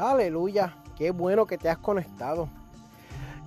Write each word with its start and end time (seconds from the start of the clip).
Aleluya, 0.00 0.74
qué 0.96 1.10
bueno 1.10 1.44
que 1.44 1.58
te 1.58 1.68
has 1.68 1.76
conectado. 1.76 2.48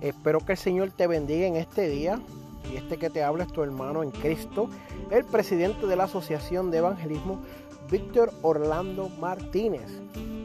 Espero 0.00 0.38
que 0.38 0.52
el 0.52 0.58
Señor 0.58 0.92
te 0.92 1.08
bendiga 1.08 1.48
en 1.48 1.56
este 1.56 1.88
día. 1.88 2.20
Y 2.72 2.76
este 2.76 2.96
que 2.96 3.10
te 3.10 3.24
habla 3.24 3.42
es 3.42 3.52
tu 3.52 3.64
hermano 3.64 4.04
en 4.04 4.12
Cristo, 4.12 4.68
el 5.10 5.24
presidente 5.24 5.88
de 5.88 5.96
la 5.96 6.04
Asociación 6.04 6.70
de 6.70 6.78
Evangelismo, 6.78 7.40
Víctor 7.90 8.32
Orlando 8.42 9.08
Martínez. 9.08 9.90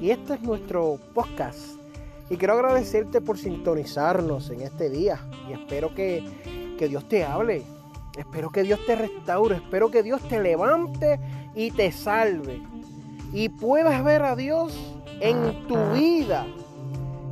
Y 0.01 0.09
este 0.09 0.33
es 0.33 0.41
nuestro 0.41 0.97
podcast. 1.13 1.79
Y 2.31 2.37
quiero 2.37 2.55
agradecerte 2.55 3.21
por 3.21 3.37
sintonizarnos 3.37 4.49
en 4.49 4.61
este 4.61 4.89
día. 4.89 5.19
Y 5.47 5.53
espero 5.53 5.93
que, 5.93 6.75
que 6.79 6.87
Dios 6.87 7.07
te 7.07 7.23
hable. 7.23 7.61
Espero 8.17 8.49
que 8.49 8.63
Dios 8.63 8.79
te 8.87 8.95
restaure. 8.95 9.57
Espero 9.57 9.91
que 9.91 10.01
Dios 10.01 10.27
te 10.27 10.41
levante 10.41 11.19
y 11.53 11.69
te 11.69 11.91
salve. 11.91 12.63
Y 13.31 13.49
puedas 13.49 14.03
ver 14.03 14.23
a 14.23 14.35
Dios 14.35 14.75
en 15.19 15.67
tu 15.67 15.75
vida, 15.93 16.45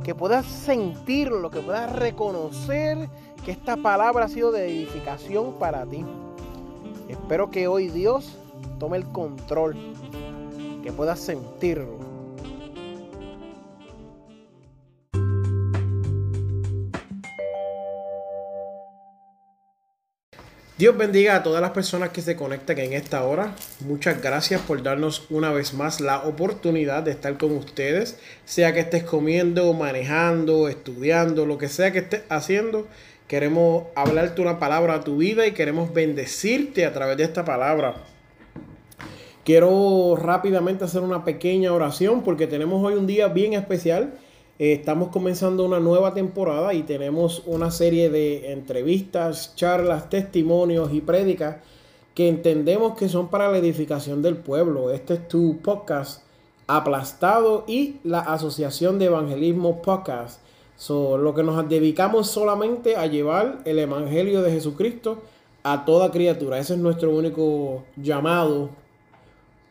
que 0.04 0.14
puedas 0.14 0.46
sentirlo, 0.46 1.50
que 1.50 1.60
puedas 1.60 1.94
reconocer 1.94 3.08
que 3.44 3.50
esta 3.50 3.76
palabra 3.76 4.26
ha 4.26 4.28
sido 4.28 4.52
de 4.52 4.66
edificación 4.68 5.54
para 5.58 5.84
ti. 5.86 6.04
Espero 7.08 7.50
que 7.50 7.68
hoy 7.68 7.88
Dios 7.88 8.36
tome 8.78 8.96
el 8.96 9.04
control, 9.06 9.76
que 10.82 10.92
puedas 10.92 11.20
sentirlo. 11.20 12.07
Dios 20.78 20.96
bendiga 20.96 21.34
a 21.34 21.42
todas 21.42 21.60
las 21.60 21.72
personas 21.72 22.10
que 22.10 22.22
se 22.22 22.36
conectan 22.36 22.78
en 22.78 22.92
esta 22.92 23.24
hora. 23.24 23.52
Muchas 23.80 24.22
gracias 24.22 24.60
por 24.60 24.80
darnos 24.80 25.26
una 25.28 25.50
vez 25.50 25.74
más 25.74 26.00
la 26.00 26.22
oportunidad 26.22 27.02
de 27.02 27.10
estar 27.10 27.36
con 27.36 27.50
ustedes. 27.56 28.16
Sea 28.44 28.72
que 28.72 28.78
estés 28.78 29.02
comiendo, 29.02 29.72
manejando, 29.72 30.68
estudiando, 30.68 31.46
lo 31.46 31.58
que 31.58 31.66
sea 31.66 31.90
que 31.90 31.98
estés 31.98 32.22
haciendo. 32.28 32.86
Queremos 33.26 33.86
hablarte 33.96 34.40
una 34.40 34.60
palabra 34.60 34.94
a 34.94 35.00
tu 35.00 35.16
vida 35.16 35.48
y 35.48 35.52
queremos 35.52 35.92
bendecirte 35.92 36.86
a 36.86 36.92
través 36.92 37.16
de 37.16 37.24
esta 37.24 37.44
palabra. 37.44 37.96
Quiero 39.44 40.14
rápidamente 40.14 40.84
hacer 40.84 41.00
una 41.02 41.24
pequeña 41.24 41.72
oración 41.72 42.22
porque 42.22 42.46
tenemos 42.46 42.86
hoy 42.86 42.94
un 42.94 43.08
día 43.08 43.26
bien 43.26 43.54
especial 43.54 44.12
eh, 44.58 44.72
estamos 44.72 45.08
comenzando 45.08 45.64
una 45.64 45.78
nueva 45.78 46.14
temporada 46.14 46.74
y 46.74 46.82
tenemos 46.82 47.42
una 47.46 47.70
serie 47.70 48.10
de 48.10 48.52
entrevistas, 48.52 49.54
charlas, 49.54 50.10
testimonios 50.10 50.92
y 50.92 51.00
prédicas 51.00 51.58
que 52.14 52.28
entendemos 52.28 52.96
que 52.96 53.08
son 53.08 53.28
para 53.28 53.50
la 53.50 53.58
edificación 53.58 54.20
del 54.20 54.36
pueblo. 54.36 54.90
Este 54.90 55.14
es 55.14 55.28
tu 55.28 55.58
podcast 55.58 56.22
aplastado 56.66 57.64
y 57.68 57.96
la 58.02 58.18
Asociación 58.18 58.98
de 58.98 59.06
Evangelismo 59.06 59.80
Podcast. 59.80 60.40
So, 60.76 61.16
lo 61.18 61.34
que 61.34 61.44
nos 61.44 61.68
dedicamos 61.68 62.28
solamente 62.28 62.96
a 62.96 63.06
llevar 63.06 63.60
el 63.64 63.78
Evangelio 63.78 64.42
de 64.42 64.50
Jesucristo 64.50 65.22
a 65.62 65.84
toda 65.84 66.10
criatura. 66.10 66.58
Ese 66.58 66.74
es 66.74 66.80
nuestro 66.80 67.14
único 67.14 67.84
llamado 67.96 68.70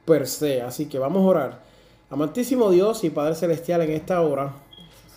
per 0.06 0.28
se. 0.28 0.61
Así 0.61 0.85
que 0.85 1.00
vamos 1.00 1.23
a 1.23 1.28
orar. 1.28 1.63
Amantísimo 2.09 2.72
Dios 2.72 3.03
y 3.03 3.09
Padre 3.09 3.35
Celestial 3.35 3.81
en 3.81 3.91
esta 3.91 4.22
hora. 4.22 4.66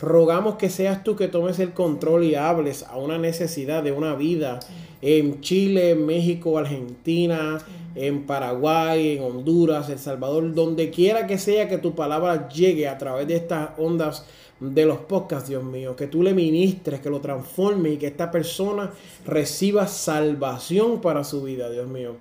Rogamos 0.01 0.57
que 0.57 0.71
seas 0.71 1.05
tú 1.05 1.15
que 1.15 1.29
tomes 1.29 1.59
el 1.59 1.73
control 1.73 2.25
y 2.25 2.35
hables 2.35 2.85
a 2.85 2.97
una 2.97 3.19
necesidad 3.19 3.83
de 3.83 3.93
una 3.93 4.15
vida 4.15 4.61
en 5.03 5.41
Chile, 5.41 5.95
México, 5.95 6.59
Argentina, 6.59 7.59
en 7.95 8.27
Paraguay, 8.27 9.17
en 9.17 9.23
Honduras, 9.25 9.89
El 9.91 9.99
Salvador, 9.99 10.55
donde 10.55 10.91
quiera 10.91 11.27
que 11.27 11.39
sea 11.39 11.69
que 11.69 11.79
tu 11.79 11.95
palabra 11.95 12.49
llegue 12.49 12.89
a 12.89 12.99
través 12.99 13.27
de 13.29 13.37
estas 13.37 13.71
ondas 13.79 14.25
de 14.61 14.85
los 14.85 14.99
podcasts, 14.99 15.49
Dios 15.49 15.65
mío, 15.65 15.97
que 15.97 16.07
tú 16.07 16.23
le 16.23 16.35
ministres, 16.35 17.01
que 17.01 17.11
lo 17.11 17.21
transforme 17.21 17.91
y 17.91 17.97
que 17.97 18.07
esta 18.07 18.31
persona 18.31 18.91
reciba 19.27 19.87
salvación 19.87 21.01
para 21.01 21.25
su 21.25 21.43
vida, 21.43 21.71
Dios 21.71 21.89
mío. 21.89 22.17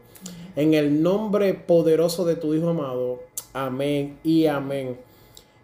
En 0.56 0.74
el 0.74 1.02
nombre 1.04 1.54
poderoso 1.54 2.26
de 2.26 2.36
tu 2.36 2.54
Hijo 2.54 2.70
amado. 2.70 3.22
Amén 3.54 4.18
y 4.24 4.46
amén. 4.46 5.09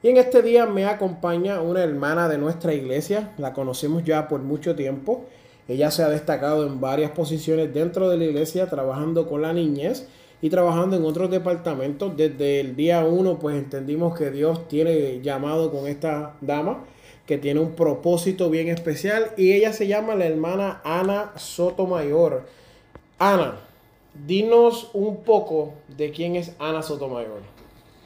Y 0.06 0.10
en 0.10 0.18
este 0.18 0.44
día 0.44 0.68
me 0.68 0.86
acompaña 0.86 1.62
una 1.62 1.82
hermana 1.84 2.30
de 2.30 2.38
nuestra 2.38 2.76
iglesia, 2.76 3.34
la 3.40 3.54
conocemos 3.54 4.04
ya 4.04 4.28
por 4.28 4.40
mucho 4.40 4.76
tiempo. 4.76 5.26
Ella 5.68 5.90
se 5.90 6.04
ha 6.04 6.10
destacado 6.10 6.68
en 6.68 6.80
varias 6.80 7.10
posiciones 7.10 7.74
dentro 7.74 8.08
de 8.08 8.18
la 8.18 8.26
iglesia, 8.26 8.70
trabajando 8.70 9.28
con 9.28 9.42
la 9.42 9.52
niñez 9.52 10.08
y 10.44 10.52
trabajando 10.52 10.96
en 10.96 11.06
otros 11.06 11.32
departamentos. 11.32 12.16
Desde 12.16 12.60
el 12.60 12.76
día 12.76 13.04
uno, 13.04 13.40
pues 13.40 13.56
entendimos 13.56 14.16
que 14.16 14.30
Dios 14.30 14.68
tiene 14.68 15.22
llamado 15.22 15.72
con 15.72 15.88
esta 15.88 16.36
dama, 16.40 16.86
que 17.26 17.40
tiene 17.40 17.60
un 17.60 17.72
propósito 17.72 18.52
bien 18.52 18.68
especial. 18.68 19.32
Y 19.38 19.54
ella 19.54 19.74
se 19.74 19.88
llama 19.88 20.14
la 20.14 20.28
hermana 20.28 20.82
Ana 20.84 21.32
Sotomayor. 21.36 22.46
Ana, 23.18 23.56
dinos 24.28 24.92
un 24.94 25.24
poco 25.24 25.74
de 25.98 26.12
quién 26.12 26.36
es 26.36 26.52
Ana 26.60 26.84
Sotomayor. 26.84 27.55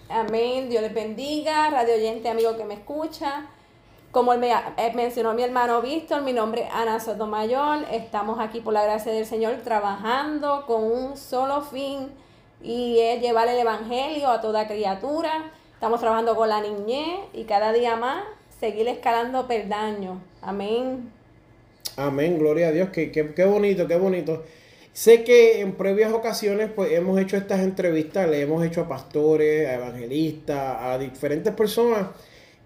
Amén. 0.09 0.69
Dios 0.69 0.81
les 0.81 0.93
bendiga. 0.93 1.69
Radio 1.69 1.93
oyente, 1.93 2.29
amigo 2.29 2.57
que 2.57 2.65
me 2.65 2.73
escucha. 2.73 3.45
Como 4.11 4.35
me 4.37 4.51
eh, 4.51 4.91
mencionó 4.95 5.35
mi 5.35 5.43
hermano 5.43 5.83
Víctor, 5.83 6.23
mi 6.23 6.33
nombre 6.33 6.63
es 6.63 6.69
Ana 6.73 6.99
Sotomayor. 6.99 7.85
Estamos 7.91 8.39
aquí 8.39 8.59
por 8.59 8.73
la 8.73 8.83
gracia 8.83 9.11
del 9.11 9.27
Señor 9.27 9.57
trabajando 9.63 10.65
con 10.65 10.83
un 10.83 11.15
solo 11.15 11.61
fin 11.61 12.09
y 12.59 12.97
es 12.97 13.21
llevar 13.21 13.49
el 13.49 13.59
Evangelio 13.59 14.29
a 14.29 14.41
toda 14.41 14.67
criatura. 14.67 15.51
Estamos 15.75 15.99
trabajando 15.99 16.35
con 16.35 16.49
la 16.49 16.59
niñez 16.59 17.19
y 17.33 17.43
cada 17.43 17.71
día 17.71 17.95
más 17.95 18.23
seguir 18.59 18.87
escalando 18.87 19.47
peldaños. 19.47 20.17
Amén. 20.41 21.11
Amén, 21.97 22.39
gloria 22.39 22.69
a 22.69 22.71
Dios. 22.71 22.89
Qué, 22.89 23.11
qué, 23.11 23.35
qué 23.35 23.45
bonito, 23.45 23.87
qué 23.87 23.97
bonito. 23.97 24.43
Sé 24.93 25.23
que 25.23 25.61
en 25.61 25.73
previas 25.73 26.11
ocasiones 26.11 26.69
pues 26.75 26.91
hemos 26.91 27.19
hecho 27.19 27.37
estas 27.37 27.61
entrevistas, 27.61 28.29
le 28.29 28.41
hemos 28.41 28.65
hecho 28.65 28.81
a 28.81 28.87
pastores, 28.87 29.67
a 29.67 29.75
evangelistas, 29.75 30.77
a 30.81 30.97
diferentes 30.97 31.53
personas 31.53 32.07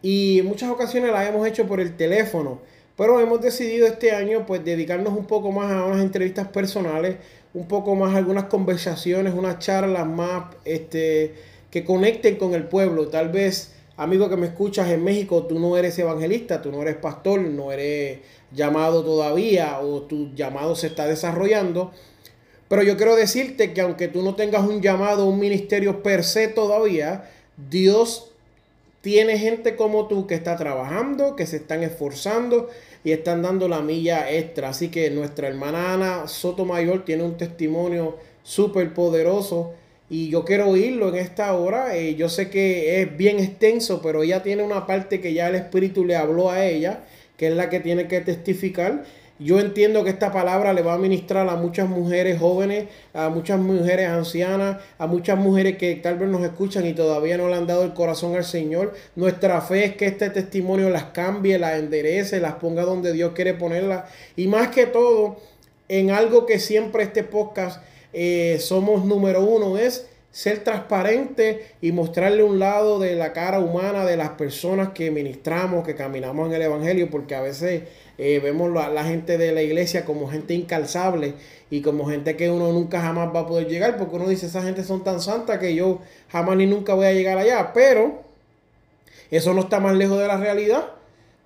y 0.01 0.39
en 0.39 0.45
muchas 0.45 0.69
ocasiones 0.69 1.11
las 1.11 1.27
hemos 1.27 1.47
hecho 1.47 1.65
por 1.67 1.79
el 1.79 1.95
teléfono. 1.95 2.61
Pero 2.95 3.19
hemos 3.19 3.41
decidido 3.41 3.87
este 3.87 4.11
año 4.11 4.45
pues 4.45 4.63
dedicarnos 4.63 5.13
un 5.13 5.25
poco 5.25 5.51
más 5.51 5.71
a 5.71 5.85
unas 5.85 6.01
entrevistas 6.01 6.47
personales, 6.47 7.17
un 7.53 7.67
poco 7.67 7.95
más 7.95 8.13
a 8.13 8.17
algunas 8.17 8.45
conversaciones, 8.45 9.33
unas 9.33 9.59
charlas 9.59 10.05
más 10.05 10.55
este, 10.65 11.33
que 11.71 11.83
conecten 11.83 12.35
con 12.35 12.53
el 12.53 12.65
pueblo. 12.65 13.07
Tal 13.07 13.29
vez, 13.29 13.73
amigo 13.97 14.29
que 14.29 14.37
me 14.37 14.47
escuchas 14.47 14.89
en 14.89 15.03
México, 15.03 15.43
tú 15.45 15.57
no 15.57 15.75
eres 15.77 15.97
evangelista, 15.97 16.61
tú 16.61 16.71
no 16.71 16.81
eres 16.83 16.97
pastor, 16.97 17.41
no 17.41 17.71
eres 17.71 18.19
llamado 18.51 19.03
todavía 19.03 19.79
o 19.79 20.03
tu 20.03 20.33
llamado 20.35 20.75
se 20.75 20.87
está 20.87 21.07
desarrollando 21.07 21.91
pero 22.67 22.83
yo 22.83 22.97
quiero 22.97 23.15
decirte 23.15 23.73
que 23.73 23.81
aunque 23.81 24.07
tú 24.07 24.21
no 24.21 24.35
tengas 24.35 24.63
un 24.63 24.81
llamado, 24.81 25.25
un 25.25 25.39
ministerio 25.39 26.01
per 26.03 26.23
se 26.23 26.47
todavía, 26.47 27.29
Dios 27.69 28.31
tiene 29.01 29.37
gente 29.37 29.75
como 29.75 30.07
tú 30.07 30.27
que 30.27 30.35
está 30.35 30.55
trabajando, 30.55 31.35
que 31.35 31.45
se 31.45 31.57
están 31.57 31.83
esforzando 31.83 32.69
y 33.03 33.11
están 33.11 33.41
dando 33.41 33.67
la 33.67 33.81
milla 33.81 34.31
extra. 34.31 34.69
Así 34.69 34.87
que 34.87 35.09
nuestra 35.09 35.49
hermana 35.49 35.93
Ana 35.93 36.27
Sotomayor 36.27 37.03
tiene 37.03 37.23
un 37.23 37.37
testimonio 37.37 38.17
súper 38.43 38.93
poderoso 38.93 39.73
y 40.09 40.29
yo 40.29 40.45
quiero 40.45 40.69
oírlo 40.69 41.09
en 41.09 41.15
esta 41.15 41.53
hora. 41.53 41.97
Eh, 41.97 42.15
yo 42.15 42.29
sé 42.29 42.49
que 42.49 43.01
es 43.01 43.17
bien 43.17 43.39
extenso, 43.39 44.01
pero 44.01 44.23
ella 44.23 44.41
tiene 44.41 44.63
una 44.63 44.87
parte 44.87 45.19
que 45.19 45.33
ya 45.33 45.49
el 45.49 45.55
Espíritu 45.55 46.05
le 46.05 46.15
habló 46.15 46.49
a 46.49 46.65
ella, 46.65 47.03
que 47.35 47.47
es 47.47 47.53
la 47.53 47.69
que 47.69 47.79
tiene 47.79 48.07
que 48.07 48.21
testificar. 48.21 49.03
Yo 49.39 49.59
entiendo 49.59 50.03
que 50.03 50.11
esta 50.11 50.31
palabra 50.31 50.73
le 50.73 50.83
va 50.83 50.93
a 50.93 50.97
ministrar 50.99 51.49
a 51.49 51.55
muchas 51.55 51.89
mujeres 51.89 52.39
jóvenes, 52.39 52.85
a 53.13 53.29
muchas 53.29 53.59
mujeres 53.59 54.07
ancianas, 54.07 54.77
a 54.99 55.07
muchas 55.07 55.39
mujeres 55.39 55.77
que 55.77 55.95
tal 55.95 56.19
vez 56.19 56.29
nos 56.29 56.43
escuchan 56.43 56.85
y 56.85 56.93
todavía 56.93 57.37
no 57.37 57.49
le 57.49 57.55
han 57.55 57.65
dado 57.65 57.83
el 57.83 57.93
corazón 57.93 58.35
al 58.35 58.45
Señor. 58.45 58.93
Nuestra 59.15 59.59
fe 59.61 59.85
es 59.85 59.95
que 59.95 60.05
este 60.05 60.29
testimonio 60.29 60.91
las 60.91 61.05
cambie, 61.05 61.57
las 61.57 61.79
enderece, 61.79 62.39
las 62.39 62.55
ponga 62.55 62.83
donde 62.83 63.11
Dios 63.11 63.33
quiere 63.33 63.55
ponerlas. 63.55 64.03
Y 64.35 64.47
más 64.47 64.67
que 64.67 64.85
todo, 64.85 65.37
en 65.87 66.11
algo 66.11 66.45
que 66.45 66.59
siempre 66.59 67.03
este 67.03 67.23
podcast 67.23 67.81
eh, 68.13 68.57
somos 68.59 69.03
número 69.03 69.43
uno 69.43 69.79
es 69.79 70.07
ser 70.33 70.63
transparente 70.63 71.67
y 71.79 71.91
mostrarle 71.91 72.41
un 72.41 72.57
lado 72.57 72.97
de 72.97 73.15
la 73.15 73.33
cara 73.33 73.59
humana 73.59 74.03
de 74.03 74.17
las 74.17 74.29
personas 74.29 74.89
que 74.89 75.11
ministramos, 75.11 75.85
que 75.85 75.95
caminamos 75.95 76.47
en 76.47 76.55
el 76.55 76.63
Evangelio, 76.63 77.09
porque 77.11 77.35
a 77.35 77.41
veces 77.41 77.83
eh, 78.17 78.39
vemos 78.43 78.75
a 78.77 78.89
la 78.89 79.03
gente 79.03 79.37
de 79.37 79.51
la 79.51 79.61
iglesia 79.61 80.05
como 80.05 80.29
gente 80.29 80.53
incalzable 80.53 81.33
y 81.69 81.81
como 81.81 82.05
gente 82.05 82.35
que 82.37 82.51
uno 82.51 82.71
nunca 82.71 83.01
jamás 83.01 83.33
va 83.33 83.41
a 83.41 83.47
poder 83.47 83.67
llegar, 83.67 83.97
porque 83.97 84.15
uno 84.15 84.27
dice, 84.27 84.45
esa 84.45 84.61
gente 84.61 84.83
son 84.83 85.03
tan 85.03 85.19
santa 85.19 85.59
que 85.59 85.73
yo 85.73 85.99
jamás 86.29 86.57
ni 86.57 86.67
nunca 86.67 86.93
voy 86.93 87.07
a 87.07 87.13
llegar 87.13 87.37
allá, 87.37 87.73
pero 87.73 88.21
eso 89.31 89.53
no 89.53 89.61
está 89.61 89.79
más 89.79 89.95
lejos 89.95 90.19
de 90.19 90.27
la 90.27 90.37
realidad, 90.37 90.91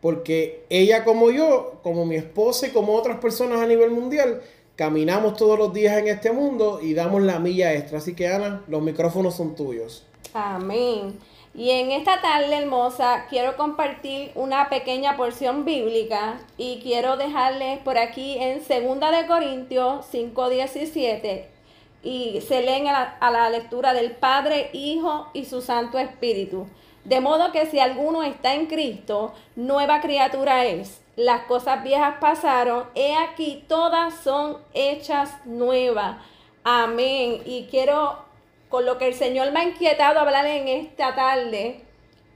porque 0.01 0.65
ella 0.69 1.03
como 1.05 1.31
yo, 1.31 1.79
como 1.83 2.05
mi 2.05 2.15
esposa 2.15 2.67
y 2.67 2.71
como 2.71 2.93
otras 2.93 3.19
personas 3.19 3.61
a 3.61 3.65
nivel 3.65 3.91
mundial, 3.91 4.41
caminamos 4.75 5.35
todos 5.35 5.57
los 5.57 5.73
días 5.73 5.97
en 5.97 6.07
este 6.07 6.31
mundo 6.31 6.79
y 6.81 6.93
damos 6.93 7.23
la 7.23 7.39
milla 7.39 7.73
extra. 7.73 7.97
Así 7.99 8.13
que 8.13 8.27
Ana, 8.27 8.63
los 8.67 8.81
micrófonos 8.81 9.35
son 9.35 9.55
tuyos. 9.55 10.05
Amén. 10.33 11.17
Y 11.57 11.71
en 11.71 11.92
esta 11.92 12.21
tarde 12.21 12.56
hermosa 12.56 13.25
quiero 13.30 13.57
compartir 13.57 14.31
una 14.36 14.69
pequeña 14.69 15.18
porción 15.18 15.65
bíblica 15.65 16.39
y 16.57 16.80
quiero 16.81 17.18
dejarles 17.18 17.80
por 17.80 17.98
aquí 17.98 18.38
en 18.39 18.59
2 18.59 19.00
de 19.12 19.27
Corintios 19.27 20.06
5:17 20.09 21.48
y 22.04 22.39
se 22.48 22.62
leen 22.62 22.88
a 22.88 22.94
la, 22.94 23.18
a 23.19 23.31
la 23.31 23.50
lectura 23.50 23.94
del 23.94 24.12
Padre, 24.12 24.69
Hijo 24.71 25.27
y 25.33 25.44
su 25.44 25.62
Santo 25.62 26.00
Espíritu. 26.00 26.68
De 27.04 27.19
modo 27.19 27.51
que 27.51 27.65
si 27.65 27.80
alguno 27.80 28.24
está 28.24 28.54
en 28.54 28.68
Cristo, 28.68 29.33
nueva 29.56 30.00
criatura 30.00 30.65
es 30.65 31.01
las 31.18 31.45
cosas 31.45 31.83
viejas 31.83 32.18
pasaron, 32.21 32.83
he 32.94 33.15
aquí 33.15 33.65
todas 33.68 34.13
son 34.24 34.57
hechas 34.75 35.33
nuevas. 35.45 36.18
Amén. 36.63 37.42
Y 37.44 37.68
quiero, 37.71 38.19
con 38.69 38.85
lo 38.85 38.97
que 38.97 39.07
el 39.07 39.13
Señor 39.13 39.51
me 39.51 39.59
ha 39.59 39.63
inquietado 39.63 40.19
hablar 40.19 40.45
en 40.45 40.67
esta 40.67 41.15
tarde, 41.15 41.81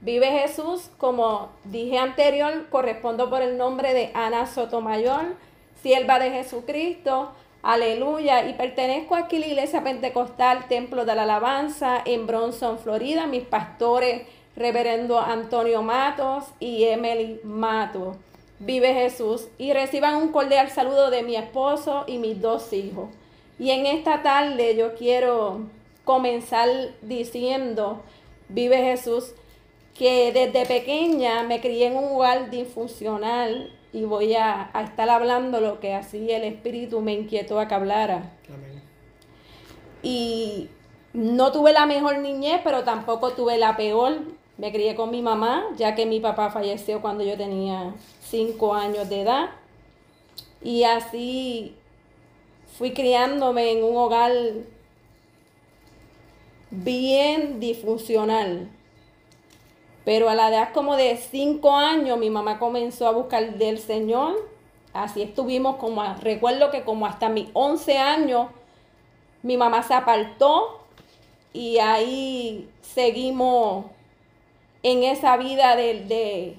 vive 0.00 0.26
Jesús, 0.26 0.90
como 0.98 1.50
dije 1.64 1.98
anterior, 1.98 2.68
correspondo 2.70 3.30
por 3.30 3.42
el 3.42 3.56
nombre 3.58 3.94
de 3.94 4.10
Ana 4.14 4.46
Sotomayor, 4.46 5.34
sierva 5.82 6.18
de 6.18 6.30
Jesucristo. 6.30 7.32
Aleluya. 7.62 8.48
Y 8.48 8.54
pertenezco 8.54 9.14
aquí 9.14 9.36
a 9.36 9.40
la 9.40 9.46
iglesia 9.46 9.84
pentecostal, 9.84 10.66
Templo 10.68 11.04
de 11.04 11.14
la 11.14 11.22
Alabanza, 11.22 12.02
en 12.04 12.26
Bronson, 12.26 12.78
Florida. 12.78 13.26
Mis 13.26 13.44
pastores, 13.44 14.22
reverendo 14.56 15.20
Antonio 15.20 15.82
Matos 15.82 16.44
y 16.58 16.84
Emily 16.84 17.40
Matos 17.44 18.16
vive 18.64 18.94
Jesús 18.94 19.48
y 19.58 19.72
reciban 19.72 20.16
un 20.16 20.28
cordial 20.28 20.70
saludo 20.70 21.10
de 21.10 21.22
mi 21.22 21.36
esposo 21.36 22.04
y 22.06 22.18
mis 22.18 22.40
dos 22.40 22.72
hijos. 22.72 23.08
Y 23.58 23.70
en 23.70 23.86
esta 23.86 24.22
tarde 24.22 24.76
yo 24.76 24.94
quiero 24.94 25.62
comenzar 26.04 26.68
diciendo, 27.02 28.02
vive 28.48 28.78
Jesús, 28.78 29.34
que 29.96 30.32
desde 30.32 30.66
pequeña 30.66 31.42
me 31.42 31.60
crié 31.60 31.88
en 31.88 31.96
un 31.96 32.16
hogar 32.16 32.50
disfuncional 32.50 33.72
y 33.92 34.04
voy 34.04 34.34
a, 34.34 34.70
estar 34.84 35.08
hablando 35.10 35.60
lo 35.60 35.80
que 35.80 35.94
así 35.94 36.30
el 36.30 36.44
Espíritu 36.44 37.00
me 37.00 37.12
inquietó 37.12 37.60
a 37.60 37.68
que 37.68 37.74
hablara. 37.74 38.32
Y 40.02 40.68
no 41.12 41.52
tuve 41.52 41.72
la 41.72 41.86
mejor 41.86 42.18
niñez, 42.18 42.60
pero 42.64 42.84
tampoco 42.84 43.32
tuve 43.32 43.58
la 43.58 43.76
peor. 43.76 44.18
Me 44.56 44.72
crié 44.72 44.94
con 44.94 45.10
mi 45.10 45.22
mamá, 45.22 45.64
ya 45.76 45.94
que 45.94 46.06
mi 46.06 46.20
papá 46.20 46.50
falleció 46.50 47.00
cuando 47.00 47.22
yo 47.22 47.36
tenía 47.36 47.94
cinco 48.22 48.74
años 48.74 49.08
de 49.08 49.22
edad. 49.22 49.50
Y 50.62 50.84
así 50.84 51.76
fui 52.78 52.92
criándome 52.92 53.72
en 53.72 53.84
un 53.84 53.96
hogar 53.96 54.32
bien 56.72 57.60
disfuncional. 57.60 58.68
Pero 60.04 60.28
a 60.28 60.34
la 60.34 60.48
edad 60.48 60.72
como 60.72 60.96
de 60.96 61.16
cinco 61.16 61.76
años 61.76 62.18
mi 62.18 62.30
mamá 62.30 62.58
comenzó 62.58 63.06
a 63.06 63.12
buscar 63.12 63.54
del 63.54 63.78
Señor. 63.78 64.34
Así 64.92 65.22
estuvimos 65.22 65.76
como, 65.76 66.02
recuerdo 66.20 66.70
que 66.70 66.82
como 66.82 67.06
hasta 67.06 67.28
mis 67.28 67.48
11 67.52 67.98
años 67.98 68.48
mi 69.42 69.56
mamá 69.56 69.82
se 69.82 69.94
apartó 69.94 70.80
y 71.52 71.78
ahí 71.78 72.68
seguimos 72.80 73.86
en 74.82 75.04
esa 75.04 75.36
vida 75.36 75.76
de, 75.76 76.56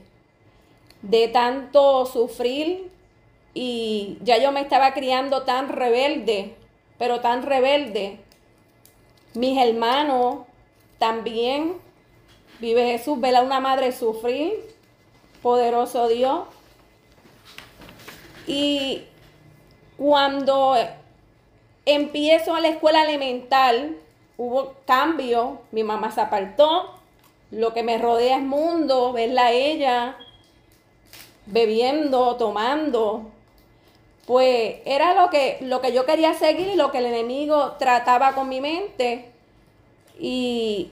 de 1.01 1.27
tanto 1.27 2.05
sufrir 2.05 2.91
y 3.53 4.17
ya 4.21 4.37
yo 4.37 4.51
me 4.51 4.61
estaba 4.61 4.93
criando 4.93 5.43
tan 5.43 5.69
rebelde, 5.69 6.55
pero 6.97 7.19
tan 7.19 7.43
rebelde. 7.43 8.19
Mis 9.35 9.57
hermanos 9.57 10.45
también, 10.99 11.77
vive 12.59 12.85
Jesús, 12.91 13.19
vela 13.19 13.41
una 13.41 13.59
madre 13.59 13.91
sufrir, 13.91 14.53
poderoso 15.41 16.07
Dios. 16.07 16.45
Y 18.45 19.03
cuando 19.97 20.75
empiezo 21.85 22.55
a 22.55 22.59
la 22.59 22.69
escuela 22.69 23.03
elemental, 23.03 23.97
hubo 24.37 24.75
cambio, 24.85 25.61
mi 25.71 25.83
mamá 25.83 26.11
se 26.11 26.21
apartó, 26.21 26.95
lo 27.51 27.73
que 27.73 27.83
me 27.83 27.97
rodea 27.97 28.37
es 28.37 28.43
mundo, 28.43 29.13
verla 29.13 29.47
a 29.47 29.51
ella, 29.51 30.17
bebiendo, 31.45 32.35
tomando, 32.35 33.31
pues 34.25 34.75
era 34.85 35.13
lo 35.15 35.29
que, 35.29 35.57
lo 35.61 35.81
que 35.81 35.93
yo 35.93 36.05
quería 36.05 36.33
seguir 36.33 36.69
y 36.69 36.75
lo 36.75 36.91
que 36.91 36.99
el 36.99 37.07
enemigo 37.07 37.73
trataba 37.73 38.33
con 38.33 38.47
mi 38.47 38.61
mente. 38.61 39.29
Y 40.17 40.91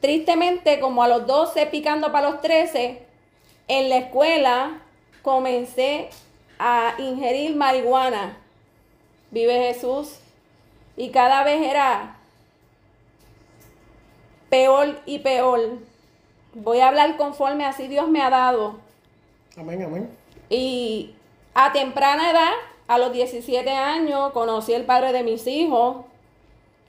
tristemente, 0.00 0.80
como 0.80 1.02
a 1.02 1.08
los 1.08 1.26
12, 1.26 1.66
picando 1.66 2.10
para 2.10 2.30
los 2.30 2.40
13, 2.40 3.02
en 3.68 3.88
la 3.88 3.98
escuela 3.98 4.82
comencé 5.22 6.08
a 6.58 6.94
ingerir 6.98 7.54
marihuana. 7.54 8.38
Vive 9.30 9.72
Jesús. 9.72 10.18
Y 10.96 11.10
cada 11.10 11.42
vez 11.44 11.62
era 11.62 12.16
peor 14.48 15.00
y 15.06 15.18
peor. 15.20 15.78
Voy 16.54 16.80
a 16.80 16.88
hablar 16.88 17.16
conforme 17.16 17.64
así 17.64 17.88
Dios 17.88 18.08
me 18.08 18.22
ha 18.22 18.30
dado. 18.30 18.76
Amén, 19.56 19.82
amén. 19.82 20.10
Y 20.50 21.14
a 21.54 21.72
temprana 21.72 22.30
edad, 22.30 22.52
a 22.88 22.98
los 22.98 23.12
17 23.12 23.70
años, 23.70 24.32
conocí 24.32 24.72
el 24.72 24.84
padre 24.84 25.12
de 25.12 25.22
mis 25.22 25.46
hijos. 25.46 26.04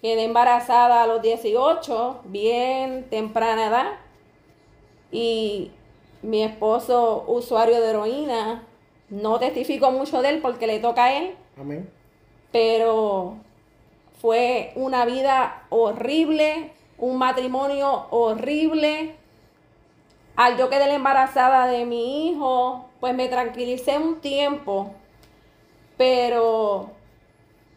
Quedé 0.01 0.23
embarazada 0.23 1.03
a 1.03 1.07
los 1.07 1.21
18, 1.21 2.21
bien 2.25 3.07
temprana 3.09 3.67
edad. 3.67 3.91
Y 5.11 5.71
mi 6.21 6.43
esposo, 6.43 7.23
usuario 7.27 7.79
de 7.79 7.89
heroína, 7.89 8.63
no 9.09 9.39
testifico 9.39 9.91
mucho 9.91 10.21
de 10.21 10.29
él 10.29 10.39
porque 10.41 10.67
le 10.67 10.79
toca 10.79 11.05
a 11.05 11.17
él. 11.17 11.35
Amén. 11.57 11.89
Pero 12.51 13.35
fue 14.19 14.71
una 14.75 15.05
vida 15.05 15.63
horrible, 15.69 16.71
un 16.97 17.17
matrimonio 17.17 18.07
horrible, 18.09 19.15
al 20.35 20.57
yo 20.57 20.69
quedé 20.69 20.91
embarazada 20.93 21.67
de 21.67 21.85
mi 21.85 22.29
hijo, 22.29 22.85
pues 23.03 23.13
me 23.15 23.27
tranquilicé 23.27 23.97
un 23.97 24.21
tiempo, 24.21 24.93
pero 25.97 26.91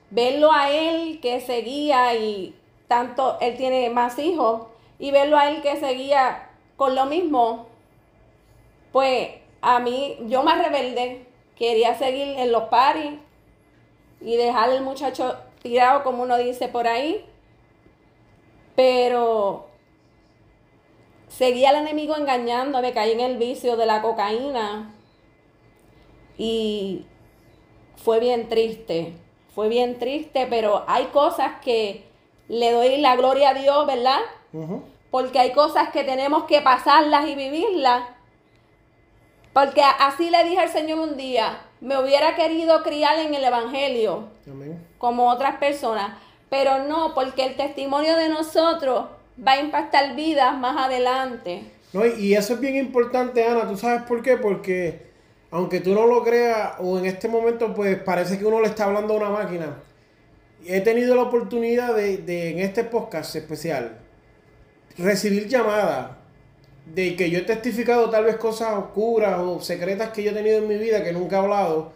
verlo 0.08 0.52
a 0.52 0.70
él 0.70 1.18
que 1.20 1.40
seguía 1.40 2.14
y 2.14 2.54
tanto, 2.86 3.36
él 3.40 3.56
tiene 3.56 3.90
más 3.90 4.20
hijos, 4.20 4.68
y 5.00 5.10
verlo 5.10 5.36
a 5.36 5.50
él 5.50 5.62
que 5.62 5.78
seguía 5.78 6.48
con 6.76 6.94
lo 6.94 7.06
mismo, 7.06 7.66
pues 8.92 9.30
a 9.62 9.80
mí, 9.80 10.16
yo 10.28 10.44
más 10.44 10.64
rebelde, 10.64 11.26
quería 11.56 11.98
seguir 11.98 12.38
en 12.38 12.52
los 12.52 12.68
paris 12.68 13.14
y 14.20 14.36
dejar 14.36 14.70
al 14.70 14.82
muchacho 14.82 15.38
tirado, 15.60 16.04
como 16.04 16.22
uno 16.22 16.38
dice 16.38 16.68
por 16.68 16.86
ahí, 16.86 17.26
pero 18.76 19.66
Seguía 21.28 21.70
al 21.70 21.76
enemigo 21.76 22.16
engañándome, 22.16 22.94
caí 22.94 23.12
en 23.12 23.20
el 23.20 23.36
vicio 23.36 23.76
de 23.76 23.84
la 23.84 24.00
cocaína 24.00 24.95
y 26.38 27.06
fue 27.96 28.20
bien 28.20 28.48
triste, 28.48 29.14
fue 29.54 29.68
bien 29.68 29.98
triste, 29.98 30.46
pero 30.48 30.84
hay 30.86 31.06
cosas 31.06 31.52
que 31.62 32.04
le 32.48 32.72
doy 32.72 32.98
la 32.98 33.16
gloria 33.16 33.50
a 33.50 33.54
Dios, 33.54 33.86
¿verdad? 33.86 34.20
Porque 35.10 35.38
hay 35.38 35.52
cosas 35.52 35.90
que 35.90 36.04
tenemos 36.04 36.44
que 36.44 36.60
pasarlas 36.60 37.28
y 37.28 37.34
vivirlas. 37.34 38.04
Porque 39.52 39.82
así 40.00 40.28
le 40.30 40.44
dije 40.44 40.58
al 40.58 40.68
Señor 40.68 40.98
un 40.98 41.16
día, 41.16 41.58
me 41.80 41.98
hubiera 41.98 42.34
querido 42.36 42.82
criar 42.82 43.18
en 43.18 43.34
el 43.34 43.42
Evangelio, 43.42 44.28
como 44.98 45.30
otras 45.30 45.56
personas, 45.56 46.18
pero 46.50 46.84
no, 46.84 47.14
porque 47.14 47.44
el 47.44 47.56
testimonio 47.56 48.16
de 48.16 48.28
nosotros 48.28 49.06
va 49.46 49.52
a 49.52 49.60
impactar 49.60 50.14
vidas 50.14 50.56
más 50.58 50.76
adelante. 50.76 51.72
No, 51.92 52.04
y 52.04 52.34
eso 52.34 52.54
es 52.54 52.60
bien 52.60 52.76
importante, 52.76 53.44
Ana. 53.44 53.66
¿Tú 53.66 53.76
sabes 53.76 54.02
por 54.02 54.22
qué? 54.22 54.36
Porque 54.36 55.05
aunque 55.56 55.80
tú 55.80 55.94
no 55.94 56.06
lo 56.06 56.22
creas, 56.22 56.74
o 56.80 56.98
en 56.98 57.06
este 57.06 57.28
momento, 57.28 57.72
pues 57.72 57.98
parece 57.98 58.38
que 58.38 58.44
uno 58.44 58.60
le 58.60 58.66
está 58.68 58.84
hablando 58.84 59.14
a 59.14 59.16
una 59.16 59.30
máquina. 59.30 59.82
he 60.66 60.82
tenido 60.82 61.14
la 61.14 61.22
oportunidad 61.22 61.94
de, 61.94 62.18
de, 62.18 62.50
en 62.50 62.58
este 62.58 62.84
podcast 62.84 63.34
especial 63.36 63.98
recibir 64.98 65.48
llamadas 65.48 66.10
de 66.94 67.16
que 67.16 67.30
yo 67.30 67.38
he 67.38 67.42
testificado 67.42 68.10
tal 68.10 68.24
vez 68.24 68.36
cosas 68.36 68.74
oscuras 68.76 69.38
o 69.40 69.60
secretas 69.60 70.10
que 70.10 70.22
yo 70.22 70.32
he 70.32 70.34
tenido 70.34 70.58
en 70.58 70.68
mi 70.68 70.76
vida 70.76 71.02
que 71.02 71.12
nunca 71.12 71.36
he 71.36 71.38
hablado. 71.38 71.92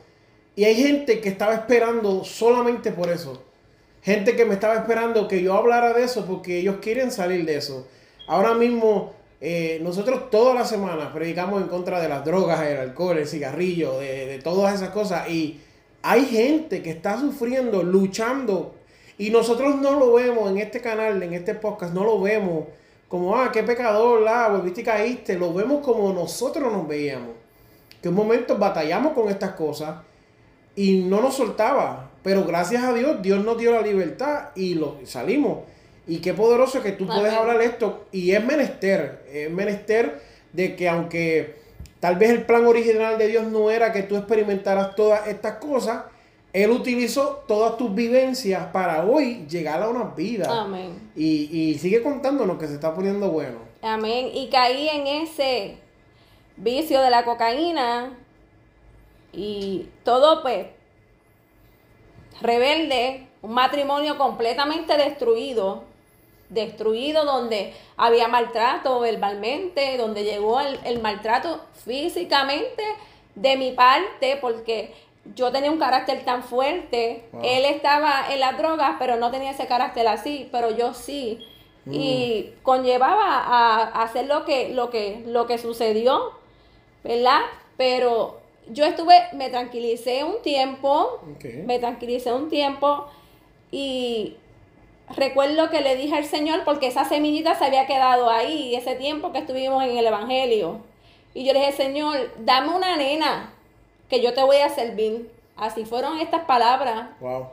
Y 0.56 0.64
hay 0.64 0.76
gente 0.76 1.20
que 1.20 1.28
estaba 1.28 1.54
esperando 1.54 2.24
solamente 2.24 2.92
por 2.92 3.10
eso. 3.10 3.42
Gente 4.02 4.36
que 4.36 4.46
me 4.46 4.54
estaba 4.54 4.76
esperando 4.76 5.28
que 5.28 5.42
yo 5.42 5.52
hablara 5.54 5.92
de 5.92 6.04
eso 6.04 6.24
porque 6.24 6.60
ellos 6.60 6.76
quieren 6.80 7.10
salir 7.10 7.44
de 7.44 7.56
eso. 7.56 7.86
Ahora 8.26 8.54
mismo, 8.54 9.12
eh, 9.40 9.80
nosotros 9.82 10.30
toda 10.30 10.54
la 10.54 10.64
semana 10.64 11.12
predicamos 11.12 11.62
en 11.62 11.68
contra 11.68 12.00
de 12.00 12.08
las 12.08 12.24
drogas, 12.24 12.60
el 12.62 12.76
alcohol, 12.76 13.18
el 13.18 13.26
cigarrillo, 13.26 13.98
de, 13.98 14.26
de 14.26 14.38
todas 14.38 14.74
esas 14.74 14.90
cosas. 14.90 15.28
Y 15.30 15.60
hay 16.02 16.24
gente 16.26 16.82
que 16.82 16.90
está 16.90 17.18
sufriendo, 17.18 17.82
luchando. 17.82 18.74
Y 19.18 19.30
nosotros 19.30 19.76
no 19.76 19.98
lo 19.98 20.14
vemos 20.14 20.50
en 20.50 20.58
este 20.58 20.80
canal, 20.80 21.22
en 21.22 21.34
este 21.34 21.54
podcast, 21.54 21.92
no 21.92 22.04
lo 22.04 22.20
vemos 22.20 22.64
como, 23.10 23.36
ah, 23.36 23.50
qué 23.52 23.64
pecador, 23.64 24.22
la, 24.22 24.46
volviste 24.46 24.82
y 24.82 24.84
caíste. 24.84 25.36
Lo 25.36 25.52
vemos 25.52 25.84
como 25.84 26.12
nosotros 26.12 26.72
nos 26.72 26.86
veíamos. 26.86 27.30
Que 28.00 28.08
un 28.08 28.14
momento 28.14 28.56
batallamos 28.56 29.14
con 29.14 29.28
estas 29.28 29.50
cosas 29.54 29.96
y 30.76 31.00
no 31.00 31.20
nos 31.20 31.34
soltaba. 31.34 32.12
Pero 32.22 32.44
gracias 32.44 32.84
a 32.84 32.92
Dios, 32.92 33.20
Dios 33.20 33.44
nos 33.44 33.58
dio 33.58 33.72
la 33.72 33.82
libertad 33.82 34.50
y 34.54 34.74
lo 34.74 35.00
salimos. 35.04 35.58
Y 36.10 36.18
qué 36.18 36.34
poderoso 36.34 36.82
que 36.82 36.90
tú 36.90 37.06
puedes 37.06 37.32
hablar 37.32 37.62
esto. 37.62 38.06
Y 38.10 38.32
es 38.32 38.44
menester, 38.44 39.24
es 39.32 39.48
menester 39.48 40.20
de 40.52 40.74
que 40.74 40.88
aunque 40.88 41.60
tal 42.00 42.16
vez 42.16 42.30
el 42.30 42.44
plan 42.46 42.66
original 42.66 43.16
de 43.16 43.28
Dios 43.28 43.44
no 43.44 43.70
era 43.70 43.92
que 43.92 44.02
tú 44.02 44.16
experimentaras 44.16 44.96
todas 44.96 45.28
estas 45.28 45.58
cosas, 45.58 46.06
Él 46.52 46.72
utilizó 46.72 47.44
todas 47.46 47.76
tus 47.76 47.94
vivencias 47.94 48.66
para 48.72 49.04
hoy 49.06 49.46
llegar 49.48 49.80
a 49.84 49.88
una 49.88 50.02
vida. 50.16 50.48
Amén. 50.50 51.12
Y, 51.14 51.48
y 51.56 51.78
sigue 51.78 52.02
contándonos 52.02 52.58
que 52.58 52.66
se 52.66 52.74
está 52.74 52.92
poniendo 52.92 53.30
bueno. 53.30 53.58
Amén. 53.80 54.30
Y 54.34 54.50
caí 54.50 54.88
en 54.88 55.06
ese 55.06 55.76
vicio 56.56 57.00
de 57.02 57.10
la 57.10 57.24
cocaína 57.24 58.18
y 59.32 59.86
todo 60.02 60.42
pues 60.42 60.66
rebelde, 62.40 63.28
un 63.42 63.52
matrimonio 63.52 64.18
completamente 64.18 64.96
destruido, 64.96 65.88
destruido 66.50 67.24
donde 67.24 67.72
había 67.96 68.28
maltrato 68.28 69.00
verbalmente, 69.00 69.96
donde 69.96 70.24
llegó 70.24 70.60
el, 70.60 70.78
el, 70.84 71.00
maltrato 71.00 71.60
físicamente 71.84 72.82
de 73.34 73.56
mi 73.56 73.72
parte, 73.72 74.36
porque 74.40 74.92
yo 75.34 75.52
tenía 75.52 75.70
un 75.70 75.78
carácter 75.78 76.24
tan 76.24 76.42
fuerte, 76.42 77.24
wow. 77.32 77.42
él 77.44 77.64
estaba 77.64 78.32
en 78.32 78.40
las 78.40 78.58
drogas, 78.58 78.96
pero 78.98 79.16
no 79.16 79.30
tenía 79.30 79.52
ese 79.52 79.66
carácter 79.66 80.06
así, 80.08 80.48
pero 80.50 80.76
yo 80.76 80.92
sí. 80.92 81.46
Mm. 81.84 81.92
Y 81.94 82.54
conllevaba 82.62 83.24
a, 83.24 83.82
a, 83.82 84.02
hacer 84.02 84.26
lo 84.26 84.44
que, 84.44 84.70
lo 84.70 84.90
que, 84.90 85.22
lo 85.26 85.46
que 85.46 85.56
sucedió, 85.56 86.32
¿verdad? 87.04 87.40
Pero 87.76 88.40
yo 88.68 88.84
estuve, 88.84 89.14
me 89.34 89.50
tranquilicé 89.50 90.24
un 90.24 90.42
tiempo, 90.42 91.20
okay. 91.36 91.62
me 91.64 91.78
tranquilicé 91.78 92.32
un 92.32 92.48
tiempo 92.48 93.06
y 93.70 94.36
recuerdo 95.14 95.70
que 95.70 95.80
le 95.80 95.96
dije 95.96 96.16
al 96.16 96.24
Señor, 96.24 96.62
porque 96.64 96.86
esa 96.86 97.04
semillita 97.04 97.54
se 97.54 97.64
había 97.64 97.86
quedado 97.86 98.30
ahí, 98.30 98.74
ese 98.74 98.94
tiempo 98.94 99.32
que 99.32 99.38
estuvimos 99.38 99.84
en 99.84 99.96
el 99.96 100.06
Evangelio. 100.06 100.80
Y 101.34 101.44
yo 101.44 101.52
le 101.52 101.60
dije, 101.60 101.72
Señor, 101.72 102.32
dame 102.38 102.74
una 102.74 102.96
nena 102.96 103.52
que 104.08 104.20
yo 104.20 104.34
te 104.34 104.42
voy 104.42 104.56
a 104.56 104.68
servir. 104.68 105.30
Así 105.56 105.84
fueron 105.84 106.18
estas 106.18 106.44
palabras. 106.44 107.10
Wow. 107.20 107.48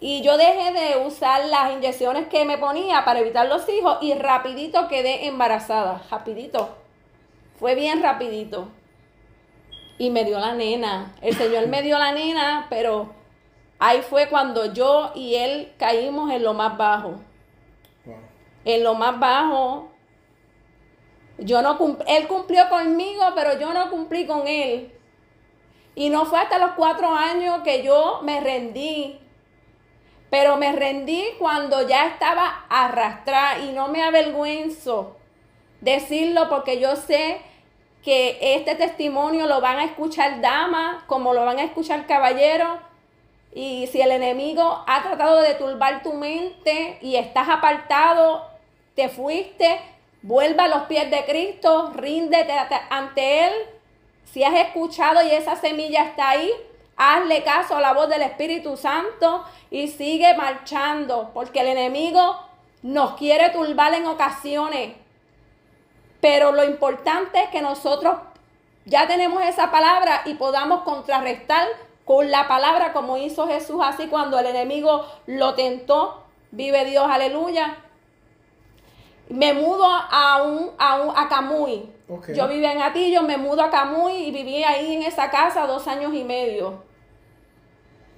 Y 0.00 0.22
yo 0.22 0.36
dejé 0.36 0.72
de 0.72 1.06
usar 1.06 1.44
las 1.46 1.72
inyecciones 1.72 2.28
que 2.28 2.44
me 2.44 2.58
ponía 2.58 3.04
para 3.04 3.20
evitar 3.20 3.48
los 3.48 3.68
hijos 3.68 3.98
y 4.00 4.14
rapidito 4.14 4.88
quedé 4.88 5.26
embarazada, 5.26 6.02
rapidito. 6.10 6.76
Fue 7.58 7.74
bien 7.74 8.02
rapidito. 8.02 8.68
Y 9.98 10.10
me 10.10 10.24
dio 10.24 10.38
la 10.38 10.54
nena. 10.54 11.12
El 11.20 11.36
Señor 11.36 11.66
me 11.66 11.82
dio 11.82 11.98
la 11.98 12.12
nena, 12.12 12.66
pero 12.70 13.17
ahí 13.78 14.02
fue 14.02 14.28
cuando 14.28 14.72
yo 14.72 15.12
y 15.14 15.34
él 15.34 15.72
caímos 15.78 16.30
en 16.30 16.42
lo 16.42 16.54
más 16.54 16.76
bajo. 16.76 17.20
Wow. 18.04 18.16
En 18.64 18.84
lo 18.84 18.94
más 18.94 19.18
bajo. 19.18 19.90
Yo 21.38 21.62
no 21.62 21.78
él 22.06 22.26
cumplió 22.26 22.68
conmigo, 22.68 23.22
pero 23.34 23.58
yo 23.58 23.72
no 23.72 23.90
cumplí 23.90 24.26
con 24.26 24.46
él. 24.48 24.92
Y 25.94 26.10
no 26.10 26.26
fue 26.26 26.40
hasta 26.40 26.58
los 26.58 26.72
cuatro 26.72 27.12
años 27.12 27.60
que 27.64 27.82
yo 27.82 28.20
me 28.22 28.40
rendí. 28.40 29.20
Pero 30.30 30.56
me 30.56 30.72
rendí 30.72 31.24
cuando 31.38 31.86
ya 31.88 32.06
estaba 32.06 32.66
arrastrada 32.68 33.60
y 33.60 33.72
no 33.72 33.88
me 33.88 34.02
avergüenzo 34.02 35.16
decirlo 35.80 36.48
porque 36.48 36.80
yo 36.80 36.96
sé 36.96 37.40
que 38.02 38.38
este 38.40 38.74
testimonio 38.74 39.46
lo 39.46 39.60
van 39.60 39.78
a 39.78 39.84
escuchar 39.84 40.40
damas 40.40 41.02
como 41.04 41.34
lo 41.34 41.44
van 41.44 41.58
a 41.58 41.64
escuchar 41.64 42.06
caballeros. 42.06 42.78
Y 43.54 43.86
si 43.88 44.00
el 44.00 44.10
enemigo 44.10 44.84
ha 44.86 45.02
tratado 45.02 45.40
de 45.40 45.54
turbar 45.54 46.02
tu 46.02 46.12
mente 46.12 46.98
y 47.00 47.16
estás 47.16 47.48
apartado, 47.48 48.46
te 48.94 49.08
fuiste, 49.08 49.80
vuelva 50.22 50.64
a 50.64 50.68
los 50.68 50.82
pies 50.82 51.10
de 51.10 51.24
Cristo, 51.24 51.92
ríndete 51.94 52.52
ante 52.90 53.46
Él. 53.46 53.52
Si 54.24 54.44
has 54.44 54.54
escuchado 54.54 55.22
y 55.22 55.30
esa 55.30 55.56
semilla 55.56 56.04
está 56.04 56.30
ahí, 56.30 56.50
hazle 56.96 57.42
caso 57.42 57.76
a 57.76 57.80
la 57.80 57.94
voz 57.94 58.08
del 58.08 58.22
Espíritu 58.22 58.76
Santo 58.76 59.44
y 59.70 59.88
sigue 59.88 60.34
marchando, 60.34 61.30
porque 61.32 61.60
el 61.60 61.68
enemigo 61.68 62.38
nos 62.82 63.14
quiere 63.14 63.50
turbar 63.50 63.94
en 63.94 64.06
ocasiones. 64.06 64.94
Pero 66.20 66.52
lo 66.52 66.64
importante 66.64 67.42
es 67.42 67.48
que 67.50 67.62
nosotros 67.62 68.16
ya 68.84 69.06
tenemos 69.06 69.42
esa 69.42 69.70
palabra 69.70 70.22
y 70.24 70.34
podamos 70.34 70.82
contrarrestar 70.82 71.66
con 72.08 72.30
la 72.30 72.48
palabra 72.48 72.94
como 72.94 73.18
hizo 73.18 73.46
Jesús 73.46 73.82
así 73.84 74.06
cuando 74.06 74.38
el 74.38 74.46
enemigo 74.46 75.04
lo 75.26 75.52
tentó. 75.52 76.22
Vive 76.52 76.86
Dios, 76.86 77.06
aleluya. 77.06 77.76
Me 79.28 79.52
mudo 79.52 79.84
a 79.84 80.42
un, 80.42 80.70
a 80.78 81.02
un 81.02 81.12
a 81.14 81.28
Camuy. 81.28 81.92
Okay. 82.08 82.34
Yo 82.34 82.48
vivía 82.48 82.72
en 82.72 82.80
Atillo, 82.80 83.24
me 83.24 83.36
mudo 83.36 83.62
a 83.62 83.68
Camuy 83.68 84.14
y 84.14 84.30
viví 84.30 84.64
ahí 84.64 84.94
en 84.94 85.02
esa 85.02 85.30
casa 85.30 85.66
dos 85.66 85.86
años 85.86 86.14
y 86.14 86.24
medio. 86.24 86.82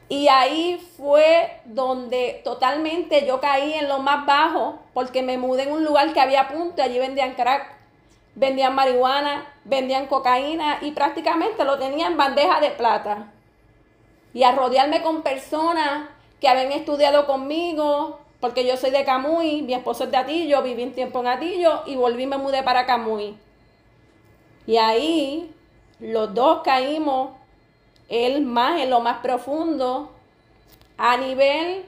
Y 0.09 0.29
ahí 0.29 0.81
fue 0.97 1.61
donde 1.65 2.43
totalmente 2.45 3.27
yo 3.27 3.41
caí 3.41 3.73
en 3.73 3.89
lo 3.89 3.99
más 3.99 4.25
bajo, 4.25 4.79
porque 4.95 5.25
me 5.25 5.37
mudé 5.37 5.65
en 5.65 5.73
un 5.73 5.85
lugar 5.85 6.13
que 6.13 6.21
había 6.21 6.47
punto, 6.47 6.81
allí 6.81 7.01
vendían 7.01 7.35
crack, 7.35 7.67
vendían 8.37 8.73
marihuana, 8.73 9.53
vendían 9.65 10.07
cocaína 10.07 10.79
y 10.81 10.93
prácticamente 10.93 11.65
lo 11.65 11.77
tenían 11.77 12.13
en 12.13 12.19
bandeja 12.19 12.61
de 12.61 12.71
plata. 12.71 13.33
Y 14.33 14.43
a 14.45 14.53
rodearme 14.53 15.03
con 15.03 15.23
personas 15.23 16.09
que 16.41 16.49
habían 16.49 16.73
estudiado 16.73 17.27
conmigo, 17.27 18.21
porque 18.41 18.67
yo 18.67 18.77
soy 18.77 18.91
de 18.91 19.05
Camuy, 19.05 19.63
mi 19.63 19.75
esposo 19.75 20.05
es 20.05 20.11
de 20.11 20.17
Atillo, 20.17 20.63
viví 20.63 20.83
un 20.83 20.93
tiempo 20.93 21.21
en 21.21 21.27
Atillo 21.27 21.83
y 21.87 21.97
volví 21.97 22.27
me 22.27 22.39
mudé 22.39 22.63
para 22.63 22.87
Camuy. 22.87 23.37
Y 24.67 24.77
ahí 24.77 25.53
los 25.99 26.33
dos 26.35 26.63
caímos, 26.63 27.31
él 28.09 28.43
más 28.43 28.81
en 28.81 28.91
lo 28.91 29.01
más 29.01 29.19
profundo, 29.19 30.11
a 30.97 31.17
nivel 31.17 31.85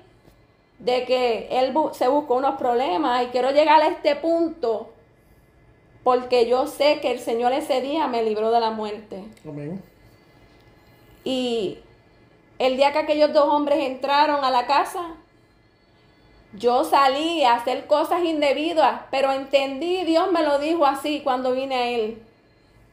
de 0.78 1.04
que 1.04 1.48
él 1.50 1.72
se 1.92 2.08
buscó 2.08 2.34
unos 2.34 2.56
problemas 2.56 3.24
y 3.24 3.26
quiero 3.26 3.50
llegar 3.52 3.80
a 3.80 3.88
este 3.88 4.16
punto 4.16 4.92
porque 6.02 6.48
yo 6.48 6.66
sé 6.66 7.00
que 7.00 7.12
el 7.12 7.20
Señor 7.20 7.52
ese 7.52 7.80
día 7.80 8.08
me 8.08 8.22
libró 8.22 8.50
de 8.50 8.60
la 8.60 8.70
muerte. 8.70 9.24
Amén. 9.46 9.82
Y 11.24 11.78
el 12.62 12.76
día 12.76 12.92
que 12.92 13.00
aquellos 13.00 13.32
dos 13.32 13.48
hombres 13.48 13.80
entraron 13.80 14.44
a 14.44 14.50
la 14.50 14.66
casa, 14.66 15.16
yo 16.52 16.84
salí 16.84 17.42
a 17.42 17.54
hacer 17.54 17.88
cosas 17.88 18.22
indebidas, 18.22 19.02
pero 19.10 19.32
entendí, 19.32 20.04
Dios 20.04 20.30
me 20.30 20.44
lo 20.44 20.60
dijo 20.60 20.86
así 20.86 21.22
cuando 21.24 21.54
vine 21.54 21.74
a 21.74 21.88
Él. 21.88 22.22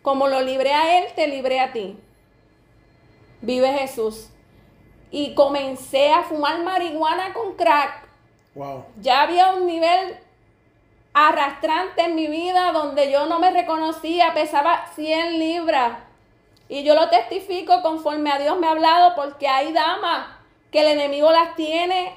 Como 0.01 0.27
lo 0.27 0.41
libré 0.41 0.73
a 0.73 0.97
Él, 0.97 1.13
te 1.15 1.27
libré 1.27 1.59
a 1.59 1.71
ti. 1.71 1.99
Vive 3.41 3.71
Jesús. 3.73 4.29
Y 5.11 5.35
comencé 5.35 6.13
a 6.13 6.23
fumar 6.23 6.63
marihuana 6.63 7.33
con 7.33 7.53
crack. 7.53 8.07
Wow. 8.55 8.85
Ya 8.99 9.21
había 9.21 9.51
un 9.53 9.67
nivel 9.67 10.17
arrastrante 11.13 12.05
en 12.05 12.15
mi 12.15 12.25
vida 12.25 12.71
donde 12.71 13.11
yo 13.11 13.27
no 13.27 13.37
me 13.37 13.51
reconocía, 13.51 14.33
pesaba 14.33 14.87
100 14.95 15.37
libras. 15.37 16.08
Y 16.69 16.83
yo 16.83 16.95
lo 16.95 17.09
testifico 17.09 17.81
conforme 17.81 18.31
a 18.31 18.39
Dios 18.39 18.57
me 18.59 18.67
ha 18.67 18.71
hablado 18.71 19.15
porque 19.15 19.47
hay 19.47 19.73
damas 19.73 20.27
que 20.71 20.81
el 20.81 20.87
enemigo 20.87 21.31
las 21.31 21.55
tiene 21.55 22.15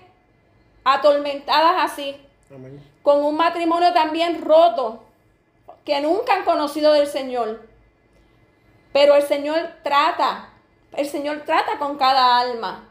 atormentadas 0.85 1.91
así. 1.91 2.17
Amén. 2.55 2.81
Con 3.03 3.25
un 3.25 3.37
matrimonio 3.37 3.93
también 3.93 4.45
roto, 4.45 5.03
que 5.85 6.01
nunca 6.01 6.35
han 6.35 6.45
conocido 6.45 6.93
del 6.93 7.07
Señor. 7.07 7.67
Pero 8.93 9.15
el 9.15 9.23
Señor 9.23 9.57
trata, 9.83 10.51
el 10.93 11.09
Señor 11.09 11.43
trata 11.45 11.79
con 11.79 11.97
cada 11.97 12.39
alma. 12.39 12.89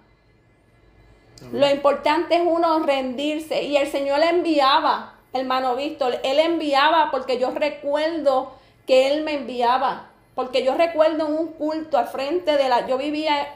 Lo 1.51 1.69
importante 1.69 2.35
es 2.35 2.41
uno 2.45 2.79
rendirse. 2.79 3.63
Y 3.63 3.77
el 3.77 3.87
Señor 3.87 4.19
le 4.19 4.29
enviaba, 4.29 5.15
hermano 5.33 5.75
Víctor, 5.75 6.19
Él 6.23 6.39
enviaba 6.39 7.09
porque 7.11 7.39
yo 7.39 7.51
recuerdo 7.51 8.53
que 8.85 9.11
Él 9.11 9.23
me 9.23 9.35
enviaba. 9.35 10.10
Porque 10.35 10.63
yo 10.63 10.75
recuerdo 10.75 11.27
un 11.27 11.47
culto 11.47 11.97
al 11.97 12.07
frente 12.07 12.57
de 12.57 12.69
la... 12.69 12.87
Yo 12.87 12.97
vivía 12.97 13.47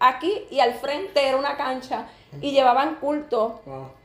aquí 0.00 0.46
y 0.50 0.60
al 0.60 0.74
frente 0.74 1.26
era 1.26 1.36
una 1.36 1.56
cancha 1.56 2.06
y 2.40 2.50
llevaban 2.50 2.96
culto. 2.96 3.60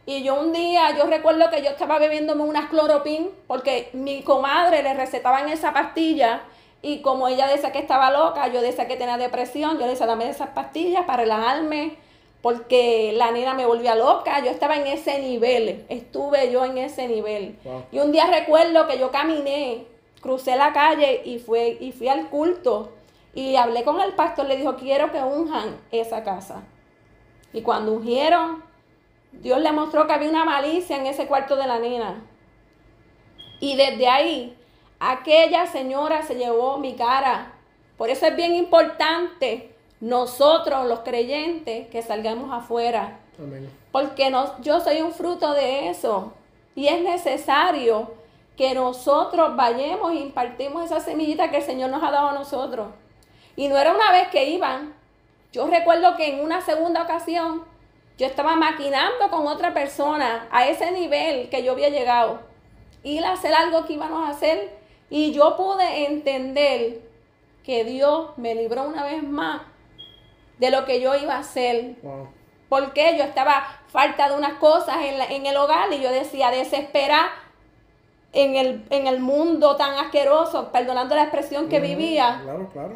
Y 0.06 0.24
yo 0.24 0.40
un 0.40 0.54
día, 0.54 0.96
yo 0.98 1.06
recuerdo 1.06 1.50
que 1.50 1.62
yo 1.62 1.70
estaba 1.70 2.00
bebiéndome 2.00 2.44
unas 2.44 2.70
cloropin 2.70 3.30
porque 3.48 3.90
mi 3.94 4.22
comadre 4.22 4.84
le 4.84 4.94
recetaban 4.94 5.50
esa 5.50 5.74
pastilla 5.74 6.42
y 6.82 7.02
como 7.02 7.28
ella 7.28 7.48
decía 7.48 7.72
que 7.72 7.80
estaba 7.80 8.12
loca, 8.12 8.48
yo 8.48 8.62
decía 8.62 8.88
que 8.88 8.96
tenía 8.96 9.18
depresión, 9.18 9.74
yo 9.74 9.82
le 9.82 9.92
decía, 9.92 10.06
dame 10.06 10.30
esas 10.30 10.50
pastillas 10.50 11.06
para 11.06 11.24
relajarme 11.24 11.98
porque 12.42 13.12
la 13.16 13.32
nena 13.32 13.54
me 13.54 13.66
volvía 13.66 13.96
loca, 13.96 14.40
yo 14.44 14.50
estaba 14.50 14.78
en 14.78 14.88
ese 14.88 15.20
nivel, 15.20 15.86
estuve 15.90 16.52
yo 16.52 16.64
en 16.64 16.78
ese 16.78 17.08
nivel. 17.08 17.58
Y 17.92 18.00
un 18.00 18.14
día 18.14 18.28
recuerdo 18.28 18.88
que 18.88 18.98
yo 18.98 19.12
caminé, 19.12 19.86
crucé 20.22 20.56
la 20.56 20.74
calle 20.74 21.22
y, 21.26 21.40
fue, 21.40 21.78
y 21.80 21.92
fui 21.92 22.08
al 22.08 22.30
culto 22.30 22.92
y 23.34 23.56
hablé 23.56 23.84
con 23.84 24.02
el 24.02 24.14
pastor, 24.14 24.48
le 24.48 24.58
dijo, 24.58 24.76
quiero 24.76 25.12
que 25.12 25.22
unjan 25.22 25.78
esa 25.92 26.24
casa. 26.24 26.64
Y 27.54 27.62
cuando 27.62 27.94
ungieron, 27.94 28.64
Dios 29.32 29.60
le 29.62 29.72
mostró 29.72 30.08
que 30.08 30.14
había 30.14 30.30
una 30.30 30.46
malicia 30.46 30.98
en 30.98 31.06
ese 31.06 31.28
cuarto 31.28 31.56
de 31.56 31.68
la 31.68 31.80
nena. 31.80 32.24
Y 33.60 33.76
desde 33.76 34.08
ahí, 34.08 34.58
aquella 35.00 35.68
señora 35.68 36.24
se 36.24 36.36
llevó 36.36 36.78
mi 36.78 36.96
cara. 36.96 37.54
Por 37.98 38.10
eso 38.10 38.26
es 38.26 38.36
bien 38.36 38.56
importante 38.56 39.76
nosotros 40.00 40.88
los 40.88 41.02
creyentes 41.02 41.88
que 41.88 42.02
salgamos 42.02 42.52
afuera. 42.52 43.20
Porque 43.92 44.32
yo 44.62 44.80
soy 44.80 45.02
un 45.02 45.12
fruto 45.12 45.54
de 45.54 45.90
eso. 45.90 46.34
Y 46.76 46.88
es 46.88 47.02
necesario 47.02 48.14
que 48.60 48.74
nosotros 48.74 49.56
vayamos 49.56 50.12
e 50.12 50.16
impartimos 50.16 50.84
esa 50.84 51.00
semillita 51.00 51.50
que 51.50 51.60
el 51.60 51.64
Señor 51.64 51.92
nos 51.92 52.04
ha 52.04 52.12
dado 52.12 52.28
a 52.28 52.34
nosotros. 52.34 52.90
Y 53.56 53.70
no 53.70 53.78
era 53.78 53.94
una 53.94 54.12
vez 54.12 54.28
que 54.28 54.50
iban. 54.50 54.94
Yo 55.54 55.66
recuerdo 55.68 56.18
que 56.18 56.28
en 56.28 56.42
una 56.42 56.60
segunda 56.60 57.04
ocasión 57.04 57.64
yo 58.18 58.28
estaba 58.28 58.58
maquinando 58.58 59.30
con 59.30 59.48
otra 59.48 59.74
persona 59.74 60.50
a 60.52 60.68
ese 60.68 60.92
nivel 60.92 61.48
que 61.48 61.64
yo 61.64 61.72
había 61.72 61.88
llegado. 61.88 62.42
Ir 63.02 63.24
a 63.24 63.32
hacer 63.32 63.54
algo 63.54 63.86
que 63.86 63.94
íbamos 63.94 64.28
a 64.28 64.32
hacer. 64.32 64.78
Y 65.10 65.32
yo 65.32 65.56
pude 65.56 66.08
entender 66.08 67.00
que 67.64 67.86
Dios 67.86 68.32
me 68.36 68.56
libró 68.56 68.84
una 68.84 69.06
vez 69.06 69.24
más 69.24 69.62
de 70.58 70.70
lo 70.70 70.84
que 70.84 71.00
yo 71.00 71.16
iba 71.16 71.36
a 71.36 71.40
hacer. 71.40 71.96
Porque 72.68 73.16
yo 73.18 73.24
estaba 73.24 73.80
falta 73.88 74.28
de 74.28 74.36
unas 74.36 74.56
cosas 74.56 74.98
en, 75.00 75.46
el 75.46 75.56
hogar 75.56 75.94
y 75.94 76.02
yo 76.02 76.12
decía, 76.12 76.52
desesperar 76.52 77.48
en 78.34 78.56
el, 78.56 78.86
en 78.90 79.08
el 79.08 79.20
mundo 79.20 79.76
tan 79.76 79.96
asqueroso, 79.96 80.72
perdonando 80.72 81.16
la 81.16 81.24
expresión 81.24 81.70
que 81.70 81.80
vivía. 81.80 82.42
Claro, 82.44 82.70
claro. 82.72 82.96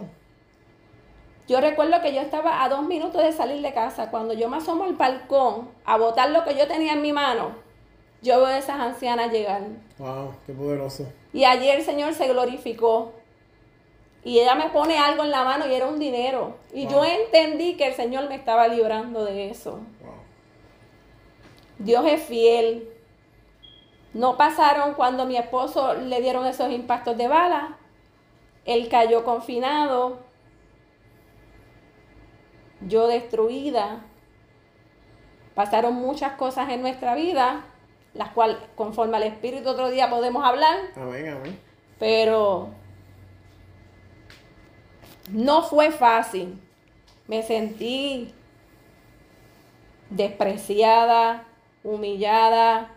Yo 1.47 1.59
recuerdo 1.59 2.01
que 2.01 2.13
yo 2.13 2.21
estaba 2.21 2.63
a 2.63 2.69
dos 2.69 2.83
minutos 2.83 3.21
de 3.21 3.33
salir 3.33 3.61
de 3.61 3.73
casa. 3.73 4.09
Cuando 4.09 4.33
yo 4.33 4.47
me 4.49 4.57
asomo 4.57 4.85
al 4.85 4.93
balcón 4.93 5.69
a 5.83 5.97
botar 5.97 6.29
lo 6.29 6.43
que 6.45 6.55
yo 6.55 6.67
tenía 6.67 6.93
en 6.93 7.01
mi 7.01 7.11
mano, 7.11 7.51
yo 8.21 8.37
veo 8.37 8.45
a 8.45 8.57
esas 8.57 8.79
ancianas 8.79 9.31
llegar. 9.31 9.61
¡Wow! 9.97 10.33
¡Qué 10.45 10.53
poderoso! 10.53 11.05
Y 11.33 11.43
allí 11.43 11.69
el 11.69 11.83
Señor 11.83 12.13
se 12.13 12.27
glorificó. 12.27 13.11
Y 14.23 14.39
ella 14.39 14.55
me 14.55 14.69
pone 14.69 14.97
algo 14.97 15.25
en 15.25 15.31
la 15.31 15.43
mano 15.43 15.67
y 15.67 15.73
era 15.73 15.87
un 15.87 15.99
dinero. 15.99 16.55
Y 16.73 16.87
yo 16.87 17.03
entendí 17.03 17.75
que 17.75 17.87
el 17.87 17.93
Señor 17.93 18.29
me 18.29 18.35
estaba 18.35 18.69
librando 18.69 19.25
de 19.25 19.49
eso. 19.49 19.81
Dios 21.77 22.05
es 22.05 22.23
fiel. 22.23 22.89
No 24.13 24.37
pasaron 24.37 24.93
cuando 24.93 25.25
mi 25.25 25.37
esposo 25.37 25.95
le 25.95 26.21
dieron 26.21 26.45
esos 26.45 26.71
impactos 26.71 27.17
de 27.17 27.27
bala. 27.27 27.77
Él 28.65 28.87
cayó 28.89 29.23
confinado. 29.23 30.19
Yo 32.81 33.07
destruida. 33.07 34.05
Pasaron 35.55 35.95
muchas 35.95 36.33
cosas 36.33 36.69
en 36.69 36.81
nuestra 36.81 37.15
vida, 37.15 37.65
las 38.13 38.29
cuales 38.29 38.57
conforme 38.75 39.17
al 39.17 39.23
Espíritu 39.23 39.69
otro 39.69 39.89
día 39.89 40.09
podemos 40.09 40.43
hablar. 40.43 40.77
Amén, 40.95 41.29
amén. 41.29 41.59
Pero 41.99 42.69
no 45.29 45.63
fue 45.63 45.91
fácil. 45.91 46.59
Me 47.27 47.41
sentí 47.43 48.33
despreciada, 50.09 51.45
humillada, 51.83 52.92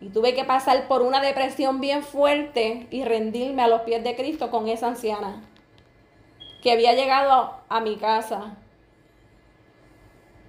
y 0.00 0.08
tuve 0.08 0.34
que 0.34 0.44
pasar 0.44 0.86
por 0.88 1.02
una 1.02 1.20
depresión 1.20 1.80
bien 1.80 2.02
fuerte 2.02 2.86
y 2.90 3.04
rendirme 3.04 3.62
a 3.62 3.68
los 3.68 3.82
pies 3.82 4.02
de 4.04 4.16
Cristo 4.16 4.50
con 4.50 4.68
esa 4.68 4.88
anciana 4.88 5.42
que 6.62 6.72
había 6.72 6.94
llegado 6.94 7.58
a, 7.68 7.80
mi 7.80 7.96
casa. 7.96 8.56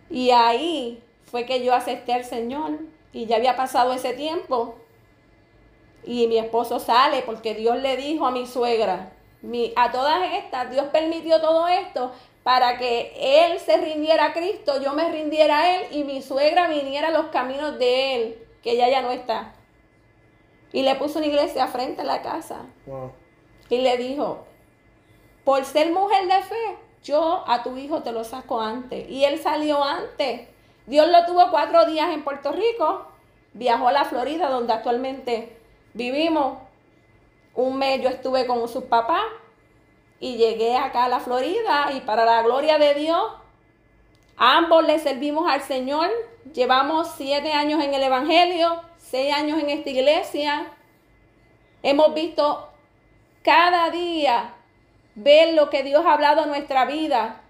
Y 0.09 0.31
ahí 0.31 1.03
fue 1.25 1.45
que 1.45 1.63
yo 1.63 1.73
acepté 1.73 2.13
al 2.13 2.23
Señor 2.23 2.79
y 3.11 3.25
ya 3.25 3.35
había 3.35 3.57
pasado 3.57 3.91
ese 3.93 4.13
tiempo. 4.13 4.75
Y 6.05 6.27
mi 6.27 6.37
esposo 6.37 6.79
sale 6.79 7.21
porque 7.23 7.53
Dios 7.53 7.77
le 7.77 7.97
dijo 7.97 8.25
a 8.25 8.31
mi 8.31 8.47
suegra, 8.47 9.11
a 9.75 9.91
todas 9.91 10.33
estas, 10.33 10.71
Dios 10.71 10.85
permitió 10.85 11.41
todo 11.41 11.67
esto 11.67 12.11
para 12.43 12.77
que 12.77 13.11
él 13.19 13.59
se 13.59 13.77
rindiera 13.77 14.25
a 14.25 14.33
Cristo, 14.33 14.81
yo 14.81 14.93
me 14.93 15.09
rindiera 15.11 15.59
a 15.59 15.75
él 15.75 15.87
y 15.91 16.03
mi 16.03 16.21
suegra 16.21 16.67
viniera 16.67 17.07
a 17.07 17.11
los 17.11 17.27
caminos 17.27 17.79
de 17.79 18.15
él, 18.15 18.44
que 18.65 18.71
ella 18.71 18.89
ya 18.89 19.03
no 19.03 19.11
está. 19.11 19.53
Y 20.73 20.81
le 20.81 20.95
puso 20.95 21.19
una 21.19 21.27
iglesia 21.27 21.67
frente 21.67 22.01
a 22.01 22.05
la 22.05 22.23
casa. 22.23 22.65
Y 23.69 23.77
le 23.77 23.95
dijo, 23.97 24.43
por 25.43 25.63
ser 25.63 25.93
mujer 25.93 26.25
de 26.25 26.41
fe, 26.41 26.77
yo 27.03 27.43
a 27.47 27.61
tu 27.61 27.77
hijo 27.77 28.01
te 28.01 28.11
lo 28.11 28.23
saco 28.23 28.59
antes. 28.59 29.07
Y 29.07 29.23
él 29.23 29.39
salió 29.39 29.83
antes. 29.83 30.49
Dios 30.87 31.07
lo 31.07 31.25
tuvo 31.27 31.51
cuatro 31.51 31.85
días 31.85 32.09
en 32.09 32.23
Puerto 32.23 32.51
Rico, 32.51 33.05
viajó 33.53 33.87
a 33.87 33.91
la 33.91 34.05
Florida, 34.05 34.49
donde 34.49 34.73
actualmente 34.73 35.55
vivimos. 35.93 36.57
Un 37.53 37.77
mes 37.77 38.01
yo 38.01 38.09
estuve 38.09 38.47
con 38.47 38.67
sus 38.67 38.85
papás 38.85 39.25
y 40.19 40.37
llegué 40.37 40.75
acá 40.75 41.05
a 41.05 41.09
la 41.09 41.19
Florida 41.19 41.91
y 41.95 42.01
para 42.01 42.25
la 42.25 42.41
gloria 42.41 42.79
de 42.79 42.95
Dios, 42.95 43.31
ambos 44.37 44.85
le 44.85 44.99
servimos 44.99 45.49
al 45.49 45.61
Señor. 45.61 46.09
Llevamos 46.53 47.13
siete 47.17 47.51
años 47.53 47.83
en 47.83 47.93
el 47.93 48.03
Evangelio, 48.03 48.81
seis 48.97 49.33
años 49.33 49.59
en 49.59 49.69
esta 49.69 49.89
iglesia. 49.89 50.67
Hemos 51.83 52.13
visto 52.13 52.69
cada 53.43 53.89
día 53.89 54.53
ver 55.15 55.53
lo 55.53 55.69
que 55.69 55.83
Dios 55.83 56.05
ha 56.05 56.13
hablado 56.13 56.43
en 56.43 56.49
nuestra 56.49 56.85
vida. 56.85 57.41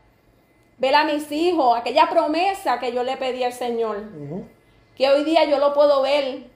Ver 0.77 0.95
a 0.95 1.05
mis 1.05 1.31
hijos, 1.31 1.77
aquella 1.77 2.09
promesa 2.09 2.79
que 2.79 2.91
yo 2.91 3.03
le 3.03 3.17
pedí 3.17 3.43
al 3.43 3.53
Señor. 3.53 4.03
Que 4.97 5.09
hoy 5.09 5.23
día 5.23 5.45
yo 5.45 5.57
lo 5.57 5.73
puedo 5.73 6.01
ver. 6.01 6.47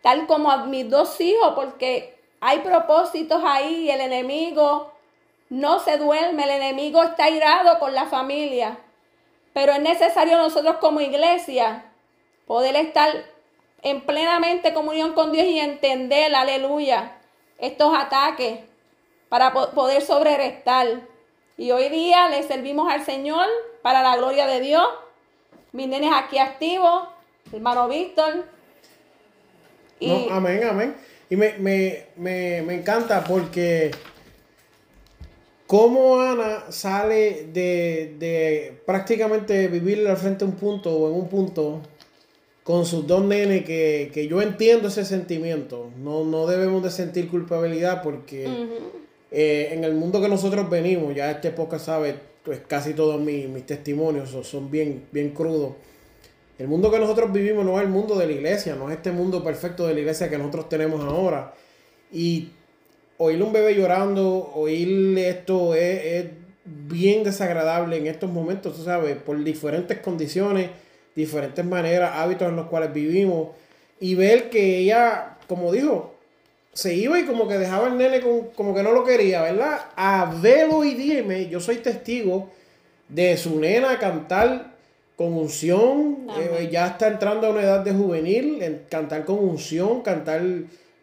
Tal 0.00 0.26
como 0.26 0.50
a 0.50 0.66
mis 0.66 0.90
dos 0.90 1.20
hijos, 1.20 1.52
porque 1.54 2.18
hay 2.40 2.58
propósitos 2.58 3.40
ahí 3.44 3.84
y 3.84 3.90
el 3.90 4.00
enemigo 4.00 4.92
no 5.52 5.78
se 5.78 5.98
duerme, 5.98 6.44
el 6.44 6.62
enemigo 6.62 7.02
está 7.02 7.28
irado 7.28 7.78
con 7.78 7.94
la 7.94 8.06
familia. 8.06 8.78
Pero 9.52 9.72
es 9.72 9.80
necesario 9.80 10.38
nosotros 10.38 10.76
como 10.76 11.00
iglesia 11.00 11.84
poder 12.46 12.76
estar 12.76 13.10
en 13.82 14.00
plenamente 14.02 14.72
comunión 14.72 15.12
con 15.12 15.32
Dios 15.32 15.46
y 15.46 15.58
entender, 15.58 16.34
aleluya, 16.34 17.16
estos 17.58 17.92
ataques 17.96 18.60
para 19.28 19.52
poder 19.52 20.02
sobrerestar. 20.02 21.02
Y 21.56 21.70
hoy 21.70 21.88
día 21.88 22.28
le 22.28 22.42
servimos 22.42 22.90
al 22.92 23.04
Señor 23.04 23.46
para 23.82 24.02
la 24.02 24.16
gloria 24.16 24.46
de 24.46 24.60
Dios. 24.60 24.86
Mis 25.72 25.88
nenes 25.88 26.10
aquí 26.14 26.38
activos, 26.38 27.08
hermano 27.52 27.88
Víctor. 27.88 28.44
amén, 30.30 30.64
amén. 30.64 30.96
Y 31.30 31.36
me, 31.36 31.54
me, 31.58 32.06
me, 32.16 32.62
me 32.62 32.74
encanta 32.74 33.24
porque 33.24 33.90
cómo 35.72 36.20
Ana 36.20 36.70
sale 36.70 37.46
de, 37.50 38.14
de, 38.18 38.74
prácticamente 38.84 39.68
vivir 39.68 40.06
al 40.06 40.18
frente 40.18 40.44
de 40.44 40.50
un 40.50 40.56
punto 40.58 40.94
o 40.94 41.08
en 41.08 41.14
un 41.14 41.28
punto 41.30 41.80
con 42.62 42.84
sus 42.84 43.06
dos 43.06 43.24
nenes 43.24 43.64
que, 43.64 44.26
yo 44.28 44.42
entiendo 44.42 44.88
ese 44.88 45.06
sentimiento. 45.06 45.90
No, 45.96 46.26
no 46.26 46.46
debemos 46.46 46.82
de 46.82 46.90
sentir 46.90 47.30
culpabilidad 47.30 48.02
porque 48.02 48.46
eh, 49.30 49.70
en 49.72 49.84
el 49.84 49.94
mundo 49.94 50.20
que 50.20 50.28
nosotros 50.28 50.68
venimos, 50.68 51.14
ya 51.14 51.30
este 51.30 51.50
podcast 51.52 51.86
sabe, 51.86 52.16
pues 52.44 52.60
casi 52.68 52.92
todos 52.92 53.18
mis, 53.18 53.48
mis 53.48 53.64
testimonios 53.64 54.28
son 54.46 54.70
bien, 54.70 55.06
bien 55.10 55.30
crudos 55.30 55.72
el 56.58 56.68
mundo 56.68 56.90
que 56.90 56.98
nosotros 56.98 57.32
vivimos 57.32 57.64
no 57.64 57.78
es 57.78 57.84
el 57.86 57.88
mundo 57.88 58.14
de 58.14 58.26
la 58.26 58.32
iglesia, 58.32 58.76
no 58.76 58.90
es 58.90 58.98
este 58.98 59.10
mundo 59.10 59.42
perfecto 59.42 59.86
de 59.86 59.94
la 59.94 60.00
iglesia 60.00 60.28
que 60.28 60.36
nosotros 60.36 60.68
tenemos 60.68 61.02
ahora. 61.02 61.54
Y 62.12 62.50
oír 63.22 63.42
un 63.42 63.52
bebé 63.52 63.74
llorando, 63.74 64.52
oír 64.54 65.16
esto 65.18 65.74
es, 65.74 66.26
bien 66.64 67.24
desagradable 67.24 67.96
en 67.96 68.06
estos 68.06 68.30
momentos, 68.30 68.76
tú 68.76 68.84
sabes, 68.84 69.16
por 69.16 69.42
diferentes 69.42 69.98
condiciones. 69.98 70.70
diferentes 71.14 71.64
maneras, 71.64 72.12
hábitos 72.14 72.48
en 72.48 72.56
los 72.56 72.68
cuales 72.68 72.92
vivimos, 72.92 73.48
y 74.00 74.14
ver 74.14 74.48
que 74.48 74.78
ella, 74.78 75.36
como 75.46 75.70
dijo, 75.70 76.14
se 76.72 76.94
iba 76.94 77.20
y 77.20 77.24
como 77.24 77.46
que 77.46 77.58
dejaba 77.58 77.88
el 77.88 77.98
nene 77.98 78.22
como 78.54 78.74
que 78.74 78.82
no 78.82 78.92
lo 78.92 79.04
quería, 79.04 79.42
¿verdad? 79.42 79.88
A 79.94 80.34
verlo 80.40 80.84
y 80.84 80.94
dime, 80.94 81.48
yo 81.48 81.60
soy 81.60 81.76
testigo 81.76 82.48
de 83.08 83.36
su 83.36 83.60
nena 83.60 83.98
cantar 83.98 84.72
con 85.16 85.34
unción, 85.34 86.26
eh, 86.38 86.70
ya 86.72 86.86
está 86.86 87.08
entrando 87.08 87.46
a 87.46 87.50
una 87.50 87.62
edad 87.62 87.80
de 87.80 87.92
juvenil, 87.92 88.80
cantar 88.88 89.26
con 89.26 89.38
unción, 89.38 90.00
cantar 90.00 90.42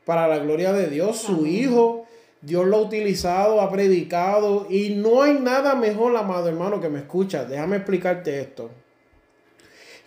para 0.05 0.27
la 0.27 0.39
gloria 0.39 0.73
de 0.73 0.87
Dios, 0.87 1.19
su 1.19 1.45
hijo, 1.45 2.07
Dios 2.41 2.65
lo 2.65 2.77
ha 2.77 2.81
utilizado, 2.81 3.61
ha 3.61 3.71
predicado 3.71 4.67
y 4.69 4.91
no 4.91 5.23
hay 5.23 5.33
nada 5.33 5.75
mejor, 5.75 6.15
amado 6.15 6.47
hermano, 6.47 6.79
que 6.79 6.89
me 6.89 6.99
escuchas, 6.99 7.49
déjame 7.49 7.77
explicarte 7.77 8.39
esto, 8.39 8.71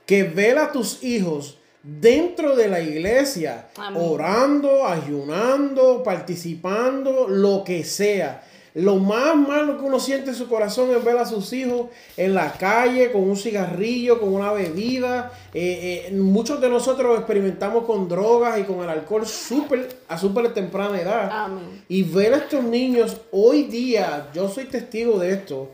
que 0.06 0.24
ver 0.24 0.58
a 0.58 0.72
tus 0.72 1.02
hijos 1.04 1.58
dentro 1.82 2.56
de 2.56 2.68
la 2.68 2.80
iglesia, 2.80 3.68
orando, 3.94 4.86
ayunando, 4.86 6.02
participando, 6.02 7.26
lo 7.28 7.64
que 7.64 7.84
sea. 7.84 8.42
Lo 8.74 8.96
más 8.96 9.36
malo 9.36 9.76
que 9.78 9.84
uno 9.84 10.00
siente 10.00 10.30
en 10.30 10.36
su 10.36 10.48
corazón 10.48 10.90
es 10.96 11.04
ver 11.04 11.18
a 11.18 11.26
sus 11.26 11.52
hijos 11.52 11.88
en 12.16 12.34
la 12.34 12.52
calle 12.52 13.12
con 13.12 13.22
un 13.22 13.36
cigarrillo, 13.36 14.18
con 14.18 14.32
una 14.32 14.50
bebida. 14.52 15.30
Eh, 15.52 16.06
eh, 16.08 16.12
muchos 16.14 16.58
de 16.58 16.70
nosotros 16.70 17.18
experimentamos 17.18 17.84
con 17.84 18.08
drogas 18.08 18.58
y 18.58 18.62
con 18.62 18.80
el 18.80 18.88
alcohol 18.88 19.26
super, 19.26 19.88
a 20.08 20.16
súper 20.16 20.54
temprana 20.54 20.98
edad. 20.98 21.48
Y 21.88 22.02
ver 22.02 22.32
a 22.32 22.38
estos 22.38 22.64
niños 22.64 23.20
hoy 23.30 23.64
día, 23.64 24.30
yo 24.32 24.48
soy 24.48 24.64
testigo 24.64 25.18
de 25.18 25.32
esto, 25.32 25.70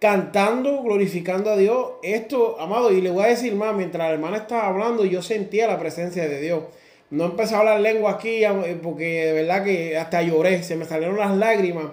cantando, 0.00 0.82
glorificando 0.82 1.48
a 1.48 1.56
Dios. 1.56 1.92
Esto, 2.02 2.60
amado, 2.60 2.90
y 2.90 3.00
le 3.00 3.12
voy 3.12 3.22
a 3.22 3.28
decir 3.28 3.54
más, 3.54 3.72
mientras 3.76 4.08
la 4.08 4.14
hermana 4.14 4.38
estaba 4.38 4.66
hablando, 4.66 5.04
yo 5.04 5.22
sentía 5.22 5.68
la 5.68 5.78
presencia 5.78 6.28
de 6.28 6.40
Dios. 6.40 6.64
No 7.10 7.26
empecé 7.26 7.54
a 7.54 7.58
hablar 7.58 7.78
lengua 7.78 8.12
aquí 8.12 8.42
eh, 8.42 8.78
porque 8.82 9.26
de 9.26 9.32
verdad 9.32 9.62
que 9.62 9.96
hasta 9.96 10.22
lloré, 10.22 10.64
se 10.64 10.74
me 10.74 10.86
salieron 10.86 11.18
las 11.18 11.36
lágrimas. 11.36 11.84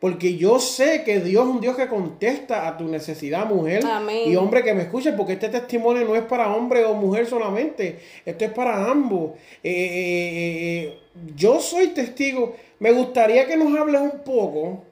Porque 0.00 0.36
yo 0.36 0.58
sé 0.58 1.02
que 1.02 1.20
Dios 1.20 1.44
es 1.44 1.54
un 1.54 1.60
Dios 1.60 1.76
que 1.76 1.88
contesta 1.88 2.68
a 2.68 2.76
tu 2.76 2.84
necesidad, 2.84 3.46
mujer 3.46 3.82
y 4.26 4.36
hombre 4.36 4.62
que 4.62 4.74
me 4.74 4.82
escuche, 4.82 5.12
porque 5.12 5.34
este 5.34 5.48
testimonio 5.48 6.04
no 6.04 6.14
es 6.14 6.22
para 6.22 6.54
hombre 6.54 6.84
o 6.84 6.94
mujer 6.94 7.26
solamente, 7.26 8.00
esto 8.26 8.44
es 8.44 8.52
para 8.52 8.90
ambos. 8.90 9.30
Eh, 9.62 10.92
eh, 10.92 10.98
yo 11.34 11.58
soy 11.60 11.88
testigo. 11.88 12.54
Me 12.80 12.92
gustaría 12.92 13.46
que 13.46 13.56
nos 13.56 13.74
hables 13.78 14.00
un 14.00 14.24
poco, 14.24 14.84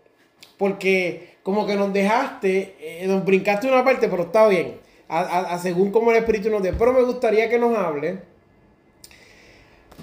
porque 0.56 1.32
como 1.42 1.66
que 1.66 1.74
nos 1.74 1.92
dejaste, 1.92 2.76
eh, 2.80 3.06
nos 3.06 3.24
brincaste 3.24 3.66
una 3.66 3.84
parte, 3.84 4.08
pero 4.08 4.24
está 4.24 4.46
bien. 4.48 4.80
A, 5.08 5.58
según 5.58 5.90
como 5.90 6.10
el 6.10 6.16
Espíritu 6.16 6.48
nos 6.48 6.62
dé. 6.62 6.72
Pero 6.72 6.94
me 6.94 7.02
gustaría 7.02 7.50
que 7.50 7.58
nos 7.58 7.76
hable. 7.76 8.20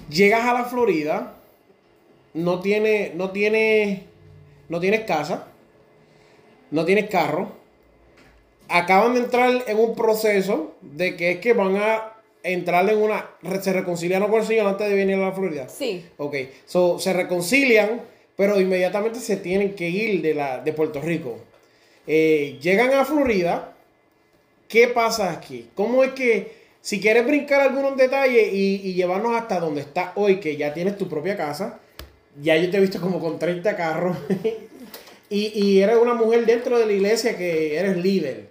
Llegas 0.08 0.44
a 0.44 0.52
la 0.52 0.64
Florida, 0.64 1.36
no 2.34 2.60
tiene, 2.60 3.12
no 3.16 3.30
tiene, 3.30 4.04
no 4.70 4.80
tienes 4.80 5.02
casa, 5.02 5.48
no 6.70 6.86
tienes 6.86 7.10
carro. 7.10 7.52
Acaban 8.68 9.12
de 9.12 9.20
entrar 9.20 9.64
en 9.66 9.78
un 9.78 9.94
proceso 9.94 10.76
de 10.80 11.14
que 11.16 11.32
es 11.32 11.38
que 11.40 11.52
van 11.52 11.76
a 11.76 12.14
entrar 12.42 12.88
en 12.88 12.96
una. 12.96 13.28
Se 13.60 13.74
reconciliaron 13.74 14.30
con 14.30 14.40
el 14.40 14.46
Señor 14.46 14.66
antes 14.66 14.88
de 14.88 14.94
venir 14.94 15.16
a 15.16 15.26
la 15.26 15.32
Florida. 15.32 15.68
Sí. 15.68 16.06
Ok. 16.16 16.36
So, 16.64 16.98
se 16.98 17.12
reconcilian 17.12 18.00
pero 18.40 18.58
inmediatamente 18.58 19.20
se 19.20 19.36
tienen 19.36 19.74
que 19.74 19.90
ir 19.90 20.22
de, 20.22 20.32
la, 20.32 20.60
de 20.60 20.72
Puerto 20.72 20.98
Rico. 21.02 21.40
Eh, 22.06 22.58
llegan 22.62 22.94
a 22.94 23.04
Florida. 23.04 23.74
¿Qué 24.66 24.88
pasa 24.88 25.30
aquí? 25.30 25.68
¿Cómo 25.74 26.02
es 26.02 26.12
que, 26.12 26.50
si 26.80 27.02
quieres 27.02 27.26
brincar 27.26 27.60
algunos 27.60 27.98
detalles 27.98 28.50
y, 28.50 28.94
llevarnos 28.94 29.36
hasta 29.36 29.60
donde 29.60 29.82
está 29.82 30.14
hoy, 30.14 30.40
que 30.40 30.56
ya 30.56 30.72
tienes 30.72 30.96
tu 30.96 31.06
propia 31.06 31.36
casa, 31.36 31.80
ya 32.40 32.56
yo 32.56 32.70
te 32.70 32.76
he 32.76 32.80
visto 32.80 33.00
como 33.00 33.20
con 33.20 33.38
30 33.38 33.76
carros, 33.76 34.16
y, 35.30 35.46
y 35.54 35.80
eres 35.80 35.96
una 35.96 36.14
mujer 36.14 36.46
dentro 36.46 36.78
de 36.78 36.86
la 36.86 36.92
iglesia 36.92 37.36
que 37.36 37.78
eres 37.78 37.96
líder. 37.96 38.50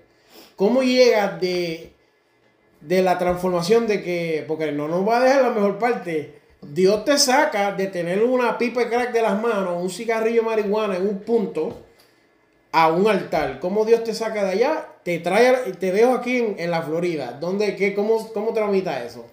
¿Cómo 0.56 0.84
llegas 0.84 1.40
de, 1.40 1.94
de 2.82 3.02
la 3.02 3.18
transformación 3.18 3.88
de 3.88 4.04
que, 4.04 4.46
porque 4.48 4.72
no 4.72 4.88
nos 4.88 5.08
va 5.08 5.18
a 5.18 5.24
dejar 5.24 5.42
la 5.42 5.50
mejor 5.52 5.78
parte, 5.80 6.40
Dios 6.62 7.06
te 7.06 7.18
saca 7.18 7.74
de 7.74 7.88
tener 7.88 8.24
una 8.24 8.58
pipa 8.58 8.82
de 8.82 8.90
crack 8.90 9.12
de 9.12 9.22
las 9.22 9.42
manos, 9.42 9.82
un 9.82 9.90
cigarrillo 9.90 10.42
de 10.42 10.48
marihuana 10.48 10.98
en 10.98 11.08
un 11.08 11.20
punto, 11.20 11.86
a 12.72 12.90
un 12.90 13.08
altar. 13.08 13.60
¿Cómo 13.60 13.86
Dios 13.86 14.04
te 14.04 14.14
saca 14.14 14.44
de 14.44 14.52
allá? 14.52 14.88
Te 15.04 15.20
trae, 15.20 15.74
te 15.74 15.92
dejo 15.92 16.14
aquí 16.14 16.56
en, 16.58 16.72
la 16.72 16.82
Florida. 16.82 17.38
¿Dónde, 17.40 17.76
qué, 17.76 17.96
cómo, 17.96 18.32
¿Cómo 18.34 18.54
tramita 18.54 19.04
eso? 19.04 19.26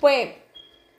Pues, 0.00 0.30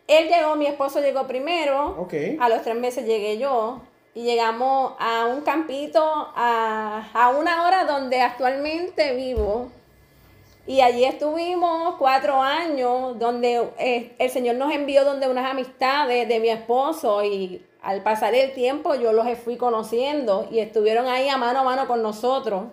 él 0.07 0.29
llegó, 0.29 0.55
mi 0.55 0.65
esposo 0.65 1.01
llegó 1.01 1.27
primero. 1.27 2.07
A 2.39 2.49
los 2.49 2.61
tres 2.61 2.75
meses 2.75 3.05
llegué 3.05 3.37
yo. 3.37 3.81
Y 4.13 4.23
llegamos 4.23 4.93
a 4.97 5.25
un 5.27 5.41
campito 5.41 6.01
a, 6.03 7.09
a 7.13 7.29
una 7.29 7.67
hora 7.67 7.83
donde 7.83 8.21
actualmente 8.21 9.13
vivo. 9.15 9.69
Y 10.65 10.81
allí 10.81 11.05
estuvimos 11.05 11.95
cuatro 11.97 12.41
años 12.41 13.17
donde 13.19 13.69
eh, 13.77 14.15
el 14.17 14.29
Señor 14.29 14.55
nos 14.55 14.73
envió 14.73 15.05
donde 15.05 15.29
unas 15.29 15.49
amistades 15.49 16.27
de 16.27 16.39
mi 16.39 16.49
esposo 16.49 17.23
y 17.23 17.65
al 17.81 18.03
pasar 18.03 18.35
el 18.35 18.51
tiempo 18.53 18.95
yo 18.95 19.13
los 19.13 19.25
fui 19.37 19.55
conociendo 19.55 20.45
y 20.51 20.59
estuvieron 20.59 21.07
ahí 21.07 21.29
a 21.29 21.37
mano 21.37 21.59
a 21.59 21.63
mano 21.63 21.87
con 21.87 22.01
nosotros. 22.01 22.65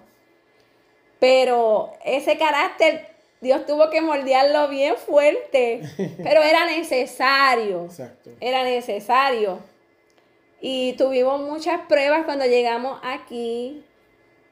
Pero 1.20 1.92
ese 2.04 2.36
carácter 2.36 3.13
Dios 3.44 3.64
tuvo 3.64 3.90
que 3.90 4.00
moldearlo 4.00 4.68
bien 4.68 4.96
fuerte, 4.96 5.82
pero 6.24 6.42
era 6.42 6.66
necesario. 6.66 7.84
Exacto. 7.84 8.30
Era 8.40 8.64
necesario. 8.64 9.60
Y 10.60 10.94
tuvimos 10.94 11.40
muchas 11.40 11.82
pruebas 11.86 12.24
cuando 12.24 12.46
llegamos 12.46 12.98
aquí 13.04 13.84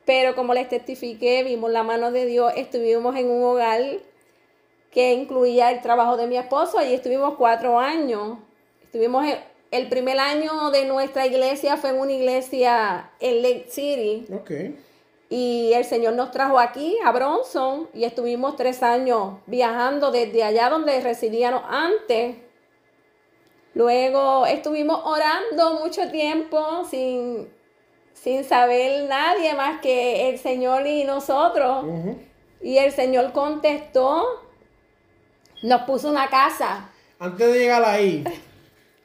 pero 0.04 0.34
como 0.34 0.54
les 0.54 0.68
testifiqué, 0.68 1.44
vimos 1.44 1.70
la 1.70 1.82
mano 1.82 2.10
de 2.10 2.26
Dios, 2.26 2.52
estuvimos 2.56 3.16
en 3.16 3.30
un 3.30 3.44
hogar 3.44 3.80
que 4.90 5.12
incluía 5.12 5.70
el 5.70 5.80
trabajo 5.80 6.16
de 6.16 6.26
mi 6.26 6.36
esposo 6.36 6.82
y 6.82 6.92
estuvimos 6.92 7.36
cuatro 7.36 7.78
años. 7.78 8.38
Estuvimos 8.82 9.26
el 9.70 9.88
primer 9.88 10.18
año 10.18 10.70
de 10.70 10.84
nuestra 10.84 11.26
iglesia 11.26 11.76
fue 11.76 11.90
en 11.90 12.00
una 12.00 12.12
iglesia 12.12 13.10
en 13.20 13.42
Lake 13.42 13.66
City. 13.70 14.26
Okay. 14.40 14.76
Y 15.32 15.72
el 15.72 15.86
Señor 15.86 16.12
nos 16.12 16.30
trajo 16.30 16.58
aquí 16.58 16.94
a 17.02 17.10
Bronson 17.10 17.88
y 17.94 18.04
estuvimos 18.04 18.54
tres 18.54 18.82
años 18.82 19.38
viajando 19.46 20.10
desde 20.10 20.44
allá 20.44 20.68
donde 20.68 21.00
residíamos 21.00 21.62
antes. 21.66 22.36
Luego 23.72 24.44
estuvimos 24.44 25.00
orando 25.06 25.80
mucho 25.80 26.10
tiempo 26.10 26.84
sin 26.84 27.48
sin 28.12 28.44
saber 28.44 29.08
nadie 29.08 29.54
más 29.54 29.80
que 29.80 30.28
el 30.28 30.38
Señor 30.38 30.86
y 30.86 31.04
nosotros. 31.04 31.86
Y 32.60 32.76
el 32.76 32.92
Señor 32.92 33.32
contestó, 33.32 34.22
nos 35.62 35.80
puso 35.84 36.10
una 36.10 36.28
casa. 36.28 36.90
Antes 37.18 37.54
de 37.54 37.58
llegar 37.58 37.82
ahí, 37.86 38.22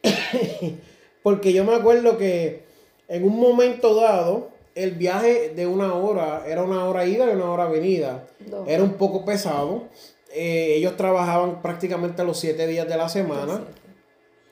porque 1.24 1.54
yo 1.54 1.64
me 1.64 1.74
acuerdo 1.74 2.18
que 2.18 2.66
en 3.08 3.24
un 3.24 3.40
momento 3.40 3.96
dado, 3.96 4.57
el 4.78 4.92
viaje 4.92 5.54
de 5.56 5.66
una 5.66 5.94
hora 5.96 6.44
era 6.48 6.62
una 6.62 6.86
hora 6.86 7.06
ida 7.06 7.26
y 7.26 7.36
una 7.36 7.50
hora 7.50 7.66
venida. 7.66 8.28
Era 8.68 8.84
un 8.84 8.94
poco 8.94 9.26
pesado. 9.26 9.86
Eh, 10.32 10.76
ellos 10.78 10.96
trabajaban 10.96 11.62
prácticamente 11.62 12.24
los 12.24 12.40
siete 12.40 12.68
días 12.68 12.88
de 12.88 12.96
la 12.96 13.10
semana. 13.10 13.64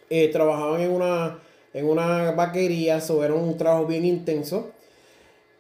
Eh, 0.10 0.30
trabajaban 0.30 0.82
en 0.82 0.92
una 0.92 1.40
en 1.74 1.90
una 1.90 2.32
vaquería, 2.32 2.98
eso 2.98 3.22
era 3.24 3.34
un 3.34 3.58
trabajo 3.58 3.86
bien 3.86 4.06
intenso. 4.06 4.72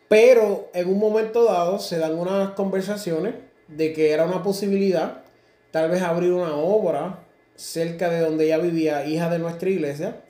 Pero 0.08 0.69
en 0.73 0.88
un 0.88 0.97
momento 0.97 1.43
dado 1.43 1.78
se 1.78 1.99
dan 1.99 2.17
unas 2.17 2.51
conversaciones 2.51 3.36
de 3.67 3.91
que 3.91 4.12
era 4.12 4.25
una 4.25 4.41
posibilidad 4.41 5.23
tal 5.71 5.91
vez 5.91 6.01
abrir 6.01 6.32
una 6.32 6.56
obra 6.56 7.25
cerca 7.56 8.10
de 8.10 8.21
donde 8.21 8.45
ella 8.45 8.60
vivía, 8.60 9.06
hija 9.06 9.30
de 9.30 9.39
nuestra 9.39 9.69
iglesia, 9.69 10.21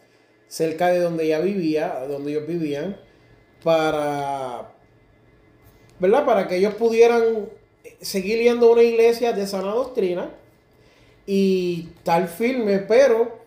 cerca 0.47 0.87
de 0.87 0.99
donde 0.99 1.25
ella 1.25 1.39
vivía, 1.39 2.03
donde 2.07 2.31
ellos 2.31 2.47
vivían, 2.47 2.97
para, 3.65 4.69
¿verdad? 5.99 6.23
Para 6.23 6.47
que 6.47 6.58
ellos 6.58 6.75
pudieran 6.75 7.49
seguir 7.99 8.39
yendo 8.39 8.67
a 8.69 8.73
una 8.73 8.84
iglesia 8.84 9.34
de 9.34 9.47
sana 9.47 9.71
doctrina 9.71 10.30
y 11.25 11.89
tal 12.04 12.28
firme, 12.28 12.78
pero 12.78 13.39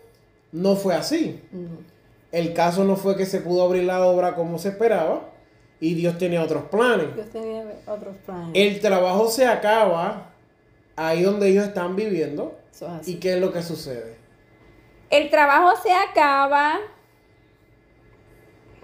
no 0.51 0.75
fue 0.75 0.93
así. 0.93 1.41
El 2.33 2.53
caso 2.53 2.83
no 2.83 2.97
fue 2.97 3.15
que 3.15 3.25
se 3.25 3.39
pudo 3.39 3.63
abrir 3.63 3.85
la 3.85 4.05
obra 4.05 4.35
como 4.35 4.59
se 4.59 4.69
esperaba 4.69 5.29
y 5.79 5.93
Dios 5.93 6.17
tenía 6.17 6.43
otros 6.43 6.63
planes. 6.63 7.15
Dios 7.15 7.29
tenía 7.29 7.63
otros 7.87 8.17
planes. 8.25 8.49
El 8.53 8.81
trabajo 8.81 9.29
se 9.29 9.47
acaba 9.47 10.33
ahí 10.97 11.23
donde 11.23 11.47
ellos 11.47 11.65
están 11.65 11.95
viviendo. 11.95 12.59
¿Y 13.05 13.15
qué 13.15 13.35
es 13.35 13.39
lo 13.39 13.53
que 13.53 13.63
sucede? 13.63 14.17
El 15.09 15.29
trabajo 15.29 15.81
se 15.81 15.93
acaba. 15.93 16.79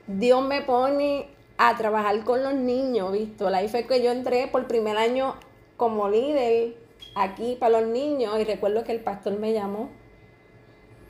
Dios 0.07 0.43
me 0.43 0.61
pone 0.61 1.27
a 1.57 1.75
trabajar 1.77 2.23
con 2.23 2.43
los 2.43 2.53
niños, 2.53 3.11
¿visto? 3.11 3.49
La 3.49 3.67
fue 3.67 3.85
que 3.87 4.03
yo 4.03 4.11
entré 4.11 4.47
por 4.47 4.67
primer 4.67 4.97
año 4.97 5.35
como 5.77 6.09
líder 6.09 6.75
aquí 7.15 7.55
para 7.59 7.79
los 7.79 7.89
niños 7.89 8.39
y 8.39 8.43
recuerdo 8.43 8.83
que 8.83 8.91
el 8.91 8.99
pastor 8.99 9.39
me 9.39 9.53
llamó 9.53 9.89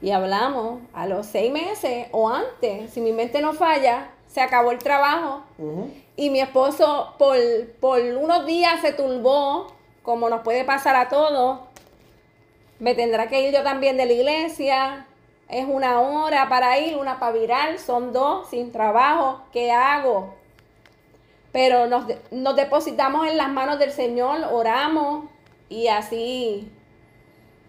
y 0.01 0.12
hablamos 0.12 0.81
a 0.93 1.08
los 1.08 1.25
seis 1.25 1.51
meses 1.51 2.08
o 2.12 2.29
antes, 2.29 2.91
si 2.91 3.01
mi 3.01 3.12
mente 3.12 3.41
no 3.41 3.53
falla, 3.53 4.12
se 4.27 4.41
acabó 4.41 4.71
el 4.71 4.79
trabajo. 4.79 5.43
Y 6.15 6.29
mi 6.29 6.41
esposo 6.41 7.15
por, 7.17 7.38
por 7.79 8.01
unos 8.01 8.45
días 8.45 8.81
se 8.81 8.93
turbó, 8.93 9.67
como 10.03 10.29
nos 10.29 10.41
puede 10.41 10.63
pasar 10.63 10.95
a 10.95 11.10
todos, 11.10 11.60
me 12.79 12.93
tendrá 12.93 13.27
que 13.27 13.47
ir 13.47 13.53
yo 13.53 13.63
también 13.63 13.97
de 13.97 14.05
la 14.05 14.13
iglesia, 14.13 15.08
es 15.49 15.65
una 15.67 16.01
hora 16.01 16.49
para 16.49 16.79
ir, 16.79 16.97
una 16.97 17.19
para 17.19 17.31
virar, 17.31 17.77
son 17.79 18.13
dos 18.13 18.49
sin 18.49 18.71
trabajo, 18.71 19.41
¿qué 19.51 19.71
hago? 19.71 20.34
Pero 21.51 21.88
nos, 21.88 22.05
nos 22.31 22.55
depositamos 22.55 23.27
en 23.27 23.38
las 23.38 23.49
manos 23.49 23.79
del 23.79 23.91
Señor, 23.91 24.39
oramos 24.51 25.25
y 25.69 25.88
así 25.88 26.71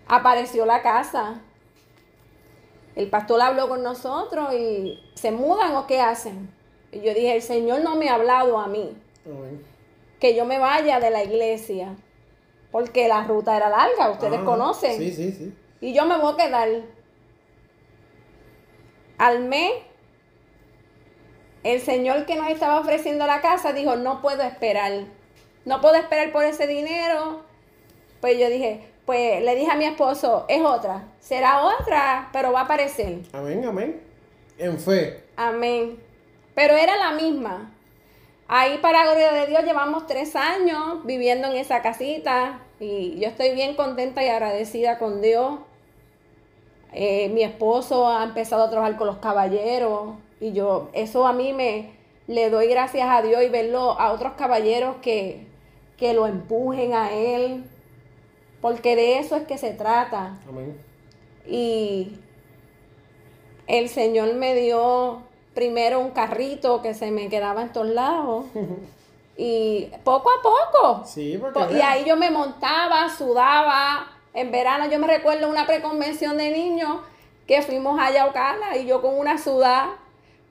apareció 0.09 0.67
la 0.67 0.83
casa. 0.83 1.41
El 2.95 3.09
pastor 3.11 3.41
habló 3.43 3.69
con 3.69 3.83
nosotros 3.83 4.55
y 4.55 4.99
se 5.15 5.31
mudan 5.31 5.77
o 5.77 5.87
qué 5.87 6.01
hacen. 6.01 6.51
Y 6.93 7.01
yo 7.01 7.13
dije, 7.13 7.37
el 7.37 7.43
Señor 7.43 7.83
no 7.83 7.95
me 7.97 8.09
ha 8.09 8.15
hablado 8.15 8.59
a 8.59 8.69
mí. 8.69 8.97
Que 10.19 10.35
yo 10.35 10.47
me 10.47 10.59
vaya 10.59 10.99
de 10.99 11.11
la 11.11 11.23
iglesia. 11.23 11.95
Porque 12.73 13.07
la 13.07 13.25
ruta 13.25 13.57
era 13.57 13.69
larga, 13.69 14.11
ustedes 14.11 14.41
conocen. 14.41 14.99
Sí, 14.99 15.13
sí, 15.13 15.33
sí. 15.33 15.55
Y 15.81 15.93
yo 15.93 16.07
me 16.07 16.17
voy 16.19 16.33
a 16.33 16.37
quedar. 16.37 16.69
Al 19.19 19.41
mes, 19.41 19.73
el 21.63 21.81
señor 21.81 22.27
que 22.27 22.37
nos 22.37 22.49
estaba 22.49 22.81
ofreciendo 22.81 23.27
la 23.27 23.41
casa 23.41 23.73
dijo, 23.73 23.97
no 23.97 24.23
puedo 24.23 24.43
esperar. 24.43 24.93
No 25.65 25.81
puedo 25.81 25.97
esperar 25.97 26.33
por 26.33 26.45
ese 26.45 26.67
dinero. 26.67 27.43
Pues 28.21 28.39
yo 28.39 28.49
dije, 28.49 28.89
pues 29.05 29.43
le 29.43 29.55
dije 29.55 29.71
a 29.71 29.77
mi 29.77 29.85
esposo, 29.85 30.45
es 30.49 30.63
otra, 30.63 31.05
será 31.21 31.63
otra, 31.63 32.29
pero 32.33 32.53
va 32.53 32.61
a 32.61 32.65
aparecer. 32.65 33.21
Amén, 33.33 33.65
amén. 33.65 34.01
En 34.59 34.79
fe. 34.79 35.23
Amén. 35.37 35.99
Pero 36.55 36.75
era 36.75 36.97
la 36.97 37.13
misma. 37.13 37.73
Ahí 38.49 38.79
para 38.79 39.05
gloria 39.05 39.33
de 39.33 39.47
Dios 39.47 39.65
llevamos 39.65 40.07
tres 40.07 40.37
años 40.37 41.05
viviendo 41.05 41.49
en 41.49 41.57
esa 41.57 41.83
casita 41.83 42.61
y 42.79 43.19
yo 43.19 43.29
estoy 43.29 43.55
bien 43.55 43.75
contenta 43.75 44.25
y 44.25 44.29
agradecida 44.29 44.99
con 44.99 45.21
Dios. 45.21 45.59
Eh, 46.99 47.29
mi 47.29 47.43
esposo 47.43 48.09
ha 48.09 48.25
empezado 48.25 48.65
a 48.65 48.71
trabajar 48.71 48.97
con 48.97 49.07
los 49.07 49.19
caballeros 49.19 50.15
y 50.41 50.53
yo, 50.53 50.89
eso 50.95 51.27
a 51.27 51.35
mí 51.35 51.53
me 51.53 51.93
le 52.27 52.49
doy 52.49 52.69
gracias 52.69 53.07
a 53.11 53.21
Dios 53.21 53.43
y 53.43 53.51
verlo 53.51 54.01
a 54.01 54.13
otros 54.13 54.33
caballeros 54.33 54.97
que, 55.03 55.47
que 55.99 56.15
lo 56.15 56.27
empujen 56.27 56.95
a 56.95 57.13
él, 57.13 57.65
porque 58.63 58.97
de 58.97 59.19
eso 59.19 59.37
es 59.37 59.43
que 59.47 59.59
se 59.59 59.75
trata. 59.75 60.39
Amén. 60.49 60.81
Y 61.47 62.19
el 63.67 63.91
Señor 63.91 64.33
me 64.33 64.55
dio 64.55 65.21
primero 65.55 66.01
un 66.01 66.13
carrito 66.13 66.81
que 66.81 66.95
se 66.95 67.11
me 67.11 67.29
quedaba 67.29 67.61
en 67.61 67.73
todos 67.75 67.89
lados. 67.89 68.47
y 69.37 69.91
poco 70.03 70.31
a 70.31 70.43
poco. 70.43 71.05
Sí, 71.05 71.39
y 71.73 71.81
ahí 71.83 72.07
yo 72.07 72.17
me 72.17 72.31
montaba, 72.31 73.11
sudaba. 73.11 74.16
En 74.37 74.53
verano 74.53 74.89
yo 74.91 74.99
me 74.99 75.07
recuerdo 75.07 75.49
una 75.49 75.67
preconvención 75.67 76.37
de 76.37 76.51
niños 76.51 76.99
que 77.47 77.63
fuimos 77.63 77.99
a 77.99 78.13
Yaucala 78.13 78.77
y 78.77 78.85
yo 78.85 79.01
con 79.01 79.19
una 79.19 79.43
sudada. 79.43 79.97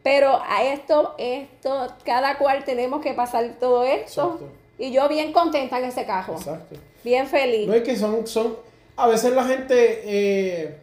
Pero 0.01 0.41
a 0.43 0.63
esto, 0.63 1.13
esto, 1.19 1.87
cada 2.03 2.39
cual 2.39 2.63
tenemos 2.65 3.03
que 3.03 3.13
pasar 3.13 3.57
todo 3.59 3.83
esto. 3.83 4.39
Y 4.79 4.91
yo 4.91 5.07
bien 5.07 5.31
contenta 5.31 5.77
en 5.77 5.85
ese 5.85 6.03
cajo. 6.05 6.33
Exacto. 6.33 6.75
Bien 7.03 7.27
feliz. 7.27 7.67
No 7.67 7.75
es 7.75 7.83
que 7.83 7.95
son, 7.95 8.25
son, 8.25 8.57
a 8.95 9.07
veces 9.07 9.33
la 9.33 9.43
gente, 9.43 10.01
eh, 10.03 10.77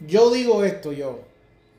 yo 0.00 0.30
digo 0.30 0.64
esto 0.64 0.92
yo, 0.92 1.20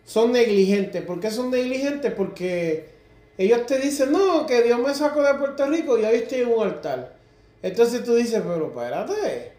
son 0.06 0.32
negligentes. 0.32 1.02
¿Por 1.02 1.20
qué 1.20 1.32
son 1.32 1.50
negligentes? 1.50 2.14
Porque 2.14 2.90
ellos 3.38 3.66
te 3.66 3.80
dicen, 3.80 4.12
no, 4.12 4.46
que 4.46 4.62
Dios 4.62 4.80
me 4.80 4.94
sacó 4.94 5.24
de 5.24 5.34
Puerto 5.34 5.66
Rico 5.66 5.98
y 5.98 6.06
ahí 6.06 6.18
estoy 6.18 6.42
en 6.42 6.54
un 6.54 6.64
altar. 6.64 7.16
Entonces 7.64 8.04
tú 8.04 8.14
dices, 8.14 8.44
pero 8.46 8.68
espérate, 8.68 9.55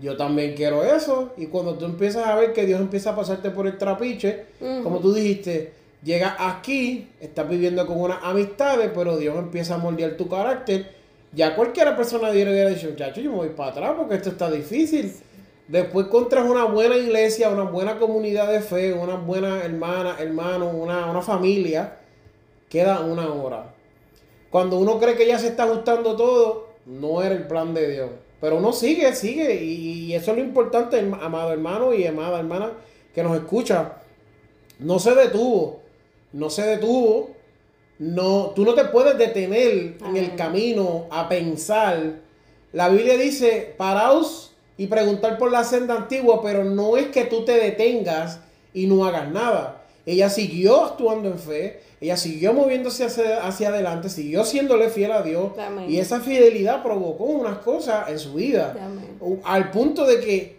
yo 0.00 0.16
también 0.16 0.54
quiero 0.54 0.84
eso. 0.84 1.32
Y 1.36 1.46
cuando 1.46 1.74
tú 1.74 1.84
empiezas 1.84 2.26
a 2.26 2.34
ver 2.36 2.52
que 2.52 2.66
Dios 2.66 2.80
empieza 2.80 3.10
a 3.10 3.16
pasarte 3.16 3.50
por 3.50 3.66
el 3.66 3.78
trapiche, 3.78 4.46
como 4.82 5.00
tú 5.00 5.12
dijiste, 5.12 5.72
llegas 6.02 6.34
aquí, 6.38 7.08
estás 7.20 7.48
viviendo 7.48 7.86
con 7.86 8.00
unas 8.00 8.18
amistades, 8.22 8.90
pero 8.94 9.16
Dios 9.16 9.36
empieza 9.36 9.74
a 9.74 9.78
moldear 9.78 10.16
tu 10.16 10.28
carácter 10.28 11.02
ya 11.34 11.56
cualquiera 11.56 11.96
persona 11.96 12.30
hubiera 12.30 12.68
dicho, 12.68 12.88
muchacho, 12.90 13.20
yo 13.20 13.30
me 13.30 13.36
voy 13.38 13.48
para 13.50 13.70
atrás 13.70 13.94
porque 13.96 14.16
esto 14.16 14.28
está 14.28 14.50
difícil. 14.50 15.12
Después 15.66 16.06
encuentras 16.06 16.48
una 16.48 16.64
buena 16.64 16.96
iglesia, 16.96 17.48
una 17.48 17.62
buena 17.62 17.98
comunidad 17.98 18.52
de 18.52 18.60
fe, 18.60 18.92
una 18.92 19.14
buena 19.14 19.64
hermana, 19.64 20.16
hermano, 20.18 20.68
una, 20.68 21.06
una 21.06 21.22
familia, 21.22 21.96
queda 22.68 23.00
una 23.00 23.32
hora. 23.32 23.74
Cuando 24.50 24.78
uno 24.78 24.98
cree 24.98 25.16
que 25.16 25.26
ya 25.26 25.38
se 25.38 25.48
está 25.48 25.64
ajustando 25.64 26.16
todo, 26.16 26.68
no 26.84 27.22
era 27.22 27.34
el 27.34 27.46
plan 27.46 27.72
de 27.72 27.90
Dios. 27.90 28.10
Pero 28.42 28.56
uno 28.56 28.74
sigue, 28.74 29.14
sigue. 29.14 29.64
Y, 29.64 30.14
eso 30.14 30.32
es 30.32 30.36
lo 30.36 30.44
importante, 30.44 30.98
amado 30.98 31.50
hermano 31.50 31.94
y 31.94 32.06
amada 32.06 32.40
hermana 32.40 32.72
que 33.14 33.22
nos 33.22 33.34
escucha. 33.34 34.02
No 34.78 34.98
se 34.98 35.14
detuvo. 35.14 35.80
No 36.34 36.50
se 36.50 36.62
detuvo 36.62 37.30
no, 38.02 38.50
tú 38.56 38.64
no 38.64 38.74
te 38.74 38.86
puedes 38.86 39.16
detener 39.16 39.96
en 40.04 40.16
el 40.16 40.34
camino 40.34 41.06
a 41.08 41.28
pensar. 41.28 42.16
La 42.72 42.88
Biblia 42.88 43.16
dice, 43.16 43.74
paraos 43.76 44.52
y 44.76 44.88
preguntar 44.88 45.38
por 45.38 45.52
la 45.52 45.62
senda 45.62 45.94
antigua, 45.94 46.42
pero 46.42 46.64
no 46.64 46.96
es 46.96 47.06
que 47.08 47.26
tú 47.26 47.44
te 47.44 47.52
detengas 47.52 48.40
y 48.74 48.88
no 48.88 49.04
hagas 49.04 49.30
nada. 49.30 49.84
Ella 50.04 50.30
siguió 50.30 50.84
actuando 50.84 51.28
en 51.28 51.38
fe, 51.38 51.80
ella 52.02 52.16
siguió 52.16 52.52
moviéndose 52.52 53.04
hacia, 53.04 53.68
adelante, 53.68 54.08
siguió 54.08 54.44
siéndole 54.44 54.90
fiel 54.90 55.12
a 55.12 55.22
Dios 55.22 55.52
y 55.86 55.98
esa 55.98 56.20
fidelidad 56.20 56.82
provocó 56.82 57.24
unas 57.24 57.58
cosas 57.58 58.08
en 58.08 58.18
su 58.18 58.34
vida. 58.34 58.74
Al 59.44 59.70
punto 59.70 60.04
de 60.04 60.20
que 60.20 60.58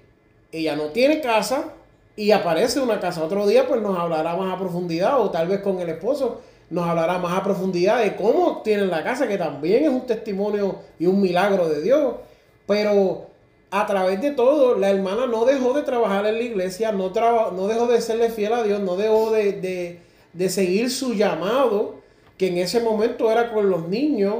ella 0.53 0.75
no 0.77 0.85
tiene 0.87 1.19
casa 1.19 1.73
y 2.15 2.31
aparece 2.31 2.79
una 2.79 2.99
casa. 3.01 3.23
Otro 3.23 3.45
día 3.45 3.67
pues 3.67 3.81
nos 3.81 3.99
hablará 3.99 4.37
más 4.37 4.53
a 4.53 4.57
profundidad 4.57 5.19
o 5.19 5.31
tal 5.31 5.47
vez 5.49 5.59
con 5.59 5.79
el 5.81 5.89
esposo 5.89 6.41
nos 6.69 6.87
hablará 6.87 7.17
más 7.19 7.37
a 7.37 7.43
profundidad 7.43 7.99
de 7.99 8.15
cómo 8.15 8.61
tienen 8.63 8.89
la 8.89 9.03
casa, 9.03 9.27
que 9.27 9.37
también 9.37 9.83
es 9.83 9.89
un 9.89 10.07
testimonio 10.07 10.77
y 10.97 11.05
un 11.05 11.21
milagro 11.21 11.69
de 11.69 11.81
Dios. 11.81 12.15
Pero 12.65 13.27
a 13.69 13.85
través 13.85 14.21
de 14.21 14.31
todo, 14.31 14.77
la 14.77 14.89
hermana 14.89 15.27
no 15.27 15.45
dejó 15.45 15.73
de 15.73 15.83
trabajar 15.83 16.25
en 16.25 16.35
la 16.35 16.43
iglesia, 16.43 16.91
no, 16.91 17.11
no 17.51 17.67
dejó 17.67 17.87
de 17.87 18.01
serle 18.01 18.29
fiel 18.29 18.53
a 18.53 18.63
Dios, 18.63 18.79
no 18.79 18.95
dejó 18.95 19.31
de, 19.31 19.99
seguir 20.49 20.89
su 20.89 21.13
llamado, 21.13 22.01
que 22.37 22.47
en 22.47 22.57
ese 22.57 22.79
momento 22.79 23.31
era 23.31 23.53
con 23.53 23.69
los 23.69 23.87
niños. 23.87 24.35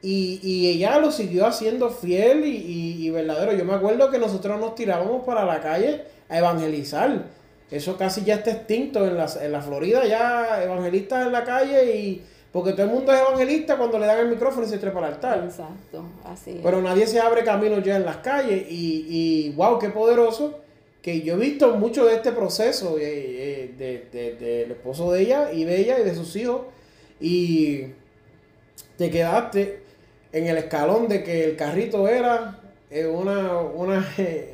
Y, 0.00 0.68
ella 0.68 0.98
lo 1.00 1.10
siguió 1.10 1.46
haciendo 1.46 1.90
fiel 1.90 2.44
y, 2.44 3.04
y 3.04 3.10
verdadero. 3.10 3.52
Yo 3.52 3.64
me 3.64 3.74
acuerdo 3.74 4.10
que 4.10 4.18
nosotros 4.18 4.60
nos 4.60 4.74
tirábamos 4.74 5.24
para 5.24 5.44
la 5.44 5.60
calle 5.60 6.02
a 6.28 6.38
evangelizar 6.38 7.24
eso 7.70 7.98
casi 7.98 8.24
ya 8.24 8.36
está 8.36 8.50
extinto 8.50 9.06
en 9.06 9.16
la, 9.16 9.26
en 9.40 9.52
la 9.52 9.60
Florida, 9.60 10.06
ya 10.06 10.62
evangelistas 10.62 11.26
en 11.26 11.32
la 11.32 11.44
calle 11.44 11.96
y... 11.96 12.24
Porque 12.50 12.72
todo 12.72 12.84
el 12.84 12.92
mundo 12.92 13.12
es 13.12 13.20
evangelista 13.20 13.76
cuando 13.76 13.98
le 13.98 14.06
dan 14.06 14.20
el 14.20 14.28
micrófono 14.28 14.64
y 14.64 14.70
se 14.70 14.78
trepa 14.78 15.00
al 15.00 15.04
altar. 15.04 15.44
Exacto, 15.44 16.02
así 16.24 16.52
es. 16.52 16.60
Pero 16.62 16.80
nadie 16.80 17.06
se 17.06 17.20
abre 17.20 17.44
camino 17.44 17.78
ya 17.80 17.96
en 17.96 18.06
las 18.06 18.16
calles 18.16 18.64
y, 18.70 19.04
y 19.06 19.50
wow, 19.50 19.78
qué 19.78 19.90
poderoso. 19.90 20.58
Que 21.02 21.22
yo 21.22 21.34
he 21.34 21.38
visto 21.38 21.76
mucho 21.76 22.04
de 22.06 22.16
este 22.16 22.32
proceso 22.32 22.98
eh, 22.98 23.72
eh, 23.78 24.36
del 24.40 24.70
esposo 24.72 25.12
de 25.12 25.22
ella 25.22 25.52
y 25.52 25.64
de 25.64 25.80
ella 25.80 25.98
y 26.00 26.04
de 26.04 26.14
sus 26.14 26.34
hijos. 26.36 26.62
Y 27.20 27.86
te 28.96 29.10
quedaste 29.10 29.80
en 30.32 30.46
el 30.46 30.58
escalón 30.58 31.08
de 31.08 31.22
que 31.22 31.44
el 31.44 31.56
carrito 31.56 32.08
era 32.08 32.60
eh, 32.90 33.06
una, 33.06 33.60
una, 33.60 34.08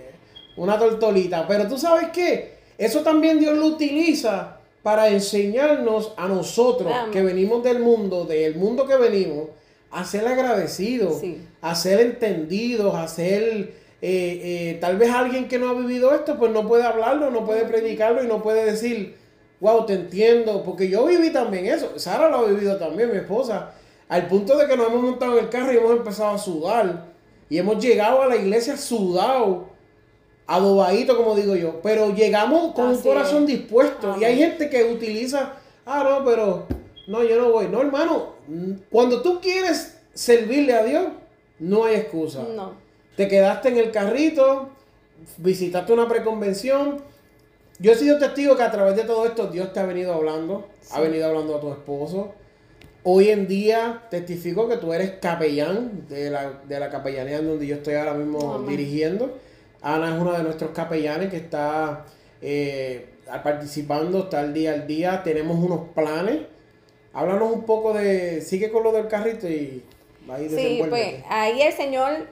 una 0.56 0.78
tortolita. 0.78 1.46
Pero 1.48 1.66
tú 1.68 1.78
sabes 1.78 2.08
qué? 2.12 2.54
Eso 2.76 3.02
también 3.02 3.38
Dios 3.38 3.56
lo 3.56 3.66
utiliza 3.66 4.58
para 4.82 5.08
enseñarnos 5.08 6.12
a 6.16 6.28
nosotros 6.28 6.92
que 7.10 7.22
venimos 7.22 7.64
del 7.64 7.78
mundo, 7.78 8.26
del 8.26 8.56
mundo 8.56 8.86
que 8.86 8.96
venimos, 8.96 9.48
a 9.90 10.04
ser 10.04 10.26
agradecidos, 10.26 11.22
a 11.60 11.74
ser 11.74 12.00
entendidos, 12.00 12.94
a 12.94 13.08
ser... 13.08 13.83
Eh, 14.06 14.40
eh, 14.44 14.78
tal 14.82 14.98
vez 14.98 15.10
alguien 15.10 15.48
que 15.48 15.58
no 15.58 15.70
ha 15.70 15.72
vivido 15.72 16.14
esto, 16.14 16.36
pues 16.36 16.52
no 16.52 16.68
puede 16.68 16.82
hablarlo, 16.82 17.30
no 17.30 17.46
puede 17.46 17.64
predicarlo 17.64 18.22
y 18.22 18.26
no 18.26 18.42
puede 18.42 18.66
decir, 18.66 19.16
wow, 19.60 19.86
te 19.86 19.94
entiendo, 19.94 20.62
porque 20.62 20.90
yo 20.90 21.06
viví 21.06 21.30
también 21.32 21.64
eso. 21.64 21.98
Sara 21.98 22.28
lo 22.28 22.36
ha 22.36 22.44
vivido 22.44 22.76
también, 22.76 23.10
mi 23.10 23.16
esposa, 23.16 23.72
al 24.10 24.26
punto 24.28 24.58
de 24.58 24.66
que 24.66 24.76
nos 24.76 24.88
hemos 24.88 25.02
montado 25.02 25.38
en 25.38 25.44
el 25.44 25.50
carro 25.50 25.72
y 25.72 25.78
hemos 25.78 25.92
empezado 25.92 26.34
a 26.34 26.38
sudar. 26.38 27.06
Y 27.48 27.56
hemos 27.56 27.82
llegado 27.82 28.20
a 28.20 28.26
la 28.26 28.36
iglesia 28.36 28.76
sudado 28.76 29.70
adobadito, 30.46 31.16
como 31.16 31.34
digo 31.34 31.56
yo, 31.56 31.80
pero 31.80 32.14
llegamos 32.14 32.74
con 32.74 32.88
un 32.88 33.00
corazón 33.00 33.46
dispuesto. 33.46 34.16
Y 34.20 34.24
hay 34.24 34.36
gente 34.36 34.68
que 34.68 34.84
utiliza, 34.84 35.54
ah, 35.86 36.04
no, 36.06 36.26
pero 36.26 36.66
no, 37.06 37.24
yo 37.24 37.40
no 37.40 37.52
voy. 37.52 37.68
No, 37.68 37.80
hermano, 37.80 38.34
cuando 38.90 39.22
tú 39.22 39.40
quieres 39.40 39.96
servirle 40.12 40.74
a 40.74 40.84
Dios, 40.84 41.06
no 41.58 41.86
hay 41.86 41.94
excusa. 41.94 42.42
No. 42.54 42.83
Te 43.16 43.28
quedaste 43.28 43.68
en 43.68 43.78
el 43.78 43.90
carrito, 43.90 44.70
visitaste 45.38 45.92
una 45.92 46.08
preconvención. 46.08 47.02
Yo 47.78 47.92
he 47.92 47.94
sido 47.96 48.18
testigo 48.18 48.56
que 48.56 48.62
a 48.62 48.70
través 48.70 48.96
de 48.96 49.04
todo 49.04 49.26
esto 49.26 49.48
Dios 49.48 49.72
te 49.72 49.80
ha 49.80 49.86
venido 49.86 50.14
hablando, 50.14 50.68
ha 50.90 51.00
venido 51.00 51.26
hablando 51.26 51.56
a 51.56 51.60
tu 51.60 51.70
esposo. 51.70 52.34
Hoy 53.02 53.28
en 53.28 53.46
día 53.46 54.04
testifico 54.10 54.68
que 54.68 54.78
tú 54.78 54.92
eres 54.94 55.12
capellán 55.20 56.06
de 56.08 56.30
la, 56.30 56.62
de 56.66 56.80
la 56.80 56.88
capellanía 56.88 57.42
donde 57.42 57.66
yo 57.66 57.76
estoy 57.76 57.94
ahora 57.94 58.14
mismo 58.14 58.54
Amén. 58.54 58.68
dirigiendo. 58.68 59.38
Ana 59.82 60.14
es 60.14 60.20
una 60.20 60.38
de 60.38 60.44
nuestros 60.44 60.70
capellanes 60.70 61.28
que 61.28 61.36
está 61.36 62.06
eh, 62.40 63.06
participando, 63.42 64.20
está 64.20 64.40
al 64.40 64.54
día 64.54 64.72
al 64.72 64.86
día. 64.86 65.22
Tenemos 65.22 65.58
unos 65.58 65.88
planes. 65.94 66.38
Háblanos 67.12 67.52
un 67.52 67.64
poco 67.64 67.92
de. 67.92 68.40
Sigue 68.40 68.70
con 68.70 68.82
lo 68.82 68.92
del 68.92 69.06
carrito 69.08 69.46
y 69.48 69.82
ahí 70.30 70.48
Sí, 70.48 70.82
pues 70.88 71.16
ahí 71.28 71.60
el 71.60 71.72
Señor, 71.74 72.26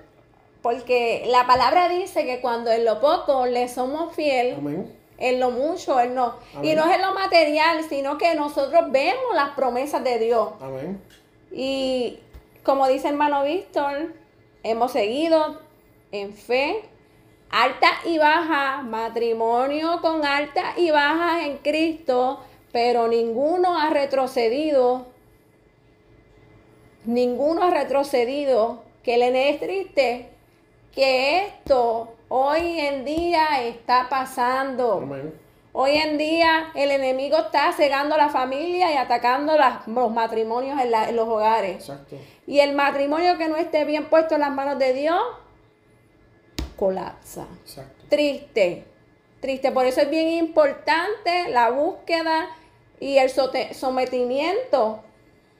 porque 0.63 1.25
la 1.27 1.47
palabra 1.47 1.89
dice 1.89 2.25
que 2.25 2.41
cuando 2.41 2.71
en 2.71 2.85
lo 2.85 3.01
poco 3.01 3.47
le 3.47 3.69
somos 3.69 4.15
fiel, 4.15 4.55
Amén. 4.55 4.97
en 5.19 5.41
lo 5.41 5.51
mucho 5.51 5.99
Él 5.99 6.15
no. 6.15 6.37
Y 6.63 6.75
no 6.75 6.89
es 6.89 6.97
en 6.97 7.03
lo 7.03 7.13
material, 7.15 7.83
sino 7.89 8.17
que 8.17 8.35
nosotros 8.37 8.91
vemos 8.91 9.35
las 9.35 9.51
promesas 9.51 10.05
de 10.05 10.19
Dios. 10.19 10.51
Amén. 10.61 11.03
Y 11.51 12.21
como 12.63 12.87
dice 12.87 13.09
hermano 13.09 13.43
Víctor, 13.43 14.15
hemos 14.63 14.93
seguido 14.93 15.59
en 16.13 16.33
fe, 16.33 16.85
alta 17.51 17.89
y 18.05 18.19
baja, 18.19 18.83
matrimonio 18.83 20.01
con 20.01 20.25
alta 20.25 20.75
y 20.77 20.93
bajas 20.93 21.45
en 21.45 21.59
Cristo, 21.59 22.41
pero 22.71 23.09
ninguno 23.09 23.79
ha 23.79 23.91
retrocedido, 23.91 25.07
ninguno 27.05 27.65
ha 27.65 27.71
retrocedido, 27.71 28.85
que 29.03 29.19
le 29.19 29.51
es 29.51 29.59
triste 29.59 30.32
que 30.95 31.47
esto 31.47 32.15
hoy 32.29 32.79
en 32.81 33.05
día 33.05 33.63
está 33.63 34.09
pasando. 34.09 34.95
Amén. 35.03 35.39
Hoy 35.75 35.93
en 35.97 36.19
día 36.19 36.71
el 36.75 36.91
enemigo 36.91 37.39
está 37.39 37.73
cegando 37.73 38.15
a 38.15 38.19
la 38.19 38.29
familia 38.29 38.93
y 38.93 38.97
atacando 38.97 39.57
las- 39.57 39.87
los 39.89 40.11
matrimonios 40.13 40.79
en, 40.81 40.91
la- 40.91 41.09
en 41.09 41.17
los 41.17 41.27
hogares. 41.27 41.77
Exacto. 41.77 42.17
Y 42.47 42.61
el 42.61 42.75
matrimonio 42.75 43.39
que 43.39 43.49
no 43.49 43.57
esté 43.57 43.85
bien 43.87 44.07
puesto 44.11 44.35
en 44.35 44.43
las 44.43 44.51
manos 44.51 44.79
de 44.79 44.93
Dios, 44.93 45.19
colapsa. 46.77 47.47
Exacto. 47.63 48.05
Triste, 48.09 48.85
triste. 49.41 49.71
Por 49.73 49.87
eso 49.87 50.01
es 50.03 50.11
bien 50.11 50.29
importante 50.29 51.49
la 51.49 51.71
búsqueda 51.71 52.49
y 53.01 53.17
el 53.19 53.31
sometimiento. 53.31 55.03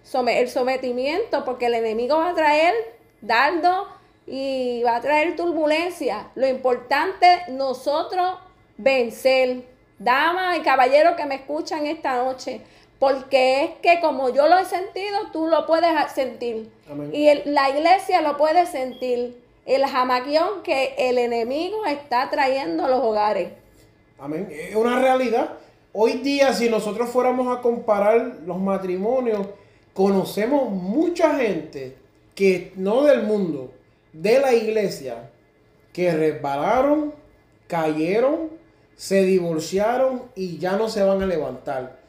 Some- 0.03 0.39
el 0.41 0.49
sometimiento, 0.51 1.45
porque 1.45 1.67
el 1.67 1.75
enemigo 1.75 2.17
va 2.19 2.31
a 2.31 2.35
traer 2.35 2.75
dardo 3.21 3.87
y 4.27 4.83
va 4.85 4.97
a 4.97 5.01
traer 5.01 5.37
turbulencia. 5.37 6.29
Lo 6.35 6.47
importante, 6.49 7.27
nosotros 7.51 8.35
vencer. 8.77 9.65
Damas 9.99 10.59
y 10.59 10.63
caballeros 10.63 11.15
que 11.15 11.27
me 11.27 11.37
escuchan 11.37 11.87
esta 11.87 12.17
noche, 12.25 12.61
porque 12.99 13.65
es 13.65 13.71
que 13.83 14.01
como 14.01 14.31
yo 14.31 14.49
lo 14.49 14.59
he 14.59 14.65
sentido, 14.65 15.31
tú 15.33 15.47
lo 15.47 15.65
puedes 15.67 15.91
sentir. 16.13 16.71
Amén. 16.91 17.11
Y 17.15 17.29
el- 17.29 17.43
la 17.55 17.71
iglesia 17.71 18.21
lo 18.21 18.37
puede 18.37 18.67
sentir. 18.67 19.41
El 19.65 19.87
jamaquión 19.87 20.65
que 20.65 20.95
el 20.99 21.19
enemigo 21.19 21.85
está 21.87 22.29
trayendo 22.31 22.85
a 22.87 22.89
los 22.89 23.01
hogares. 23.01 23.51
Amén. 24.19 24.49
Es 24.51 24.75
una 24.75 24.99
realidad. 24.99 25.51
Hoy 25.93 26.15
día, 26.15 26.53
si 26.53 26.69
nosotros 26.69 27.11
fuéramos 27.11 27.57
a 27.57 27.61
comparar 27.61 28.39
los 28.45 28.59
matrimonios, 28.59 29.47
conocemos 29.95 30.69
mucha 30.71 31.37
gente 31.37 31.97
que 32.35 32.73
no 32.77 33.03
del 33.03 33.23
mundo, 33.23 33.71
de 34.13 34.39
la 34.41 34.53
iglesia, 34.55 35.31
que 35.93 36.13
resbalaron, 36.13 37.15
cayeron, 37.67 38.51
se 38.97 39.23
divorciaron 39.25 40.23
y 40.35 40.59
ya 40.59 40.77
no 40.77 40.89
se 40.89 41.03
van 41.03 41.23
a 41.23 41.27
levantar. 41.27 42.01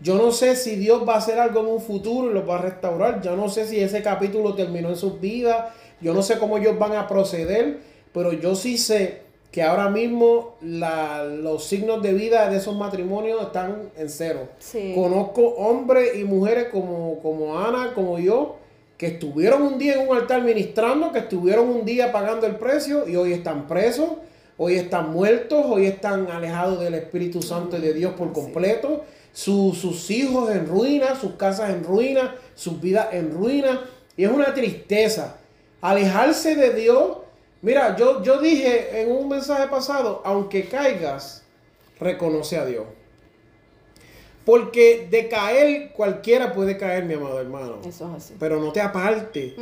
Yo 0.00 0.14
no 0.16 0.30
sé 0.30 0.54
si 0.56 0.76
Dios 0.76 1.06
va 1.08 1.14
a 1.14 1.18
hacer 1.18 1.38
algo 1.40 1.60
en 1.60 1.66
un 1.66 1.80
futuro 1.80 2.30
y 2.30 2.34
los 2.34 2.48
va 2.48 2.56
a 2.58 2.62
restaurar. 2.62 3.20
Yo 3.20 3.34
no 3.36 3.48
sé 3.48 3.66
si 3.66 3.80
ese 3.80 4.00
capítulo 4.02 4.54
terminó 4.54 4.88
en 4.90 4.96
sus 4.96 5.20
vidas. 5.20 5.72
Yo 6.00 6.14
no 6.14 6.22
sé 6.22 6.38
cómo 6.38 6.56
ellos 6.58 6.78
van 6.78 6.92
a 6.92 7.08
proceder. 7.08 7.80
Pero 8.12 8.32
yo 8.32 8.54
sí 8.54 8.78
sé 8.78 9.22
que 9.50 9.62
ahora 9.62 9.88
mismo 9.90 10.54
la- 10.62 11.24
los 11.24 11.64
signos 11.64 12.00
de 12.02 12.12
vida 12.12 12.48
de 12.48 12.58
esos 12.58 12.76
matrimonios 12.76 13.42
están 13.42 13.90
en 13.96 14.08
cero. 14.08 14.48
Sí. 14.60 14.92
Conozco 14.94 15.42
hombres 15.56 16.16
y 16.16 16.22
mujeres 16.24 16.68
como, 16.70 17.18
como 17.20 17.58
Ana, 17.58 17.92
como 17.94 18.18
yo, 18.20 18.56
que 18.98 19.06
estuvieron 19.06 19.62
un 19.62 19.78
día 19.78 19.94
en 19.94 20.08
un 20.08 20.16
altar 20.16 20.42
ministrando, 20.42 21.12
que 21.12 21.20
estuvieron 21.20 21.68
un 21.68 21.84
día 21.86 22.12
pagando 22.12 22.46
el 22.46 22.56
precio 22.56 23.08
y 23.08 23.16
hoy 23.16 23.32
están 23.32 23.66
presos, 23.68 24.10
hoy 24.56 24.74
están 24.74 25.12
muertos, 25.12 25.64
hoy 25.66 25.86
están 25.86 26.28
alejados 26.30 26.80
del 26.80 26.94
Espíritu 26.94 27.40
Santo 27.40 27.78
y 27.78 27.80
de 27.80 27.94
Dios 27.94 28.14
por 28.14 28.32
completo. 28.32 29.04
Su- 29.32 29.72
sus 29.80 30.10
hijos 30.10 30.50
en 30.50 30.66
ruina, 30.66 31.14
sus 31.14 31.32
casas 31.36 31.70
en 31.70 31.84
ruina, 31.84 32.34
sus 32.56 32.80
vidas 32.80 33.08
en 33.12 33.30
ruina. 33.32 33.80
Y 34.16 34.24
es 34.24 34.30
una 34.30 34.52
tristeza. 34.52 35.36
Alejarse 35.80 36.56
de 36.56 36.74
Dios. 36.74 37.18
Mira, 37.62 37.94
yo, 37.96 38.20
yo 38.24 38.40
dije 38.40 39.00
en 39.00 39.12
un 39.12 39.28
mensaje 39.28 39.68
pasado, 39.68 40.22
aunque 40.24 40.64
caigas, 40.64 41.44
reconoce 42.00 42.56
a 42.56 42.64
Dios. 42.64 42.84
Porque 44.48 45.06
de 45.10 45.28
caer, 45.28 45.90
cualquiera 45.92 46.54
puede 46.54 46.78
caer, 46.78 47.04
mi 47.04 47.12
amado 47.12 47.38
hermano. 47.38 47.80
Eso 47.84 48.08
es 48.08 48.24
así. 48.24 48.34
Pero 48.40 48.58
no 48.58 48.72
te 48.72 48.80
aparte. 48.80 49.54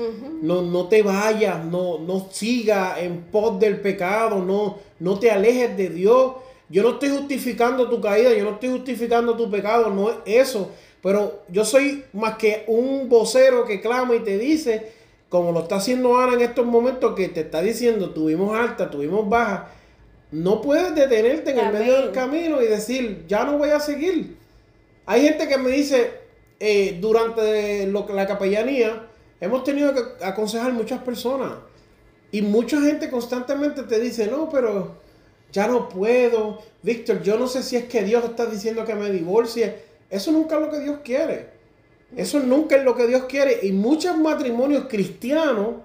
No, 0.43 0.63
no 0.63 0.87
te 0.87 1.03
vayas, 1.03 1.65
no, 1.65 1.99
no 1.99 2.29
siga 2.31 2.95
en 3.01 3.23
pos 3.23 3.59
del 3.59 3.81
pecado, 3.81 4.45
no, 4.45 4.79
no 5.01 5.19
te 5.19 5.33
alejes 5.33 5.77
de 5.77 5.89
Dios. 5.89 6.35
Yo 6.69 6.85
no 6.85 6.91
estoy 6.91 7.09
justificando 7.09 7.91
tu 7.91 8.01
caída, 8.01 8.33
yo 8.33 8.45
no 8.45 8.51
estoy 8.51 8.69
justificando 8.69 9.37
tu 9.37 9.51
pecado, 9.51 9.91
no 9.91 10.09
es 10.09 10.19
eso. 10.25 10.71
Pero 11.03 11.43
yo 11.49 11.65
soy 11.65 12.05
más 12.13 12.37
que 12.37 12.63
un 12.69 13.09
vocero 13.09 13.65
que 13.65 13.81
clama 13.81 14.15
y 14.15 14.21
te 14.21 14.39
dice, 14.39 14.93
como 15.29 15.51
lo 15.51 15.63
está 15.63 15.79
haciendo 15.79 16.17
Ana 16.17 16.35
en 16.35 16.43
estos 16.43 16.65
momentos, 16.65 17.17
que 17.17 17.29
te 17.29 17.41
está 17.41 17.61
diciendo, 17.61 18.11
tuvimos 18.11 18.57
alta, 18.57 18.89
tuvimos 18.89 19.29
baja. 19.29 19.69
No 20.31 20.63
puedes 20.63 20.95
detenerte 20.95 21.51
en 21.51 21.59
el 21.59 21.73
medio 21.73 21.97
del 21.97 22.13
camino 22.13 22.63
y 22.63 22.67
decir, 22.67 23.25
ya 23.27 23.43
no 23.43 23.59
voy 23.59 23.71
a 23.71 23.81
seguir. 23.81 24.46
Hay 25.07 25.23
gente 25.23 25.47
que 25.49 25.57
me 25.57 25.71
dice, 25.71 26.11
eh, 26.59 26.99
durante 27.01 27.87
la 27.87 28.27
capellanía, 28.27 29.07
hemos 29.41 29.63
tenido 29.63 29.95
que 29.95 30.25
aconsejar 30.25 30.73
muchas 30.73 31.01
personas. 31.03 31.53
Y 32.33 32.43
mucha 32.43 32.81
gente 32.81 33.09
constantemente 33.09 33.85
te 33.85 34.01
dice, 34.01 34.27
no, 34.27 34.51
pero 34.51 34.97
ya 35.53 35.69
no 35.69 35.89
puedo. 35.89 36.61
Víctor, 36.83 37.23
yo 37.23 37.39
no 37.39 37.47
sé 37.47 37.63
si 37.63 37.77
es 37.77 37.85
que 37.85 38.03
Dios 38.03 38.25
está 38.25 38.47
diciendo 38.47 38.85
que 38.85 38.95
me 38.95 39.11
divorcie. 39.11 39.77
Eso 40.11 40.33
nunca 40.33 40.57
es 40.57 40.61
lo 40.63 40.71
que 40.71 40.81
Dios 40.81 40.99
quiere. 41.05 41.51
Eso 42.17 42.41
nunca 42.41 42.77
es 42.77 42.85
lo 42.85 42.97
que 42.97 43.07
Dios 43.07 43.25
quiere. 43.25 43.61
Y 43.63 43.73
muchos 43.73 44.17
matrimonios 44.19 44.87
cristianos 44.89 45.77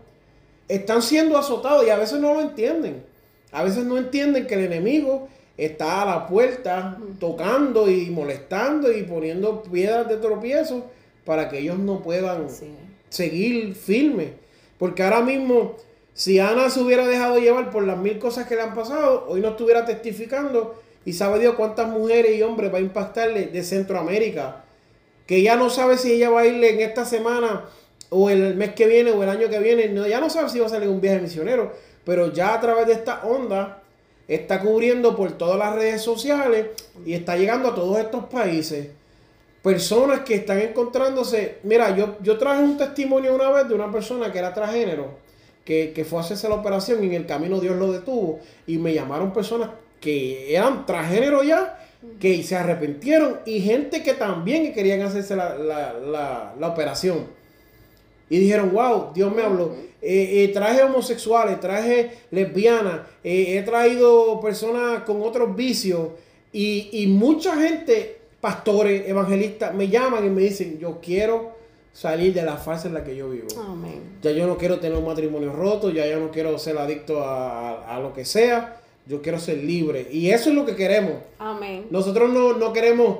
están 0.67 1.01
siendo 1.01 1.37
azotados 1.37 1.85
y 1.85 1.89
a 1.89 1.97
veces 1.97 2.19
no 2.19 2.33
lo 2.33 2.41
entienden. 2.41 3.03
A 3.51 3.63
veces 3.63 3.83
no 3.85 3.97
entienden 3.97 4.47
que 4.47 4.55
el 4.55 4.61
enemigo 4.61 5.27
está 5.57 6.01
a 6.01 6.05
la 6.05 6.27
puerta 6.27 6.97
tocando 7.19 7.89
y 7.89 8.09
molestando 8.09 8.91
y 8.91 9.03
poniendo 9.03 9.61
piedras 9.63 10.07
de 10.07 10.17
tropiezo 10.17 10.85
para 11.25 11.49
que 11.49 11.59
ellos 11.59 11.77
no 11.77 12.01
puedan 12.01 12.49
Sí. 12.49 12.73
seguir 13.09 13.75
firme. 13.75 14.33
Porque 14.79 15.03
ahora 15.03 15.21
mismo, 15.21 15.75
si 16.13 16.39
Ana 16.39 16.69
se 16.69 16.79
hubiera 16.79 17.07
dejado 17.07 17.37
llevar 17.37 17.69
por 17.69 17.83
las 17.85 17.97
mil 17.97 18.17
cosas 18.17 18.47
que 18.47 18.55
le 18.55 18.61
han 18.61 18.73
pasado, 18.73 19.25
hoy 19.27 19.41
no 19.41 19.49
estuviera 19.49 19.85
testificando 19.85 20.81
y 21.05 21.13
sabe 21.13 21.39
Dios 21.39 21.55
cuántas 21.55 21.89
mujeres 21.89 22.35
y 22.37 22.41
hombres 22.41 22.73
va 22.73 22.77
a 22.77 22.81
impactarle 22.81 23.47
de 23.47 23.63
Centroamérica. 23.63 24.63
Que 25.27 25.41
ya 25.43 25.55
no 25.55 25.69
sabe 25.69 25.97
si 25.97 26.13
ella 26.13 26.29
va 26.29 26.41
a 26.41 26.47
irle 26.47 26.71
en 26.71 26.79
esta 26.81 27.05
semana 27.05 27.65
o 28.09 28.29
el 28.29 28.55
mes 28.55 28.73
que 28.73 28.87
viene 28.87 29.11
o 29.11 29.21
el 29.23 29.29
año 29.29 29.49
que 29.49 29.59
viene. 29.59 29.87
No, 29.89 30.07
ya 30.07 30.19
no 30.19 30.29
sabe 30.29 30.49
si 30.49 30.59
va 30.59 30.65
a 30.65 30.69
salir 30.69 30.89
un 30.89 30.99
viaje 30.99 31.19
misionero. 31.21 31.71
Pero 32.03 32.33
ya 32.33 32.55
a 32.55 32.59
través 32.59 32.87
de 32.87 32.93
esta 32.93 33.21
onda 33.23 33.80
está 34.35 34.61
cubriendo 34.61 35.15
por 35.15 35.31
todas 35.33 35.57
las 35.57 35.75
redes 35.75 36.01
sociales 36.01 36.67
y 37.05 37.13
está 37.13 37.35
llegando 37.37 37.69
a 37.69 37.75
todos 37.75 37.97
estos 37.99 38.25
países 38.25 38.87
personas 39.61 40.21
que 40.21 40.35
están 40.35 40.59
encontrándose. 40.59 41.57
Mira, 41.63 41.95
yo, 41.95 42.17
yo 42.21 42.37
traje 42.37 42.63
un 42.63 42.77
testimonio 42.77 43.35
una 43.35 43.49
vez 43.51 43.67
de 43.67 43.75
una 43.75 43.91
persona 43.91 44.31
que 44.31 44.39
era 44.39 44.53
transgénero, 44.53 45.19
que, 45.65 45.91
que 45.93 46.03
fue 46.05 46.19
a 46.19 46.21
hacerse 46.21 46.49
la 46.49 46.55
operación 46.55 47.03
y 47.03 47.07
en 47.07 47.13
el 47.13 47.25
camino 47.27 47.59
Dios 47.59 47.75
lo 47.77 47.91
detuvo. 47.91 48.39
Y 48.65 48.77
me 48.77 48.93
llamaron 48.93 49.31
personas 49.33 49.69
que 49.99 50.55
eran 50.55 50.85
transgénero 50.87 51.43
ya, 51.43 51.77
que 52.19 52.41
se 52.41 52.55
arrepintieron, 52.55 53.41
y 53.45 53.61
gente 53.61 54.01
que 54.01 54.13
también 54.13 54.73
querían 54.73 55.01
hacerse 55.03 55.35
la, 55.35 55.55
la- 55.55 55.93
la- 55.93 56.53
la 56.59 56.67
operación. 56.67 57.27
Y 58.29 58.39
dijeron, 58.39 58.71
wow, 58.73 59.11
Dios 59.13 59.31
me 59.35 59.43
habló. 59.43 59.75
Eh, 60.01 60.43
eh, 60.43 60.47
traje 60.49 60.81
homosexuales, 60.81 61.59
traje 61.59 62.09
lesbianas, 62.31 63.01
eh, 63.23 63.57
he 63.57 63.61
traído 63.61 64.39
personas 64.41 65.03
con 65.03 65.21
otros 65.21 65.55
vicios 65.55 66.09
y, 66.51 66.89
y 66.91 67.07
mucha 67.07 67.55
gente, 67.55 68.17
pastores, 68.41 69.07
evangelistas, 69.07 69.73
me 69.75 69.87
llaman 69.89 70.25
y 70.25 70.29
me 70.29 70.41
dicen, 70.41 70.79
yo 70.79 70.99
quiero 71.01 71.51
salir 71.93 72.33
de 72.33 72.41
la 72.43 72.57
fase 72.57 72.87
en 72.87 72.95
la 72.95 73.03
que 73.03 73.15
yo 73.15 73.29
vivo. 73.29 73.47
Ya 74.23 74.31
yo 74.31 74.47
no 74.47 74.57
quiero 74.57 74.79
tener 74.79 74.97
un 74.97 75.05
matrimonio 75.05 75.53
roto, 75.53 75.89
ya 75.91 76.07
yo 76.07 76.19
no 76.19 76.31
quiero 76.31 76.57
ser 76.57 76.77
adicto 76.77 77.21
a, 77.23 77.69
a- 77.69 77.97
a 77.97 77.99
lo 77.99 78.13
que 78.13 78.25
sea, 78.25 78.81
yo 79.05 79.21
quiero 79.21 79.39
ser 79.39 79.57
libre. 79.57 80.07
Y 80.11 80.31
eso 80.31 80.49
es 80.49 80.55
lo 80.55 80.65
que 80.65 80.75
queremos. 80.75 81.13
Amén. 81.37 81.85
Nosotros 81.91 82.31
no, 82.31 82.53
no 82.53 82.73
queremos... 82.73 83.17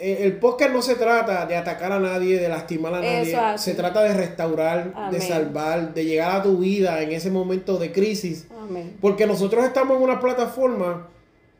eh, 0.00 0.24
El 0.24 0.38
podcast 0.38 0.72
no 0.72 0.80
se 0.80 0.94
trata 0.94 1.44
de 1.46 1.56
atacar 1.56 1.92
a 1.92 2.00
nadie, 2.00 2.40
de 2.40 2.48
lastimar 2.48 2.94
a 2.94 3.00
nadie. 3.00 3.32
Eso. 3.32 3.58
Se 3.58 3.74
trata 3.74 4.02
de 4.02 4.14
restaurar, 4.14 5.10
de 5.10 5.20
salvar, 5.20 5.92
de 5.92 6.04
llegar 6.04 6.40
a 6.40 6.42
tu 6.42 6.58
vida 6.58 7.02
en 7.02 7.12
ese 7.12 7.30
momento 7.30 7.76
de 7.78 7.92
crisis. 7.92 8.46
Amén. 8.58 8.96
Porque 9.00 9.26
nosotros 9.26 9.64
estamos 9.64 9.98
en 9.98 10.02
una 10.02 10.18
plataforma 10.18 11.08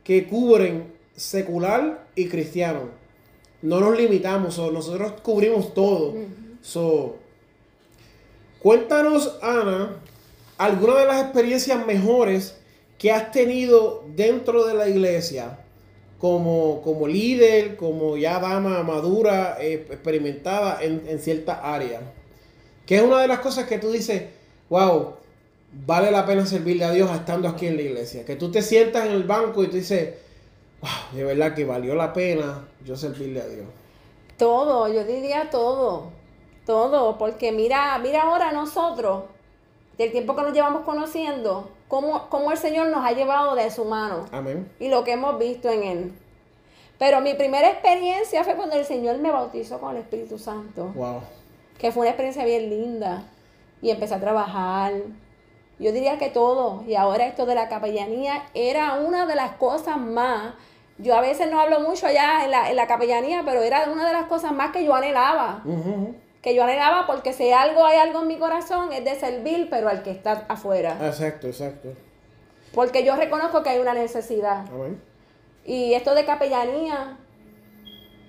que 0.03 0.27
cubren 0.27 0.93
secular 1.15 2.07
y 2.15 2.29
cristiano. 2.29 2.89
No 3.63 3.81
nos 3.81 3.99
limitamos, 3.99 4.55
so, 4.55 4.71
nosotros 4.71 5.13
cubrimos 5.23 5.75
todo. 5.75 6.15
So, 6.63 7.17
cuéntanos, 8.59 9.39
Ana, 9.43 9.97
alguna 10.57 10.97
de 10.97 11.07
las 11.07 11.23
experiencias 11.23 11.87
mejores 11.87 12.57
que 12.99 13.13
has 13.13 13.33
tenido 13.33 14.05
dentro 14.15 14.65
de 14.67 14.75
la 14.75 14.89
iglesia 14.89 15.59
como, 16.21 16.83
como 16.83 17.09
líder, 17.09 17.77
como 17.77 18.17
ya 18.17 18.39
dama 18.39 18.83
madura, 18.83 19.57
eh, 19.59 19.87
experimentada 19.91 20.83
en, 20.83 21.03
en 21.09 21.19
cierta 21.19 21.75
área. 21.75 22.01
Que 22.87 22.97
es 22.97 23.03
una 23.03 23.21
de 23.21 23.29
las 23.29 23.39
cosas 23.39 23.67
que 23.67 23.79
tú 23.79 23.91
dices, 23.91 24.25
wow, 24.69 25.15
vale 25.73 26.11
la 26.11 26.27
pena 26.27 26.45
servirle 26.45 26.85
a 26.85 26.93
Dios 26.93 27.11
estando 27.11 27.49
aquí 27.49 27.67
en 27.67 27.77
la 27.77 27.83
iglesia. 27.83 28.25
Que 28.25 28.37
tú 28.37 28.51
te 28.51 28.61
sientas 28.61 29.07
en 29.07 29.13
el 29.13 29.25
banco 29.25 29.65
y 29.65 29.69
tú 29.69 29.77
dices, 29.77 30.15
wow, 30.83 31.17
de 31.17 31.25
verdad 31.25 31.55
que 31.55 31.65
valió 31.65 31.95
la 31.95 32.13
pena 32.13 32.69
yo 32.85 32.97
servirle 32.97 33.41
a 33.41 33.47
Dios. 33.47 33.67
Todo, 34.37 34.93
yo 34.93 35.05
diría 35.05 35.49
todo. 35.51 36.11
Todo, 36.67 37.17
porque 37.17 37.51
mira, 37.51 37.99
mira 37.99 38.23
ahora 38.23 38.53
nosotros, 38.53 39.25
del 39.97 40.13
tiempo 40.13 40.37
que 40.37 40.43
nos 40.43 40.53
llevamos 40.53 40.83
conociendo, 40.85 41.71
cómo, 41.91 42.29
cómo 42.31 42.51
el 42.53 42.57
Señor 42.57 42.87
nos 42.87 43.05
ha 43.05 43.13
llevado 43.13 43.55
de 43.55 43.71
su 43.71 43.85
mano 43.85 44.25
Amén. 44.33 44.71
y 44.81 44.89
lo 44.89 45.05
que 45.05 45.13
hemos 45.13 45.39
visto 45.39 45.69
en 45.69 45.83
Él. 45.83 46.13
Pero 46.99 47.21
mi 47.21 47.35
primera 47.35 47.69
experiencia 47.69 48.45
fue 48.45 48.55
cuando 48.55 48.77
el 48.77 48.85
Señor 48.87 49.19
me 49.19 49.31
bautizó 49.31 49.79
con 49.81 49.91
el 49.97 50.03
Espíritu 50.03 50.39
Santo, 50.39 50.87
Wow. 50.95 51.21
que 51.79 51.93
fue 51.93 52.01
una 52.03 52.11
experiencia 52.11 52.45
bien 52.47 52.71
linda. 52.71 53.25
Y 53.83 53.91
empecé 53.91 54.15
a 54.15 54.21
trabajar. 54.21 54.93
Yo 55.79 55.93
diría 55.93 56.19
que 56.19 56.29
todo. 56.29 56.85
Y 56.87 56.95
ahora 56.95 57.27
esto 57.27 57.47
de 57.47 57.55
la 57.55 57.69
capellanía 57.71 58.45
era 58.53 58.95
una 59.01 59.25
de 59.27 59.35
las 59.35 59.53
cosas 59.53 59.97
más. 59.97 60.53
Yo 60.99 61.17
a 61.17 61.23
veces 61.23 61.51
no 61.51 61.59
hablo 61.59 61.81
mucho 61.81 62.07
allá 62.07 62.45
en 62.45 62.51
la, 62.51 62.69
en 62.69 62.77
la 62.77 62.87
capellanía, 62.87 63.41
pero 63.47 63.63
era 63.63 63.89
una 63.91 64.07
de 64.07 64.13
las 64.13 64.27
cosas 64.27 64.53
más 64.53 64.71
que 64.71 64.85
yo 64.85 64.95
anhelaba. 64.95 65.63
Ujú. 65.65 66.15
Que 66.43 66.55
yo 66.55 66.65
anhelaba 66.65 67.07
porque 67.07 67.33
si 67.33 67.53
algo 67.53 67.85
hay 67.85 67.99
algo 67.99 68.23
en 68.23 68.29
mi 68.29 68.39
corazón 68.39 68.93
es 68.93 69.05
de 69.05 69.15
servir, 69.15 69.69
pero 69.69 69.89
al 69.89 70.03
que 70.03 70.11
está 70.11 70.47
afuera. 70.49 70.97
Exacto, 71.03 71.47
exacto. 71.47 71.91
Porque 72.75 73.05
yo 73.05 73.17
reconozco 73.17 73.63
que 73.63 73.71
hay 73.71 73.79
una 73.79 73.95
necesidad. 73.95 74.65
Amén. 74.73 75.03
Y 75.65 75.95
esto 75.95 76.15
de 76.15 76.25
capellanía 76.25 77.19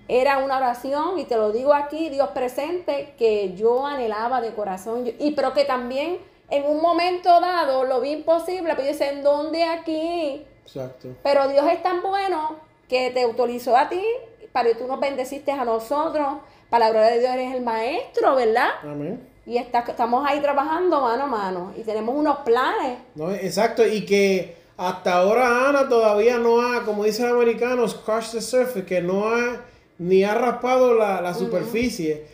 era 0.08 0.40
una 0.40 0.58
oración, 0.58 1.20
y 1.20 1.24
te 1.24 1.38
lo 1.38 1.54
digo 1.54 1.74
aquí, 1.74 2.10
Dios 2.10 2.30
presente, 2.30 3.16
que 3.18 3.54
yo 3.54 3.86
anhelaba 3.86 4.42
de 4.42 4.54
corazón. 4.54 5.10
Y 5.18 5.32
pero 5.32 5.54
que 5.54 5.64
también 5.64 6.20
en 6.50 6.66
un 6.66 6.82
momento 6.82 7.40
dado 7.40 7.86
lo 7.86 8.02
vi 8.02 8.12
imposible, 8.12 8.74
pero 8.76 8.82
yo 8.82 8.92
decía, 8.92 9.12
¿en 9.12 9.24
dónde 9.24 9.64
aquí? 9.64 10.46
Exacto. 10.66 11.16
Pero 11.24 11.48
Dios 11.48 11.66
es 11.72 11.82
tan 11.82 12.02
bueno 12.02 12.58
que 12.90 13.12
te 13.12 13.22
autorizó 13.22 13.78
a 13.78 13.88
ti, 13.88 14.04
para 14.52 14.68
que 14.68 14.76
tú 14.76 14.86
nos 14.86 15.00
bendeciste 15.00 15.54
a 15.54 15.64
nosotros. 15.64 16.40
Para 16.72 16.86
la 16.86 16.92
gloria 16.92 17.12
de 17.12 17.20
Dios 17.20 17.32
eres 17.34 17.54
el 17.54 17.62
maestro, 17.64 18.34
¿verdad? 18.36 18.70
Amén. 18.82 19.28
Y 19.46 19.58
está- 19.58 19.80
estamos 19.88 20.26
ahí 20.28 20.40
trabajando 20.40 21.02
mano 21.02 21.24
a 21.24 21.28
mano. 21.28 21.74
Y 21.78 21.82
tenemos 21.82 22.16
unos 22.16 22.38
planes. 22.40 22.98
No, 23.14 23.32
exacto, 23.32 23.86
y 23.86 24.06
que 24.06 24.56
hasta 24.78 25.16
ahora 25.16 25.68
Ana 25.70 25.90
todavía 25.90 26.38
no 26.38 26.62
ha, 26.62 26.84
como 26.86 27.04
dicen 27.04 27.26
los 27.28 27.36
americanos, 27.36 27.92
scratched 27.92 28.32
the 28.32 28.42
surface, 28.42 28.86
que 28.86 29.02
no 29.02 29.28
ha 29.30 29.62
ni 30.00 30.24
ha 30.24 30.34
raspado 30.34 30.94
la, 30.96 31.20
la 31.22 31.34
superficie. 31.34 32.26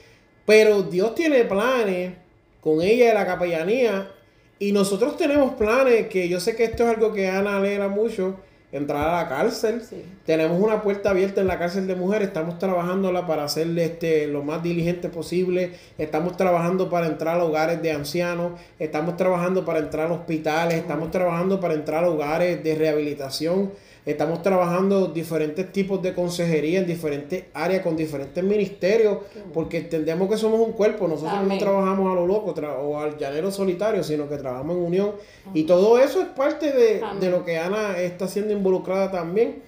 Pero 0.45 0.83
Dios 0.83 1.15
tiene 1.15 1.43
planes 1.43 2.13
con 2.61 2.81
ella 2.81 3.07
de 3.07 3.13
la 3.15 3.25
capellanía. 3.25 4.11
Y 4.59 4.71
nosotros 4.71 5.17
tenemos 5.17 5.55
planes 5.55 6.07
que 6.09 6.29
yo 6.29 6.39
sé 6.39 6.55
que 6.55 6.63
esto 6.65 6.83
es 6.83 6.89
algo 6.95 7.11
que 7.11 7.27
Ana 7.27 7.57
alegra 7.57 7.87
mucho. 7.87 8.35
Entrar 8.69 9.07
a 9.07 9.23
la 9.23 9.29
cárcel. 9.29 9.81
Sí. 9.81 10.03
Tenemos 10.25 10.61
una 10.61 10.81
puerta 10.81 11.11
abierta 11.11 11.39
en 11.39 11.47
la 11.47 11.57
cárcel 11.57 11.87
de 11.87 11.95
mujeres. 11.95 12.27
Estamos 12.27 12.59
trabajándola 12.59 13.25
para 13.25 13.45
hacerle 13.45 13.85
este, 13.85 14.27
lo 14.27 14.43
más 14.43 14.61
diligente 14.61 15.07
posible. 15.07 15.71
Estamos 15.97 16.35
trabajando 16.35 16.89
para 16.89 17.07
entrar 17.07 17.39
a 17.39 17.45
hogares 17.45 17.81
de 17.81 17.91
ancianos. 17.93 18.59
Estamos 18.77 19.15
trabajando 19.15 19.63
para 19.63 19.79
entrar 19.79 20.09
a 20.09 20.13
hospitales. 20.13 20.75
Estamos 20.75 21.11
trabajando 21.11 21.61
para 21.61 21.75
entrar 21.75 22.03
a 22.03 22.09
hogares 22.09 22.61
de 22.61 22.75
rehabilitación. 22.75 23.71
Estamos 24.07 24.41
trabajando 24.41 25.07
diferentes 25.07 25.69
tipos 25.73 26.01
de 26.01 26.15
consejería 26.15 26.79
en 26.79 26.87
diferentes 26.87 27.43
áreas 27.53 27.81
con 27.81 27.97
diferentes 27.97 28.41
ministerios. 28.41 29.17
Porque 29.53 29.79
entendemos 29.79 30.29
que 30.29 30.37
somos 30.37 30.61
un 30.65 30.71
cuerpo. 30.71 31.09
Nosotros 31.09 31.33
Amén. 31.33 31.49
no 31.49 31.57
trabajamos 31.57 32.13
a 32.13 32.15
lo 32.15 32.25
loco 32.25 32.55
o 32.81 32.99
al 33.01 33.17
llanero 33.17 33.51
solitario, 33.51 34.05
sino 34.05 34.29
que 34.29 34.37
trabajamos 34.37 34.77
en 34.77 34.83
unión. 34.83 35.11
Y 35.53 35.63
todo 35.63 35.99
eso 35.99 36.21
es 36.21 36.27
parte 36.29 36.71
de, 36.71 37.01
de 37.19 37.29
lo 37.29 37.43
que 37.43 37.57
Ana 37.57 37.99
está 37.99 38.29
siendo 38.29 38.53
involucrada 38.53 39.11
también. 39.11 39.61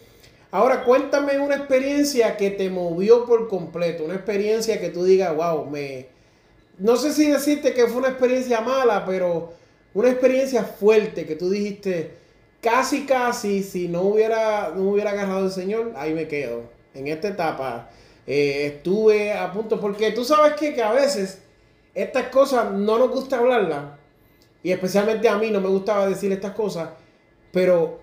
Ahora 0.51 0.85
cuéntame 0.85 1.37
una 1.37 1.55
experiencia 1.55 2.37
que 2.37 2.49
te 2.49 2.69
movió 2.69 3.25
por 3.25 3.49
completo, 3.49 4.05
una 4.05 4.15
experiencia 4.15 4.79
que 4.79 4.87
tú 4.87 5.03
digas, 5.03 5.35
wow, 5.35 5.65
me... 5.65 6.07
No 6.77 6.95
sé 6.95 7.11
si 7.11 7.29
decirte 7.29 7.73
que 7.73 7.87
fue 7.87 7.97
una 7.97 8.07
experiencia 8.07 8.61
mala, 8.61 9.03
pero 9.05 9.51
una 9.93 10.09
experiencia 10.09 10.63
fuerte 10.63 11.25
que 11.25 11.35
tú 11.35 11.49
dijiste, 11.49 12.18
casi, 12.61 13.05
casi, 13.05 13.63
si 13.63 13.87
no 13.87 14.01
hubiera, 14.01 14.73
no 14.75 14.91
hubiera 14.91 15.11
agarrado 15.11 15.45
el 15.45 15.51
Señor, 15.51 15.93
ahí 15.95 16.13
me 16.13 16.27
quedo. 16.27 16.63
En 16.93 17.07
esta 17.07 17.29
etapa 17.29 17.89
eh, 18.27 18.73
estuve 18.75 19.33
a 19.33 19.51
punto, 19.51 19.79
porque 19.79 20.11
tú 20.11 20.23
sabes 20.23 20.53
que, 20.53 20.81
a 20.81 20.91
veces 20.91 21.41
estas 21.93 22.27
cosas 22.27 22.71
no 22.71 22.97
nos 22.97 23.09
gusta 23.11 23.37
hablarlas, 23.37 23.97
y 24.61 24.71
especialmente 24.71 25.29
a 25.29 25.37
mí 25.37 25.51
no 25.51 25.61
me 25.61 25.69
gustaba 25.69 26.07
decir 26.07 26.31
estas 26.31 26.51
cosas, 26.51 26.89
pero 27.51 27.99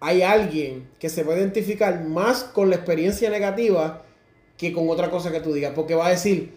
hay 0.00 0.22
alguien 0.22 0.90
que 0.98 1.08
se 1.08 1.22
va 1.22 1.34
a 1.34 1.38
identificar 1.38 2.04
más 2.04 2.44
con 2.44 2.70
la 2.70 2.76
experiencia 2.76 3.30
negativa 3.30 4.02
que 4.56 4.72
con 4.72 4.88
otra 4.88 5.10
cosa 5.10 5.30
que 5.30 5.40
tú 5.40 5.52
digas, 5.52 5.72
porque 5.74 5.94
va 5.94 6.08
a 6.08 6.10
decir, 6.10 6.56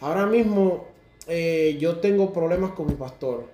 ahora 0.00 0.26
mismo 0.26 0.88
eh, 1.26 1.76
yo 1.78 1.98
tengo 1.98 2.32
problemas 2.32 2.72
con 2.72 2.86
mi 2.86 2.94
pastor 2.94 3.48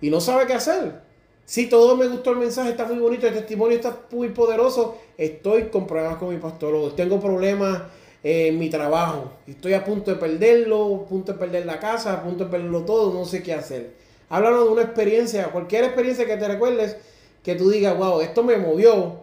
y 0.00 0.10
no 0.10 0.20
sabe 0.20 0.46
qué 0.46 0.54
hacer. 0.54 1.09
Si 1.50 1.66
todo 1.66 1.96
me 1.96 2.06
gustó 2.06 2.30
el 2.30 2.36
mensaje, 2.36 2.70
está 2.70 2.84
muy 2.84 2.98
bonito, 2.98 3.26
el 3.26 3.34
testimonio 3.34 3.74
está 3.74 4.02
muy 4.12 4.28
poderoso, 4.28 4.98
estoy 5.18 5.64
con 5.64 5.84
problemas 5.84 6.16
con 6.16 6.28
mi 6.28 6.36
pastor 6.36 6.94
tengo 6.94 7.18
problemas 7.18 7.82
en 8.22 8.56
mi 8.56 8.70
trabajo, 8.70 9.32
estoy 9.48 9.72
a 9.72 9.84
punto 9.84 10.12
de 10.12 10.16
perderlo, 10.16 11.02
a 11.04 11.08
punto 11.08 11.32
de 11.32 11.38
perder 11.40 11.66
la 11.66 11.80
casa, 11.80 12.12
a 12.12 12.22
punto 12.22 12.44
de 12.44 12.50
perderlo 12.52 12.84
todo, 12.84 13.12
no 13.12 13.24
sé 13.24 13.42
qué 13.42 13.52
hacer. 13.52 13.94
Háblanos 14.28 14.66
de 14.66 14.70
una 14.70 14.82
experiencia, 14.82 15.48
cualquier 15.48 15.82
experiencia 15.82 16.24
que 16.24 16.36
te 16.36 16.46
recuerdes, 16.46 16.98
que 17.42 17.56
tú 17.56 17.68
digas, 17.68 17.98
wow, 17.98 18.20
esto 18.20 18.44
me 18.44 18.56
movió, 18.56 19.16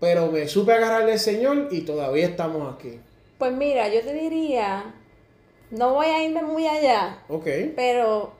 pero 0.00 0.32
me 0.32 0.48
supe 0.48 0.72
agarrarle 0.72 1.12
al 1.12 1.18
Señor 1.18 1.68
y 1.70 1.82
todavía 1.82 2.24
estamos 2.24 2.74
aquí. 2.74 2.98
Pues 3.36 3.52
mira, 3.52 3.90
yo 3.90 4.00
te 4.00 4.14
diría, 4.14 4.94
no 5.70 5.92
voy 5.92 6.06
a 6.06 6.24
irme 6.24 6.40
muy 6.44 6.66
allá, 6.66 7.22
Ok, 7.28 7.46
pero 7.76 8.32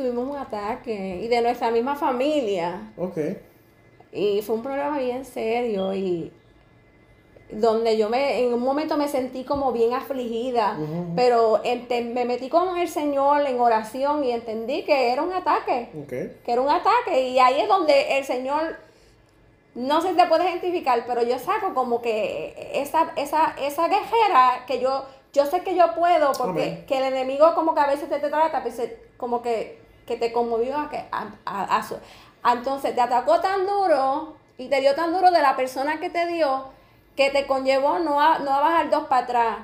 tuvimos 0.00 0.28
un 0.28 0.36
ataque 0.36 1.20
y 1.22 1.28
de 1.28 1.40
nuestra 1.42 1.70
misma 1.70 1.94
familia. 1.96 2.92
ok. 2.96 3.18
Y 4.12 4.42
fue 4.42 4.56
un 4.56 4.62
problema 4.62 4.98
bien 4.98 5.24
serio 5.24 5.94
y 5.94 6.32
donde 7.52 7.96
yo 7.98 8.08
me 8.08 8.40
en 8.44 8.54
un 8.54 8.60
momento 8.60 8.96
me 8.96 9.08
sentí 9.08 9.42
como 9.44 9.72
bien 9.72 9.92
afligida, 9.92 10.76
pero 11.16 11.60
ente- 11.64 12.02
me 12.02 12.24
metí 12.24 12.48
con 12.48 12.76
el 12.78 12.88
Señor 12.88 13.44
en 13.46 13.58
oración 13.60 14.22
y 14.24 14.30
entendí 14.30 14.84
que 14.84 15.12
era 15.12 15.22
un 15.22 15.32
ataque, 15.32 15.88
Ok, 16.00 16.08
que 16.44 16.52
era 16.52 16.60
un 16.60 16.68
ataque 16.70 17.28
y 17.28 17.38
ahí 17.40 17.60
es 17.60 17.68
donde 17.68 18.18
el 18.18 18.24
Señor 18.24 18.76
no 19.74 20.00
se 20.00 20.14
te 20.14 20.26
puede 20.26 20.44
identificar, 20.48 21.04
pero 21.06 21.22
yo 21.22 21.38
saco 21.40 21.74
como 21.74 22.00
que 22.00 22.70
esa 22.74 23.12
esa 23.16 23.54
esa 23.60 23.88
guerrera 23.88 24.64
que 24.66 24.80
yo 24.80 25.04
yo 25.32 25.44
sé 25.46 25.62
que 25.62 25.74
yo 25.76 25.94
puedo 25.96 26.30
porque 26.32 26.84
que 26.86 26.98
el 26.98 27.04
enemigo 27.12 27.52
como 27.56 27.74
que 27.74 27.80
a 27.80 27.86
veces 27.86 28.08
te, 28.08 28.18
te 28.20 28.28
trata, 28.28 28.62
pues, 28.62 28.80
como 29.16 29.42
que, 29.42 29.79
que 30.10 30.16
te 30.16 30.32
conmovió 30.32 30.76
a 30.76 30.90
que 30.90 30.96
a- 31.12 31.28
a- 31.46 31.78
a 32.42 32.52
entonces 32.52 32.96
te 32.96 33.00
atacó 33.00 33.40
tan 33.40 33.64
duro 33.64 34.34
y 34.58 34.66
te 34.68 34.80
dio 34.80 34.92
tan 34.96 35.12
duro 35.12 35.30
de 35.30 35.40
la 35.40 35.54
persona 35.54 36.00
que 36.00 36.10
te 36.10 36.26
dio 36.26 36.64
que 37.16 37.30
te 37.30 37.46
conllevó 37.46 38.00
no 38.00 38.20
a, 38.20 38.40
no 38.40 38.52
a 38.52 38.60
bajar 38.60 38.90
dos 38.90 39.04
para 39.06 39.22
atrás, 39.24 39.58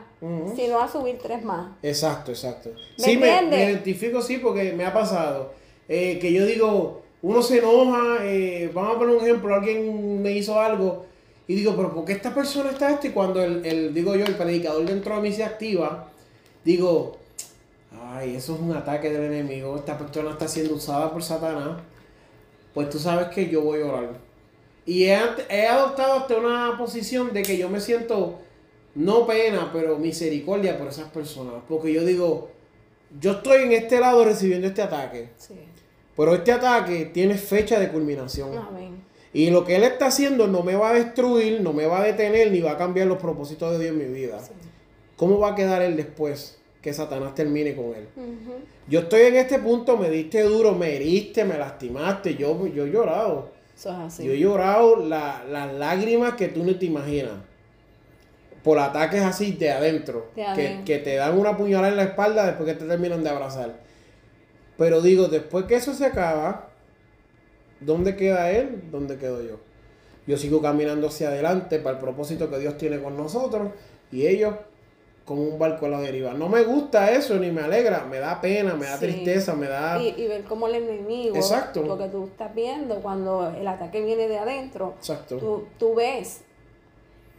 sino 0.54 0.80
a 0.80 0.86
subir 0.88 1.18
tres 1.18 1.42
más. 1.42 1.68
Exacto, 1.82 2.30
exacto. 2.30 2.70
¿Me 2.98 3.04
sí, 3.04 3.16
me 3.16 3.26
identifico, 3.28 4.22
sí, 4.22 4.38
porque 4.38 4.72
me 4.72 4.84
ha 4.84 4.92
pasado. 4.92 5.52
eh, 5.88 6.18
que 6.20 6.32
yo 6.32 6.44
digo, 6.46 7.02
uno 7.22 7.42
se 7.42 7.58
enoja, 7.58 8.18
eh, 8.22 8.70
vamos 8.72 8.94
a 8.96 8.98
poner 8.98 9.16
un 9.16 9.22
ejemplo, 9.24 9.54
alguien 9.54 10.22
me 10.22 10.32
hizo 10.32 10.60
algo 10.60 11.06
y 11.48 11.54
digo, 11.56 11.74
pero 11.76 11.92
¿por 11.94 12.04
qué 12.04 12.12
esta 12.12 12.32
persona 12.34 12.70
está 12.70 12.90
esto? 12.90 13.06
Y 13.08 13.10
cuando 13.10 13.42
el, 13.42 13.64
el- 13.66 13.94
digo 13.94 14.14
yo, 14.14 14.24
el 14.26 14.34
predicador 14.36 14.84
dentro 14.84 15.16
de 15.16 15.22
mí 15.22 15.32
se 15.32 15.44
activa, 15.44 16.08
digo, 16.64 17.16
ay, 18.14 18.36
eso 18.36 18.54
es 18.54 18.60
un 18.60 18.72
ataque 18.72 19.10
del 19.10 19.32
enemigo, 19.32 19.76
esta 19.76 19.98
persona 19.98 20.30
está 20.30 20.48
siendo 20.48 20.74
usada 20.74 21.12
por 21.12 21.22
Satanás, 21.22 21.80
pues 22.74 22.90
tú 22.90 22.98
sabes 22.98 23.28
que 23.28 23.48
yo 23.48 23.62
voy 23.62 23.82
a 23.82 23.86
orar. 23.86 24.20
Y 24.84 25.04
he, 25.04 25.18
he 25.48 25.66
adoptado 25.66 26.20
hasta 26.20 26.36
una 26.36 26.76
posición 26.78 27.32
de 27.32 27.42
que 27.42 27.58
yo 27.58 27.68
me 27.68 27.80
siento, 27.80 28.38
no 28.94 29.26
pena, 29.26 29.70
pero 29.72 29.98
misericordia 29.98 30.78
por 30.78 30.88
esas 30.88 31.10
personas. 31.10 31.54
Porque 31.68 31.92
yo 31.92 32.04
digo, 32.04 32.50
yo 33.20 33.32
estoy 33.32 33.64
en 33.64 33.72
este 33.72 33.98
lado 33.98 34.24
recibiendo 34.24 34.68
este 34.68 34.82
ataque. 34.82 35.30
Sí. 35.36 35.54
Pero 36.16 36.34
este 36.34 36.52
ataque 36.52 37.06
tiene 37.06 37.36
fecha 37.36 37.80
de 37.80 37.90
culminación. 37.90 38.56
Amén. 38.56 39.04
Y 39.32 39.50
lo 39.50 39.64
que 39.64 39.76
él 39.76 39.82
está 39.82 40.06
haciendo 40.06 40.46
no 40.46 40.62
me 40.62 40.76
va 40.76 40.90
a 40.90 40.94
destruir, 40.94 41.60
no 41.60 41.72
me 41.72 41.86
va 41.86 42.00
a 42.00 42.04
detener, 42.04 42.52
ni 42.52 42.60
va 42.60 42.72
a 42.72 42.78
cambiar 42.78 43.06
los 43.08 43.18
propósitos 43.18 43.72
de 43.72 43.84
Dios 43.84 43.90
en 43.90 43.98
mi 43.98 44.14
vida. 44.14 44.40
Sí. 44.40 44.52
¿Cómo 45.16 45.38
va 45.40 45.50
a 45.50 45.54
quedar 45.54 45.82
él 45.82 45.96
después 45.96 46.55
que 46.80 46.92
Satanás 46.94 47.34
termine 47.34 47.74
con 47.74 47.86
él? 47.94 48.06
Yo 48.88 49.00
estoy 49.00 49.22
en 49.22 49.36
este 49.36 49.58
punto, 49.58 49.96
me 49.96 50.08
diste 50.10 50.42
duro, 50.42 50.72
me 50.74 50.94
heriste, 50.94 51.44
me 51.44 51.58
lastimaste, 51.58 52.36
yo, 52.36 52.66
yo 52.68 52.86
he 52.86 52.90
llorado. 52.90 53.50
Eso 53.76 53.90
es 53.90 53.96
así. 53.98 54.24
Yo 54.24 54.32
he 54.32 54.38
llorado 54.38 54.96
la- 54.96 55.44
las 55.50 55.72
lágrimas 55.74 56.34
que 56.34 56.48
tú 56.48 56.62
no 56.64 56.76
te 56.78 56.86
imaginas. 56.86 57.32
Por 58.62 58.78
ataques 58.78 59.22
así 59.22 59.52
de 59.52 59.70
adentro. 59.70 60.30
De 60.34 60.42
que, 60.54 60.84
que 60.84 60.98
te 60.98 61.14
dan 61.16 61.38
una 61.38 61.56
puñalada 61.56 61.88
en 61.88 61.96
la 61.96 62.02
espalda 62.04 62.46
después 62.46 62.68
que 62.68 62.74
te 62.74 62.86
terminan 62.86 63.22
de 63.22 63.30
abrazar. 63.30 63.74
Pero 64.78 65.00
digo, 65.00 65.28
después 65.28 65.66
que 65.66 65.76
eso 65.76 65.94
se 65.94 66.04
acaba, 66.06 66.68
¿dónde 67.80 68.16
queda 68.16 68.50
él? 68.50 68.82
¿Dónde 68.90 69.16
quedo 69.18 69.42
yo? 69.42 69.58
Yo 70.26 70.36
sigo 70.36 70.60
caminando 70.60 71.06
hacia 71.08 71.28
adelante 71.28 71.78
para 71.78 71.96
el 71.96 72.02
propósito 72.02 72.50
que 72.50 72.58
Dios 72.58 72.76
tiene 72.76 72.98
con 73.00 73.16
nosotros. 73.16 73.68
Y 74.10 74.26
ellos 74.26 74.54
como 75.26 75.42
un 75.42 75.58
barco 75.58 75.84
a 75.86 75.88
la 75.90 76.00
deriva. 76.00 76.32
No 76.32 76.48
me 76.48 76.62
gusta 76.62 77.10
eso, 77.10 77.34
ni 77.38 77.50
me 77.50 77.60
alegra. 77.60 78.06
Me 78.08 78.18
da 78.18 78.40
pena, 78.40 78.74
me 78.74 78.86
da 78.86 78.96
Sí. 78.96 79.06
tristeza, 79.06 79.54
me 79.54 79.66
da... 79.66 80.00
Y, 80.00 80.14
y 80.16 80.28
ver 80.28 80.44
cómo 80.44 80.68
el 80.68 80.76
enemigo, 80.76 81.34
Exacto. 81.36 81.82
lo 81.82 81.98
que 81.98 82.06
tú 82.06 82.24
estás 82.26 82.54
viendo 82.54 83.00
cuando 83.02 83.50
el 83.50 83.66
ataque 83.66 84.00
viene 84.02 84.28
de 84.28 84.38
adentro, 84.38 84.94
Exacto. 84.98 85.36
tú, 85.38 85.64
tú 85.78 85.94
ves, 85.96 86.42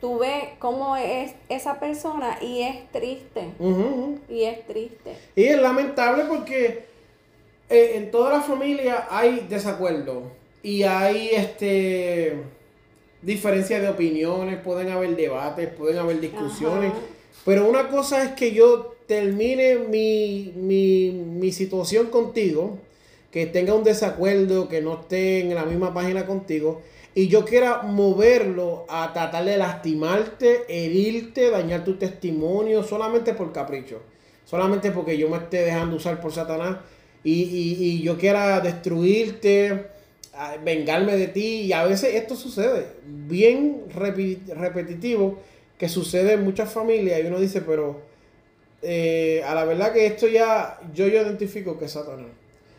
tú 0.02 0.20
ves 0.20 0.44
cómo 0.60 0.98
es 0.98 1.34
esa 1.48 1.80
persona 1.80 2.38
y 2.42 2.62
es 2.62 2.92
triste, 2.92 3.54
y 4.30 4.44
es 4.44 4.68
triste. 4.68 5.16
Y 5.36 5.46
es 5.46 5.60
lamentable 5.60 6.26
porque 6.26 6.86
eh, 7.70 7.92
en 7.96 8.12
toda 8.12 8.34
la 8.34 8.42
familia 8.42 9.08
hay 9.10 9.48
desacuerdo 9.50 10.24
y 10.62 10.84
hay 10.84 11.30
este 11.32 12.38
diferencias 13.22 13.82
de 13.82 13.90
opiniones, 13.90 14.60
pueden 14.62 14.90
haber 14.92 15.16
debates, 15.16 15.70
pueden 15.70 15.98
haber 16.00 16.20
discusiones, 16.20 16.92
Ajá. 16.92 17.00
Pero 17.48 17.66
una 17.66 17.88
cosa 17.88 18.26
es 18.26 18.32
que 18.32 18.52
yo 18.52 18.98
termine 19.08 19.78
mi, 19.78 20.52
mi, 20.58 21.12
mi 21.12 21.54
situación 21.54 22.08
contigo, 22.08 22.78
que 23.32 23.46
tenga 23.46 23.74
un 23.74 23.86
desacuerdo, 23.86 24.68
que 24.68 24.82
no 24.82 25.00
esté 25.00 25.40
en 25.40 25.56
la 25.56 25.64
misma 25.64 25.94
página 25.94 26.26
contigo, 26.26 26.82
y 27.16 27.30
yo 27.30 27.46
quiera 27.46 27.84
moverlo 27.84 28.86
a 28.90 29.14
tratar 29.14 29.46
de 29.46 29.56
lastimarte, 29.56 30.66
herirte, 30.68 31.50
dañar 31.50 31.86
tu 31.86 31.96
testimonio, 31.96 32.84
solamente 32.84 33.34
por 33.34 33.54
capricho, 33.54 34.02
solamente 34.44 34.92
porque 34.92 35.18
yo 35.18 35.30
me 35.30 35.38
esté 35.38 35.64
dejando 35.64 35.96
usar 35.96 36.20
por 36.20 36.34
Satanás, 36.34 36.80
y, 37.24 37.44
y, 37.44 37.78
y 37.80 38.02
yo 38.02 38.18
quiera 38.18 38.60
destruirte, 38.60 39.86
vengarme 40.66 41.16
de 41.16 41.28
ti, 41.28 41.62
y 41.62 41.72
a 41.72 41.86
veces 41.86 42.14
esto 42.14 42.36
sucede, 42.36 42.88
bien 43.06 43.84
repetitivo, 43.90 45.40
que 45.78 45.90
sucede 45.90 46.34
en 46.34 46.44
muchas 46.44 46.72
familias, 46.72 47.20
y 47.24 47.28
uno 47.28 47.40
dice, 47.40 47.62
pero 47.62 48.02
eh, 48.82 49.44
a 49.46 49.54
la 49.54 49.66
verdad 49.66 49.94
que 49.94 50.06
esto 50.06 50.28
ya, 50.28 50.80
yo, 50.94 51.08
yo 51.08 51.22
identifico 51.22 51.78
que 51.78 51.86
es 51.86 51.92
Satanás. 51.92 52.32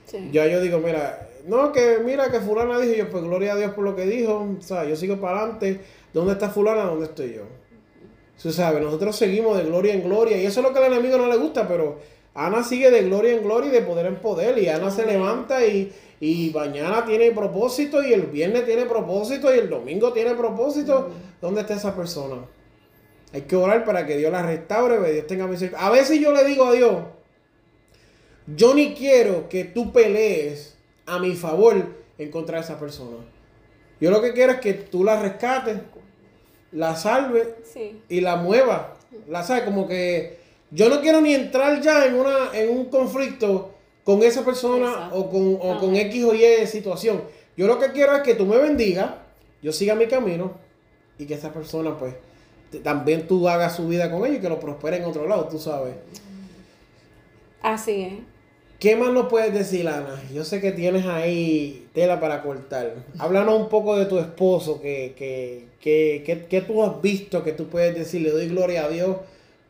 Sí. 0.05 0.31
Ya 0.33 0.47
yo 0.47 0.61
digo, 0.61 0.79
mira, 0.79 1.29
no, 1.47 1.71
que 1.71 1.99
mira 2.05 2.31
que 2.31 2.41
fulana 2.41 2.79
dijo, 2.81 2.95
yo 2.95 3.11
pues 3.11 3.23
gloria 3.23 3.53
a 3.53 3.57
Dios 3.57 3.73
por 3.73 3.85
lo 3.85 3.95
que 3.95 4.07
dijo, 4.07 4.49
o 4.59 4.63
sea, 4.63 4.85
yo 4.85 4.97
sigo 4.97 5.17
para 5.21 5.41
adelante, 5.41 5.81
¿dónde 6.13 6.33
está 6.33 6.49
fulana? 6.49 6.85
¿Dónde 6.85 7.07
estoy 7.07 7.35
yo? 7.35 7.43
Tú 8.43 8.53
sabes, 8.53 8.83
nosotros 8.83 9.17
seguimos 9.17 9.57
de 9.59 9.65
gloria 9.65 9.95
en 9.95 10.03
gloria, 10.03 10.41
y 10.41 10.47
eso 10.47 10.61
es 10.61 10.67
lo 10.67 10.73
que 10.73 10.79
al 10.79 10.93
enemigo 10.93 11.19
no 11.19 11.29
le 11.29 11.37
gusta, 11.37 11.69
pero 11.69 11.99
Ana 12.35 12.63
sigue 12.63 12.91
de 12.91 13.03
gloria 13.03 13.35
en 13.35 13.43
gloria 13.43 13.69
y 13.69 13.73
de 13.73 13.83
poder 13.83 14.07
en 14.07 14.17
poder, 14.17 14.59
y 14.59 14.69
Ana 14.69 14.91
se 14.91 15.03
Amén. 15.03 15.15
levanta 15.15 15.67
y, 15.67 15.93
y 16.21 16.51
mañana 16.55 17.05
tiene 17.05 17.33
propósito, 17.33 18.03
y 18.03 18.13
el 18.13 18.23
viernes 18.23 18.65
tiene 18.65 18.87
propósito, 18.87 19.55
y 19.55 19.59
el 19.59 19.69
domingo 19.69 20.13
tiene 20.13 20.35
propósito. 20.35 21.11
¿Dónde 21.41 21.61
está 21.63 21.75
esa 21.75 21.95
persona? 21.95 22.37
Hay 23.33 23.43
que 23.43 23.57
orar 23.57 23.85
para 23.85 24.07
que 24.07 24.17
Dios 24.17 24.33
la 24.33 24.43
restaure, 24.43 25.05
que 25.05 25.13
Dios 25.13 25.27
tenga 25.27 25.47
misericordia. 25.47 25.87
A 25.87 25.91
veces 25.91 26.19
yo 26.21 26.33
le 26.33 26.45
digo 26.45 26.65
a 26.65 26.73
Dios, 26.73 27.03
yo 28.47 28.75
ni 28.75 28.95
quiero 28.95 29.49
que 29.49 29.65
tú 29.65 29.93
pelees 29.93 30.77
a 31.07 31.19
mi 31.19 31.35
favor 31.35 31.77
en 32.17 32.31
contra 32.31 32.57
de 32.59 32.65
esa 32.65 32.79
persona. 32.81 33.19
Yo 34.01 34.11
lo 34.11 34.23
que 34.23 34.33
quiero 34.33 34.53
es 34.53 34.61
que 34.61 34.75
tú 34.75 35.05
la 35.05 35.21
rescates, 35.21 35.79
la 36.73 36.97
salves 36.97 37.49
Sí. 37.65 38.01
y 38.09 38.21
la 38.21 38.37
muevas. 38.37 38.83
La 39.27 39.43
sabes, 39.43 39.65
como 39.65 39.87
que 39.87 40.39
yo 40.71 40.89
no 40.89 41.01
quiero 41.01 41.21
ni 41.21 41.35
entrar 41.35 41.81
ya 41.81 42.07
en 42.07 42.15
una 42.15 42.51
en 42.55 42.71
un 42.71 42.87
conflicto 42.87 43.75
con 44.05 44.23
esa 44.23 44.45
persona 44.45 44.87
Exacto. 44.89 45.17
o 45.17 45.31
con, 45.31 45.59
o 45.61 45.79
con. 45.81 45.97
X 45.97 46.25
o 46.25 46.35
Y 46.35 46.67
situación. 46.67 47.23
Yo 47.57 47.67
lo 47.67 47.79
que 47.79 47.91
quiero 47.93 48.15
es 48.17 48.23
que 48.23 48.35
tú 48.35 48.47
me 48.47 48.57
bendigas, 48.59 49.11
yo 49.63 49.73
siga 49.73 49.95
mi 49.95 50.07
camino 50.07 50.53
y 51.19 51.27
que 51.27 51.35
esa 51.35 51.53
persona 51.53 51.99
pues 51.99 52.15
también 52.83 53.27
tú 53.27 53.49
hagas 53.49 53.77
su 53.77 53.89
vida 53.89 54.11
con 54.11 54.27
ella 54.27 54.37
y 54.37 54.41
que 54.41 54.49
lo 54.49 54.61
prospere 54.61 54.99
en 54.99 55.05
otro 55.05 55.27
lado, 55.27 55.49
tú 55.49 55.59
sabes. 55.59 55.95
Así 57.63 58.03
es. 58.03 58.13
¿Qué 58.79 58.95
más 58.95 59.13
nos 59.13 59.27
puedes 59.29 59.53
decir, 59.53 59.89
Ana? 59.89 60.23
Yo 60.33 60.45
sé 60.45 60.61
que 60.61 60.71
tienes 60.71 61.05
ahí 61.07 61.89
tela 61.95 62.21
para 62.21 62.43
cortar. 62.43 62.95
Háblanos 63.19 63.61
un 63.61 63.69
poco 63.69 63.97
de 63.97 64.07
tu 64.07 64.19
esposo, 64.19 64.81
que, 64.81 65.15
que, 65.19 65.65
que, 65.81 66.23
que, 66.25 66.45
que 66.47 66.61
tú 66.61 66.85
has 66.85 67.03
visto, 67.03 67.43
que 67.43 67.53
tú 67.53 67.67
puedes 67.67 67.97
decir, 67.97 68.23
le 68.23 68.31
doy 68.31 68.47
gloria 68.49 68.85
a 68.85 68.89
Dios 68.89 69.17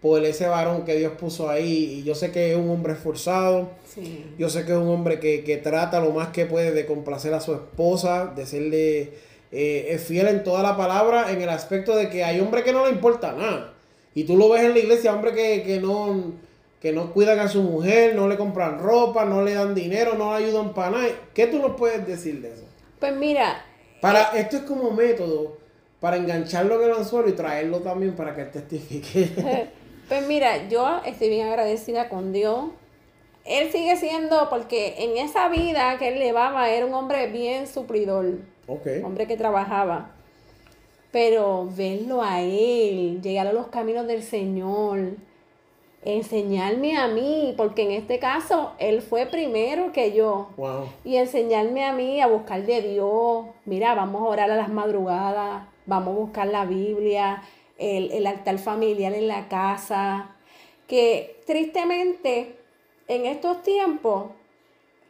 por 0.03 0.23
ese 0.25 0.47
varón 0.47 0.85
que 0.85 0.95
Dios 0.97 1.13
puso 1.19 1.49
ahí. 1.49 2.01
Y 2.01 2.03
yo 2.05 2.15
sé 2.15 2.31
que 2.33 2.53
es 2.53 2.59
un 2.59 2.69
hombre 2.69 2.93
esforzado, 2.93 3.71
Sí. 3.87 4.27
yo 4.39 4.51
sé 4.51 4.67
que 4.67 4.73
es 4.73 4.79
un 4.79 4.89
hombre 4.89 5.19
que, 5.19 5.43
que 5.43 5.57
trata 5.57 6.01
lo 6.01 6.11
más 6.11 6.29
que 6.29 6.45
puede 6.45 6.73
de 6.73 6.85
complacer 6.85 7.33
a 7.33 7.41
su 7.41 7.55
esposa, 7.55 8.27
de 8.37 8.45
serle 8.45 9.13
eh, 9.51 9.89
es 9.91 10.05
fiel 10.05 10.29
en 10.29 10.45
toda 10.45 10.63
la 10.63 10.77
palabra, 10.77 11.31
en 11.33 11.41
el 11.41 11.49
aspecto 11.49 11.97
de 11.97 12.11
que 12.11 12.25
hay 12.25 12.41
hombres 12.41 12.65
que 12.65 12.73
no 12.73 12.85
le 12.85 12.93
importa 12.93 13.33
nada. 13.33 13.75
Y 14.15 14.25
tú 14.25 14.37
lo 14.37 14.49
ves 14.49 14.63
en 14.63 14.73
la 14.73 14.79
iglesia, 14.79 15.15
hombres 15.15 15.35
que, 15.35 15.63
que 15.63 15.81
no, 15.81 16.33
que 16.81 16.93
no 16.93 17.13
cuidan 17.13 17.39
a 17.39 17.49
su 17.49 17.63
mujer, 17.63 18.15
no 18.15 18.29
le 18.29 18.37
compran 18.37 18.79
ropa, 18.79 19.25
no 19.25 19.43
le 19.43 19.55
dan 19.55 19.75
dinero, 19.75 20.15
no 20.15 20.37
le 20.37 20.45
ayudan 20.45 20.75
para 20.75 20.91
nada. 20.91 21.09
¿Qué 21.35 21.47
tú 21.47 21.59
nos 21.59 21.77
puedes 21.77 22.07
decir 22.07 22.41
de 22.41 22.53
eso? 22.53 22.65
Pues 22.99 23.15
mira, 23.15 23.65
Para, 24.01 24.31
esto 24.39 24.57
es 24.57 24.63
como 24.63 24.91
método 24.91 25.57
para 26.01 26.17
engancharlo 26.17 26.81
en 26.81 26.91
el 26.91 26.97
anzuelo 26.97 27.29
y 27.29 27.33
traerlo 27.33 27.81
también 27.81 28.15
para 28.15 28.35
que 28.35 28.43
él 28.43 28.51
testifique. 28.51 29.69
pues 30.09 30.27
mira, 30.27 30.69
yo 30.69 31.01
estoy 31.05 31.29
bien 31.29 31.49
agradecida 31.49 32.09
con 32.09 32.33
Dios. 32.33 32.67
Él 33.45 33.73
sigue 33.73 33.97
siendo, 33.97 34.51
porque 34.51 34.95
en 34.99 35.17
esa 35.17 35.49
vida 35.49 35.97
que 35.99 36.09
él 36.09 36.19
llevaba 36.19 36.71
era 36.71 36.87
un 36.87 36.95
hombre 36.95 37.29
bien 37.29 37.67
suplidor, 37.67 38.39
hombre 39.05 39.27
que 39.27 39.37
trabajaba. 39.37 40.11
Pero 41.11 41.69
verlo 41.75 42.23
a 42.23 42.43
él, 42.43 43.21
llegar 43.23 43.47
a 43.47 43.53
los 43.53 43.69
caminos 43.69 44.07
del 44.07 44.23
Señor, 44.23 45.15
enseñarme 46.05 46.97
a 46.97 47.09
mí, 47.09 47.55
porque 47.57 47.83
en 47.83 47.93
este 47.93 48.19
caso 48.19 48.73
él 48.79 49.01
fue 49.01 49.27
primero 49.27 49.93
que 49.93 50.13
yo. 50.13 50.51
Wow. 50.57 50.89
Y 51.05 51.17
enseñarme 51.17 51.85
a 51.85 51.93
mí 51.93 52.21
a 52.21 52.27
buscar 52.27 52.65
de 52.65 52.83
Dios. 52.83 53.47
Mira, 53.65 53.95
vamos 53.95 54.23
a 54.23 54.27
orar 54.27 54.51
a 54.51 54.57
las 54.57 54.69
madrugadas, 54.69 55.63
vamos 55.87 56.15
a 56.15 56.19
buscar 56.19 56.47
la 56.49 56.67
Biblia, 56.67 57.43
el, 57.79 58.13
el 58.13 58.27
altar 58.27 58.59
familiar 58.59 59.15
en 59.15 59.29
la 59.29 59.49
casa. 59.49 60.37
Que 60.87 61.41
tristemente 61.47 62.57
en 63.09 63.25
estos 63.25 63.63
tiempos 63.63 64.27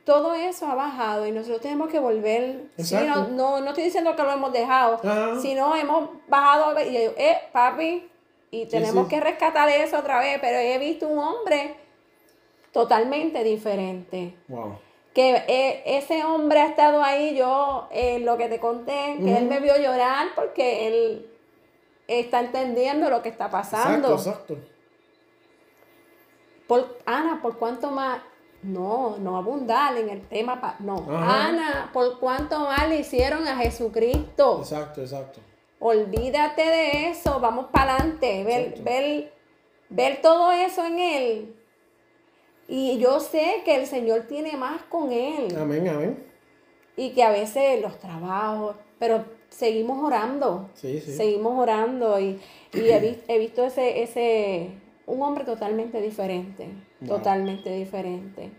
todo 0.09 0.33
eso 0.33 0.67
ha 0.67 0.75
bajado 0.75 1.27
y 1.27 1.33
nosotros 1.33 1.61
tenemos 1.61 1.91
que 1.91 1.99
volver. 1.99 2.63
Sí, 2.79 2.97
no, 3.07 3.29
no, 3.29 3.61
no 3.61 3.69
estoy 3.69 3.85
diciendo 3.85 4.17
que 4.17 4.23
lo 4.23 4.33
hemos 4.33 4.55
dejado, 4.55 4.95
Ajá. 5.05 5.39
sino 5.39 5.77
hemos 5.77 6.09
bajado 6.27 6.81
y 6.81 6.95
yo, 6.95 7.01
eh, 7.19 7.37
papi, 7.53 8.09
y 8.51 8.65
tenemos 8.65 9.05
sí. 9.05 9.11
que 9.11 9.21
rescatar 9.21 9.69
eso 9.69 9.99
otra 9.99 10.19
vez, 10.21 10.39
pero 10.41 10.57
he 10.57 10.79
visto 10.79 11.07
un 11.07 11.19
hombre 11.19 11.75
totalmente 12.73 13.45
diferente 13.45 14.35
Wow. 14.49 14.79
que 15.13 15.45
eh, 15.47 15.83
ese 15.85 16.25
hombre 16.25 16.61
ha 16.61 16.69
estado 16.69 17.03
ahí, 17.03 17.37
yo 17.37 17.87
eh, 17.91 18.19
lo 18.21 18.39
que 18.39 18.49
te 18.49 18.59
conté, 18.59 19.19
que 19.23 19.37
él 19.37 19.45
me 19.45 19.61
vio 19.61 19.77
llorar 19.77 20.29
porque 20.35 20.87
él 20.87 21.31
está 22.07 22.41
entendiendo 22.41 23.11
lo 23.11 23.21
que 23.21 23.29
está 23.29 23.51
pasando. 23.51 24.15
Exacto, 24.15 24.55
exacto. 24.55 24.69
Por, 26.67 26.97
Ana, 27.05 27.41
¿por 27.43 27.59
cuánto 27.59 27.91
más? 27.91 28.21
No, 28.63 29.17
no 29.19 29.37
abundar 29.37 29.97
en 29.97 30.09
el 30.09 30.23
tema. 30.29 30.61
pa- 30.61 30.77
no, 30.81 30.97
Ajá. 31.09 31.47
Ana, 31.49 31.91
¿por 31.93 32.19
cuánto 32.19 32.59
más 32.61 32.89
le 32.89 32.99
hicieron 33.01 33.47
a 33.47 33.57
Jesucristo? 33.57 34.59
Exacto, 34.61 35.01
exacto. 35.01 35.41
Olvídate 35.79 36.63
de 36.63 37.11
eso, 37.11 37.39
vamos 37.39 37.67
para 37.73 37.95
adelante, 37.95 38.43
ver, 38.43 38.81
ver, 38.83 39.33
ver 39.91 40.21
todo 40.21 40.51
eso 40.51 40.85
en 40.85 40.99
él. 40.99 41.55
Y 42.67 42.99
yo 42.99 43.21
sé 43.21 43.63
que 43.65 43.77
el 43.77 43.87
Señor 43.87 44.23
tiene 44.29 44.57
más 44.57 44.83
con 44.83 45.13
él. 45.13 45.57
Amén, 45.57 45.89
amén. 45.89 46.25
Y 46.97 47.11
que 47.11 47.23
a 47.23 47.31
veces 47.31 47.81
los 47.81 47.99
trabajos, 47.99 48.75
pero 48.99 49.25
seguimos 49.51 50.03
orando. 50.05 50.69
Sí, 50.75 51.01
sí. 51.01 51.13
Seguimos 51.15 51.57
orando 51.59 52.19
y, 52.19 52.41
y 52.75 52.81
he, 52.91 53.23
he 53.29 53.39
visto 53.39 53.65
ese, 53.65 54.03
ese, 54.03 54.71
un 55.07 55.23
hombre 55.23 55.45
totalmente 55.45 56.01
diferente. 56.03 56.69
Wow. 57.01 57.19
Totalmente 57.19 57.71
diferente. 57.71 58.51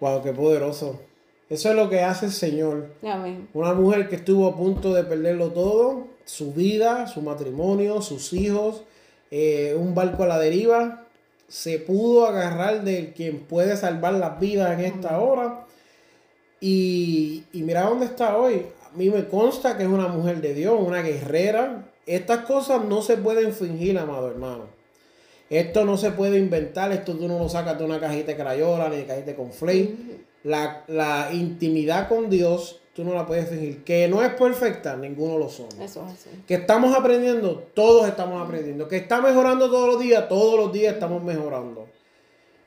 Wow, 0.00 0.22
qué 0.22 0.32
poderoso. 0.32 1.00
Eso 1.48 1.70
es 1.70 1.76
lo 1.76 1.88
que 1.88 2.00
hace 2.00 2.26
el 2.26 2.32
Señor. 2.32 2.88
Amén. 3.02 3.48
Una 3.54 3.72
mujer 3.72 4.08
que 4.08 4.16
estuvo 4.16 4.48
a 4.48 4.56
punto 4.56 4.92
de 4.92 5.04
perderlo 5.04 5.52
todo, 5.52 6.08
su 6.24 6.52
vida, 6.52 7.06
su 7.06 7.22
matrimonio, 7.22 8.02
sus 8.02 8.32
hijos, 8.32 8.82
eh, 9.30 9.76
un 9.78 9.94
barco 9.94 10.24
a 10.24 10.26
la 10.26 10.38
deriva, 10.38 11.04
se 11.48 11.78
pudo 11.78 12.26
agarrar 12.26 12.82
de 12.82 13.12
quien 13.12 13.40
puede 13.40 13.76
salvar 13.76 14.14
las 14.14 14.40
vidas 14.40 14.78
en 14.78 14.84
esta 14.84 15.20
hora. 15.20 15.66
Y, 16.60 17.44
y 17.52 17.62
mira 17.62 17.82
dónde 17.82 18.06
está 18.06 18.36
hoy. 18.36 18.66
A 18.84 18.96
mí 18.96 19.10
me 19.10 19.28
consta 19.28 19.76
que 19.76 19.84
es 19.84 19.88
una 19.88 20.08
mujer 20.08 20.40
de 20.40 20.54
Dios, 20.54 20.74
una 20.80 21.02
guerrera. 21.02 21.92
Estas 22.06 22.44
cosas 22.44 22.84
no 22.84 23.02
se 23.02 23.16
pueden 23.16 23.52
fingir, 23.52 23.98
amado 23.98 24.28
hermano. 24.28 24.75
Esto 25.48 25.84
no 25.84 25.96
se 25.96 26.10
puede 26.10 26.38
inventar, 26.38 26.90
esto 26.92 27.14
tú 27.14 27.28
no 27.28 27.38
lo 27.38 27.48
sacas 27.48 27.78
de 27.78 27.84
una 27.84 28.00
cajita 28.00 28.32
de 28.32 28.36
crayola 28.36 28.88
ni 28.88 28.96
de 28.96 29.06
cajita 29.06 29.26
de 29.26 29.36
conflate. 29.36 29.94
La, 30.42 30.84
la 30.88 31.30
intimidad 31.32 32.08
con 32.08 32.30
Dios, 32.30 32.80
tú 32.94 33.04
no 33.04 33.14
la 33.14 33.26
puedes 33.26 33.48
fingir. 33.48 33.84
Que 33.84 34.08
no 34.08 34.22
es 34.22 34.32
perfecta, 34.34 34.96
ninguno 34.96 35.38
lo 35.38 35.48
somos. 35.48 35.74
Eso 35.80 36.04
es 36.06 36.12
así. 36.12 36.30
Que 36.46 36.54
estamos 36.54 36.96
aprendiendo, 36.96 37.64
todos 37.74 38.08
estamos 38.08 38.44
aprendiendo. 38.44 38.88
Que 38.88 38.96
está 38.96 39.20
mejorando 39.20 39.70
todos 39.70 39.88
los 39.94 40.00
días, 40.00 40.28
todos 40.28 40.58
los 40.58 40.72
días 40.72 40.94
estamos 40.94 41.22
mejorando. 41.22 41.86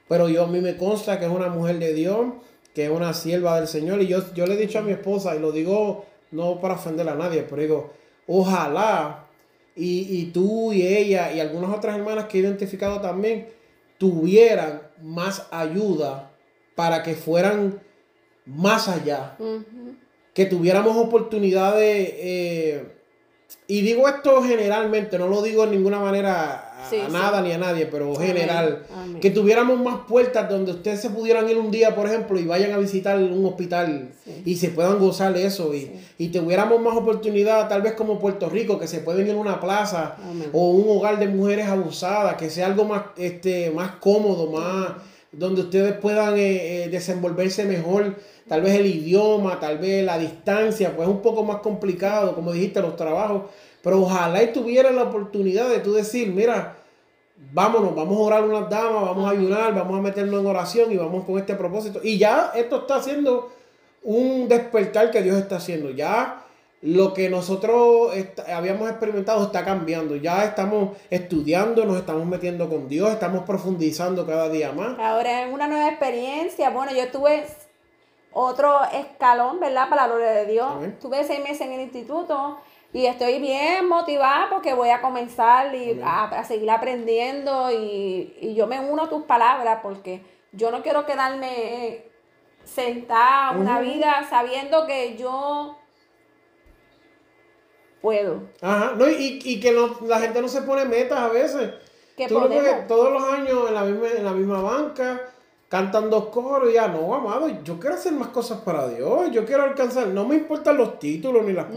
Pero 0.08 0.28
yo 0.28 0.44
a 0.44 0.48
mí 0.48 0.60
me 0.60 0.76
consta 0.76 1.20
que 1.20 1.26
es 1.26 1.32
una 1.32 1.50
mujer 1.50 1.80
de 1.80 1.94
Dios, 1.94 2.28
que 2.74 2.86
es 2.86 2.92
una 2.92 3.14
sierva 3.14 3.58
del 3.58 3.68
Señor. 3.68 4.02
Y 4.02 4.08
yo, 4.08 4.34
yo 4.34 4.46
le 4.46 4.56
he 4.56 4.58
dicho 4.58 4.80
a 4.80 4.82
mi 4.82 4.92
esposa, 4.92 5.36
y 5.36 5.40
lo 5.40 5.52
digo 5.52 6.06
no 6.32 6.60
para 6.60 6.76
ofender 6.76 7.08
a 7.10 7.16
nadie, 7.16 7.44
pero 7.44 7.62
digo, 7.62 7.92
ojalá 8.28 9.26
y, 9.80 10.20
y 10.20 10.26
tú 10.32 10.74
y 10.74 10.86
ella 10.86 11.32
y 11.32 11.40
algunas 11.40 11.76
otras 11.76 11.98
hermanas 11.98 12.26
que 12.26 12.38
he 12.38 12.42
identificado 12.42 13.00
también 13.02 13.48
tuvieran 13.98 14.82
más 15.02 15.48
ayuda 15.52 16.32
para 16.76 17.04
que 17.04 17.14
fueran 17.14 17.82
más 18.46 18.88
allá. 18.88 19.38
Que 20.34 20.46
tuviéramos 20.46 20.96
oportunidades, 20.98 22.10
eh, 22.16 22.96
y 23.68 23.82
digo 23.82 24.08
esto 24.08 24.42
generalmente, 24.44 25.18
no 25.20 25.28
lo 25.28 25.42
digo 25.42 25.64
en 25.64 25.72
ninguna 25.72 26.00
manera 26.00 26.69
Sí, 26.90 26.98
a 26.98 27.06
sí. 27.08 27.12
nada 27.14 27.42
ni 27.42 27.52
a 27.52 27.58
nadie, 27.58 27.86
pero 27.86 28.16
general, 28.16 28.84
amén. 28.96 29.20
que 29.20 29.30
tuviéramos 29.30 29.80
más 29.80 30.02
puertas 30.08 30.50
donde 30.50 30.72
ustedes 30.72 31.02
se 31.02 31.10
pudieran 31.10 31.50
ir 31.50 31.58
un 31.58 31.72
día, 31.72 31.96
por 31.96 32.08
ejemplo, 32.08 32.40
y 32.40 32.46
vayan 32.46 32.72
a 32.74 32.78
visitar 32.78 33.18
un 33.18 33.46
hospital 33.46 34.10
Sí. 34.26 34.42
y 34.46 34.56
se 34.56 34.70
puedan 34.70 35.00
gozar 35.00 35.34
de 35.34 35.46
eso, 35.46 35.74
y, 35.74 35.92
y 36.18 36.28
tuviéramos 36.30 36.82
más 36.82 36.96
oportunidad, 36.98 37.68
tal 37.70 37.82
vez 37.82 37.94
como 37.94 38.20
Puerto 38.20 38.50
Rico, 38.50 38.78
que 38.80 38.88
se 38.88 39.00
pueden 39.00 39.28
ir 39.28 39.34
a 39.34 39.38
una 39.38 39.60
plaza 39.60 40.16
Amén. 40.24 40.50
o 40.54 40.72
un 40.72 40.98
hogar 40.98 41.20
de 41.20 41.28
mujeres 41.28 41.68
abusadas, 41.68 42.36
que 42.36 42.50
sea 42.50 42.66
algo 42.68 42.86
más, 42.86 43.04
este, 43.18 43.72
más 43.72 43.92
cómodo, 44.00 44.52
más 44.52 44.92
donde 45.32 45.62
ustedes 45.62 45.94
puedan 45.94 46.36
eh, 46.38 46.86
eh, 46.86 46.90
desenvolverse 46.90 47.64
mejor, 47.66 48.16
tal 48.48 48.62
vez 48.64 48.80
el 48.80 48.88
idioma, 48.88 49.60
tal 49.60 49.78
vez 49.78 50.04
la 50.04 50.18
distancia, 50.18 50.96
pues 50.96 51.08
es 51.08 51.14
un 51.14 51.22
poco 51.22 51.44
más 51.44 51.58
complicado, 51.58 52.34
como 52.34 52.52
dijiste, 52.52 52.82
los 52.82 52.96
trabajos, 52.96 53.44
pero 53.84 54.02
ojalá 54.02 54.42
y 54.42 54.52
tuvieran 54.52 54.96
la 54.96 55.04
oportunidad 55.04 55.70
de 55.70 55.80
tú 55.80 55.94
decir, 55.94 56.30
mira, 56.34 56.78
vámonos, 57.52 57.96
vamos 57.96 58.18
a 58.18 58.22
orar 58.22 58.44
unas 58.44 58.70
damas, 58.70 59.02
vamos 59.02 59.28
a 59.28 59.32
ayunar, 59.32 59.74
vamos 59.74 59.98
a 59.98 60.02
meternos 60.02 60.40
en 60.40 60.48
oración 60.48 60.92
y 60.92 60.98
vamos 60.98 61.26
con 61.26 61.38
este 61.38 61.56
propósito. 61.56 62.00
Y 62.04 62.18
ya 62.18 62.52
esto 62.56 62.82
está 62.82 62.96
haciendo 62.96 63.52
un 64.04 64.48
despertar 64.48 65.12
que 65.12 65.22
Dios 65.22 65.38
está 65.38 65.58
haciendo. 65.58 65.90
Ya 65.92 66.44
lo 66.82 67.14
que 67.14 67.30
nosotros 67.30 68.14
habíamos 68.54 68.90
experimentado 68.90 69.44
está 69.44 69.66
cambiando. 69.66 70.16
Ya 70.16 70.46
estamos 70.46 70.98
estudiando, 71.10 71.86
nos 71.86 71.98
estamos 71.98 72.26
metiendo 72.26 72.70
con 72.70 72.88
Dios, 72.88 73.12
estamos 73.12 73.44
profundizando 73.44 74.26
cada 74.26 74.50
día 74.50 74.72
más. 74.72 74.98
Ahora 75.00 75.44
es 75.44 75.54
una 75.54 75.68
nueva 75.68 75.90
experiencia. 75.90 76.70
Bueno, 76.70 76.92
yo 76.94 77.10
tuve 77.12 77.46
otro 78.32 78.80
escalón, 78.94 79.60
¿verdad? 79.60 79.90
Para 79.90 80.04
la 80.04 80.08
gloria 80.08 80.32
de 80.32 80.46
Dios. 80.46 80.72
Tuve 81.02 81.24
seis 81.24 81.42
meses 81.42 81.62
en 81.62 81.74
el 81.74 81.82
instituto 81.82 82.58
y 82.92 83.06
estoy 83.06 83.40
bien 83.40 83.88
motivada 83.88 84.48
porque 84.50 84.74
voy 84.74 84.90
a 84.90 85.02
comenzar 85.02 85.74
y 85.76 86.00
a, 86.04 86.24
a 86.26 86.44
seguir 86.44 86.70
aprendiendo 86.72 87.72
y, 87.72 88.36
y 88.42 88.56
yo 88.56 88.66
me 88.68 88.80
uno 88.80 89.04
a 89.04 89.10
tus 89.10 89.24
palabras 89.24 89.80
porque 89.84 90.24
yo 90.52 90.72
no 90.72 90.82
quiero 90.82 91.06
quedarme 91.06 91.86
eh, 91.88 92.12
sentada 92.64 93.52
una 93.52 93.80
vida 93.80 94.26
sabiendo 94.30 94.88
que 94.88 95.16
yo 95.18 95.78
puedo. 98.02 98.44
Ajá, 98.62 98.94
no, 98.98 99.10
y, 99.10 99.40
y 99.44 99.60
que 99.60 99.72
no- 99.72 99.98
la 100.08 100.20
gente 100.20 100.42
no 100.42 100.48
se 100.48 100.62
pone 100.62 100.86
metas 100.86 101.20
a 101.20 101.28
veces. 101.30 101.72
Que 102.16 102.28
Tú 102.28 102.36
lo 102.40 102.48
podemos. 102.50 102.88
todos 102.88 103.12
los 103.14 103.24
años 103.24 103.68
en 103.70 103.74
la 103.74 103.84
misma, 103.84 104.08
en 104.10 104.26
la 104.26 104.32
misma 104.32 104.62
banca, 104.62 105.22
cantan 105.70 106.10
dos 106.10 106.26
coros 106.28 106.70
y 106.70 106.74
ya, 106.74 106.88
no, 106.88 107.14
amado, 107.14 107.48
yo 107.64 107.80
quiero 107.80 107.96
hacer 107.96 108.12
más 108.14 108.30
cosas 108.30 108.60
para 108.62 108.88
Dios, 108.90 109.32
yo 109.32 109.46
quiero 109.46 109.64
alcanzar, 109.64 110.08
no 110.08 110.26
me 110.26 110.36
importan 110.36 110.76
los 110.78 111.00
títulos 111.00 111.46
ni 111.46 111.54
las 111.54 111.70
No. 111.70 111.76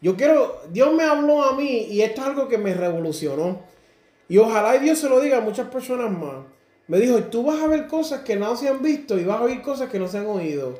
Yo 0.00 0.16
quiero, 0.16 0.60
Dios 0.70 0.92
me 0.94 1.02
habló 1.02 1.42
a 1.42 1.56
mí 1.56 1.86
y 1.90 2.02
esto 2.02 2.20
es 2.20 2.26
algo 2.28 2.48
que 2.48 2.58
me 2.58 2.74
revolucionó. 2.74 3.60
Y 4.28 4.38
ojalá 4.38 4.76
y 4.76 4.80
Dios 4.80 4.98
se 4.98 5.08
lo 5.08 5.20
diga 5.20 5.38
a 5.38 5.40
muchas 5.40 5.68
personas 5.68 6.10
más. 6.10 6.44
Me 6.86 6.98
dijo, 6.98 7.18
tú 7.24 7.44
vas 7.44 7.62
a 7.62 7.66
ver 7.66 7.86
cosas 7.86 8.20
que 8.20 8.36
no 8.36 8.56
se 8.56 8.68
han 8.68 8.82
visto 8.82 9.18
y 9.18 9.24
vas 9.24 9.40
a 9.40 9.44
oír 9.44 9.60
cosas 9.60 9.90
que 9.90 9.98
no 9.98 10.08
se 10.08 10.18
han 10.18 10.26
oído. 10.26 10.78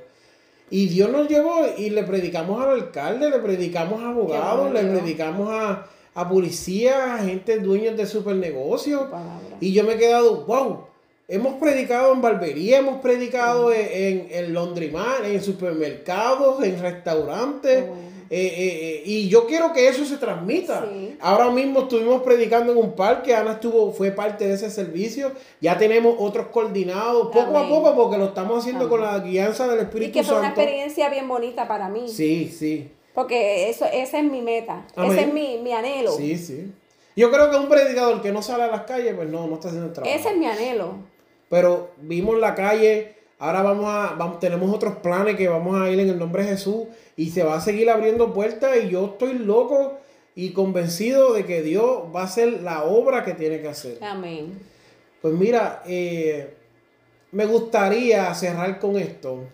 Y 0.71 0.87
Dios 0.87 1.11
nos 1.11 1.29
llevó 1.29 1.67
y 1.77 1.91
le 1.91 2.03
predicamos 2.05 2.63
al 2.63 2.71
alcalde, 2.71 3.31
le 3.31 3.39
predicamos 3.39 4.03
a 4.03 4.11
abogados, 4.11 4.71
le 4.73 4.83
predicamos 4.85 5.49
a, 5.51 5.87
a 6.15 6.29
policías, 6.29 6.97
a 6.97 7.19
gente 7.25 7.59
dueños 7.59 7.97
de 7.97 8.07
supernegocios. 8.07 9.07
Y 9.61 9.73
yo 9.73 9.85
me 9.85 9.95
he 9.95 9.99
quedado, 9.99 10.45
wow, 10.45 10.85
hemos 11.27 11.55
predicado 11.55 12.13
en 12.13 12.21
barbería, 12.21 12.79
hemos 12.79 13.01
predicado 13.01 13.73
en, 13.73 13.89
en, 13.91 14.29
en 14.31 14.55
laundromat, 14.55 15.25
en 15.25 15.43
supermercados, 15.43 16.63
en 16.63 16.81
restaurantes. 16.81 17.85
Eh, 18.31 18.47
eh, 18.47 18.79
eh, 18.83 19.03
y 19.07 19.29
yo 19.29 19.47
quiero 19.47 19.73
que 19.73 19.89
eso 19.89 20.05
se 20.05 20.19
transmita. 20.19 20.87
Sí. 20.91 21.17
Ahora 21.21 21.51
mismo 21.51 21.81
estuvimos 21.81 22.23
predicando 22.23 22.73
en 22.73 22.79
un 22.79 22.93
parque, 22.93 23.35
Ana 23.35 23.53
estuvo, 23.53 23.91
fue 23.93 24.11
parte 24.11 24.47
de 24.47 24.55
ese 24.55 24.71
servicio. 24.71 25.33
Ya 25.61 25.79
tenemos 25.79 26.15
otros 26.19 26.49
coordinados, 26.49 27.29
poco 27.29 27.57
a 27.57 27.69
poco, 27.69 27.95
porque 27.95 28.19
lo 28.19 28.27
estamos 28.27 28.59
haciendo 28.59 28.85
Amén. 28.85 28.91
con 28.91 29.01
la 29.01 29.19
guianza 29.21 29.67
del 29.67 29.79
Y 29.79 29.83
Espíritu 29.83 30.13
que 30.13 30.23
fue 30.23 30.39
una 30.39 30.49
Santo. 30.49 30.61
experiencia 30.61 31.09
bien 31.09 31.27
bonita 31.27 31.67
para 31.67 31.89
mí. 31.89 32.09
Sí, 32.09 32.49
sí. 32.49 32.91
Porque 33.15 33.69
eso, 33.71 33.87
esa 33.93 34.19
es 34.19 34.25
mi 34.25 34.43
meta. 34.43 34.87
Amén. 34.95 35.13
Ese 35.13 35.21
es 35.23 35.33
mi, 35.33 35.59
mi 35.59 35.73
anhelo. 35.73 36.13
Sí, 36.13 36.37
sí. 36.37 36.73
Yo 37.17 37.33
creo 37.33 37.51
que 37.51 37.57
un 37.57 37.69
predicador 37.69 38.23
que 38.23 38.31
no 38.31 38.43
sale 38.43 38.65
a 38.65 38.69
las 38.69 38.83
calles, 38.83 39.15
pues 39.17 39.29
no, 39.29 39.47
no 39.47 39.55
está 39.55 39.69
haciendo 39.69 39.89
el 39.89 39.93
trabajo. 39.93 40.15
Ese 40.15 40.29
es 40.29 40.37
mi 40.37 40.47
anhelo. 40.47 40.95
Pero 41.49 41.91
vimos 41.97 42.39
la 42.39 42.55
calle, 42.55 43.17
ahora 43.39 43.63
vamos 43.63 43.87
a, 43.87 44.15
vamos, 44.17 44.39
tenemos 44.39 44.73
otros 44.73 44.97
planes 44.97 45.35
que 45.35 45.49
vamos 45.49 45.81
a 45.81 45.91
ir 45.91 45.99
en 45.99 46.11
el 46.11 46.19
nombre 46.19 46.45
de 46.45 46.51
Jesús 46.51 46.87
y 47.19 47.31
se 47.31 47.43
va 47.43 47.57
a 47.57 47.61
seguir 47.61 47.91
abriendo 47.91 48.33
puertas 48.33 48.77
y 48.81 48.91
yo 48.91 49.07
estoy 49.07 49.35
loco 49.35 49.99
y 50.37 50.53
convencido 50.53 51.35
de 51.35 51.45
que 51.45 51.63
Dios 51.63 52.05
va 52.15 52.21
a 52.21 52.25
hacer 52.25 52.63
la 52.63 52.85
obra 52.85 53.25
que 53.25 53.35
tiene 53.35 53.61
que 53.61 53.67
hacer. 53.67 53.99
Amén. 54.01 54.57
Pues 55.21 55.35
mira, 55.35 55.83
eh, 55.85 56.55
me 57.33 57.45
gustaría 57.45 58.33
cerrar 58.35 58.79
con 58.79 58.97
esto, 58.97 59.49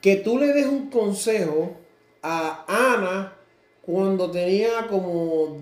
que 0.00 0.16
tú 0.16 0.38
le 0.38 0.54
des 0.54 0.64
un 0.64 0.88
consejo 0.88 1.76
a 2.22 2.64
Ana 2.66 3.36
cuando 3.82 4.30
tenía 4.30 4.86
como... 4.88 5.58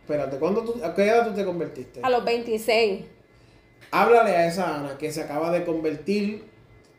Espérate, 0.00 0.38
¿cuándo 0.38 0.64
tú, 0.64 0.82
¿a 0.82 0.94
qué 0.94 1.02
edad 1.02 1.28
tú 1.28 1.34
te 1.34 1.44
convertiste? 1.44 2.00
A 2.02 2.08
los 2.08 2.24
26. 2.24 3.04
Háblale 3.90 4.30
a 4.30 4.46
esa 4.46 4.74
Ana 4.74 4.96
que 4.96 5.12
se 5.12 5.20
acaba 5.20 5.52
de 5.52 5.66
convertir, 5.66 6.46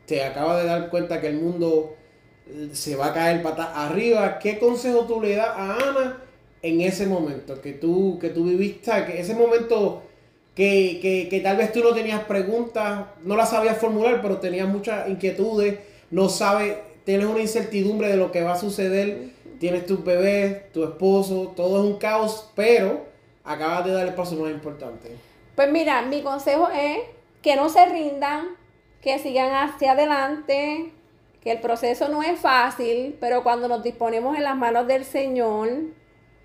te 0.05 0.23
acaba 0.23 0.61
de 0.61 0.67
dar 0.67 0.91
cuenta 0.91 1.19
que 1.19 1.27
el 1.27 1.37
mundo 1.37 1.95
se 2.73 2.95
va 2.95 3.07
a 3.07 3.13
caer 3.13 3.41
patas 3.41 3.69
arriba. 3.73 4.39
¿Qué 4.39 4.59
consejo 4.59 5.05
tú 5.05 5.21
le 5.21 5.35
das 5.35 5.49
a 5.49 5.73
Ana 5.75 6.17
en 6.61 6.81
ese 6.81 7.07
momento 7.07 7.61
que 7.61 7.73
tú, 7.73 8.17
que 8.19 8.29
tú 8.29 8.45
viviste? 8.45 8.91
Que 9.05 9.19
ese 9.19 9.35
momento 9.35 10.03
que, 10.55 10.99
que, 11.01 11.27
que 11.29 11.39
tal 11.39 11.57
vez 11.57 11.71
tú 11.71 11.81
no 11.81 11.93
tenías 11.93 12.23
preguntas, 12.23 13.05
no 13.23 13.35
las 13.35 13.49
sabías 13.49 13.77
formular, 13.77 14.21
pero 14.21 14.37
tenías 14.37 14.67
muchas 14.67 15.07
inquietudes, 15.09 15.79
no 16.09 16.29
sabes, 16.29 16.75
tienes 17.05 17.27
una 17.27 17.41
incertidumbre 17.41 18.09
de 18.09 18.17
lo 18.17 18.31
que 18.31 18.43
va 18.43 18.53
a 18.53 18.59
suceder, 18.59 19.29
tienes 19.59 19.85
tus 19.85 20.03
bebés, 20.03 20.71
tu 20.71 20.83
esposo, 20.83 21.53
todo 21.55 21.83
es 21.83 21.89
un 21.89 21.97
caos, 21.97 22.49
pero 22.55 23.05
acabas 23.43 23.85
de 23.85 23.93
dar 23.93 24.07
el 24.07 24.13
paso 24.13 24.35
más 24.35 24.51
importante. 24.51 25.15
Pues 25.55 25.71
mira, 25.71 26.01
mi 26.01 26.21
consejo 26.21 26.69
es 26.69 26.99
que 27.41 27.55
no 27.55 27.69
se 27.69 27.85
rindan, 27.85 28.47
que 29.01 29.19
sigan 29.19 29.53
hacia 29.53 29.93
adelante, 29.93 30.91
que 31.41 31.51
el 31.51 31.59
proceso 31.59 32.07
no 32.07 32.21
es 32.21 32.39
fácil, 32.39 33.17
pero 33.19 33.43
cuando 33.43 33.67
nos 33.67 33.83
disponemos 33.83 34.37
en 34.37 34.43
las 34.43 34.55
manos 34.55 34.87
del 34.87 35.05
Señor, 35.05 35.69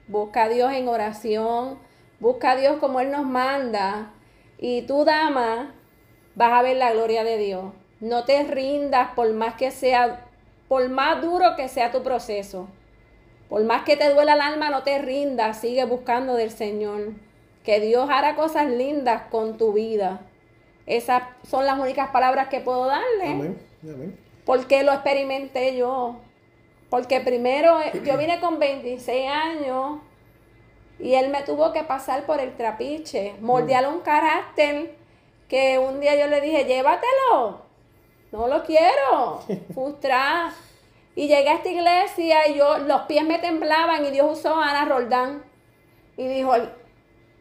busca 0.08 0.44
a 0.44 0.48
Dios 0.48 0.72
en 0.72 0.88
oración, 0.88 1.78
busca 2.18 2.52
a 2.52 2.56
Dios 2.56 2.78
como 2.78 3.00
Él 3.00 3.10
nos 3.10 3.26
manda. 3.26 4.12
Y 4.58 4.82
tú, 4.82 5.04
dama, 5.04 5.74
vas 6.34 6.52
a 6.52 6.62
ver 6.62 6.78
la 6.78 6.92
gloria 6.92 7.24
de 7.24 7.36
Dios. 7.36 7.72
No 8.00 8.24
te 8.24 8.42
rindas 8.44 9.10
por 9.14 9.30
más 9.34 9.54
que 9.54 9.70
sea, 9.70 10.24
por 10.66 10.88
más 10.88 11.20
duro 11.20 11.56
que 11.56 11.68
sea 11.68 11.92
tu 11.92 12.02
proceso. 12.02 12.68
Por 13.50 13.62
más 13.64 13.82
que 13.82 13.96
te 13.96 14.12
duela 14.12 14.34
el 14.34 14.40
alma, 14.40 14.70
no 14.70 14.82
te 14.82 14.98
rindas, 14.98 15.60
sigue 15.60 15.84
buscando 15.84 16.34
del 16.34 16.50
Señor. 16.50 17.12
Que 17.64 17.80
Dios 17.80 18.08
hará 18.10 18.34
cosas 18.34 18.68
lindas 18.70 19.22
con 19.30 19.58
tu 19.58 19.74
vida. 19.74 20.22
Esas 20.86 21.22
son 21.48 21.66
las 21.66 21.78
únicas 21.78 22.08
palabras 22.10 22.48
que 22.48 22.60
puedo 22.60 22.86
darle. 22.86 23.26
Amén. 23.26 23.58
Amén. 23.82 24.25
Porque 24.46 24.82
lo 24.82 24.92
experimenté 24.92 25.76
yo. 25.76 26.16
Porque 26.88 27.20
primero 27.20 27.80
eh, 27.82 28.00
yo 28.04 28.16
vine 28.16 28.40
con 28.40 28.58
26 28.58 29.28
años 29.28 29.98
y 30.98 31.14
él 31.14 31.28
me 31.28 31.42
tuvo 31.42 31.72
que 31.72 31.82
pasar 31.82 32.24
por 32.24 32.40
el 32.40 32.56
trapiche, 32.56 33.34
moldear 33.40 33.86
un 33.88 34.00
carácter 34.00 34.94
que 35.48 35.78
un 35.78 36.00
día 36.00 36.14
yo 36.16 36.26
le 36.28 36.40
dije, 36.40 36.64
llévatelo, 36.64 37.60
no 38.32 38.48
lo 38.48 38.64
quiero, 38.64 39.42
frustrada. 39.74 40.54
Y 41.14 41.28
llegué 41.28 41.48
a 41.48 41.54
esta 41.54 41.68
iglesia 41.68 42.48
y 42.48 42.54
yo, 42.54 42.78
los 42.78 43.02
pies 43.02 43.24
me 43.24 43.38
temblaban 43.38 44.04
y 44.04 44.10
Dios 44.10 44.38
usó 44.38 44.54
a 44.54 44.70
Ana 44.70 44.84
Roldán. 44.84 45.44
Y 46.16 46.26
dijo, 46.28 46.52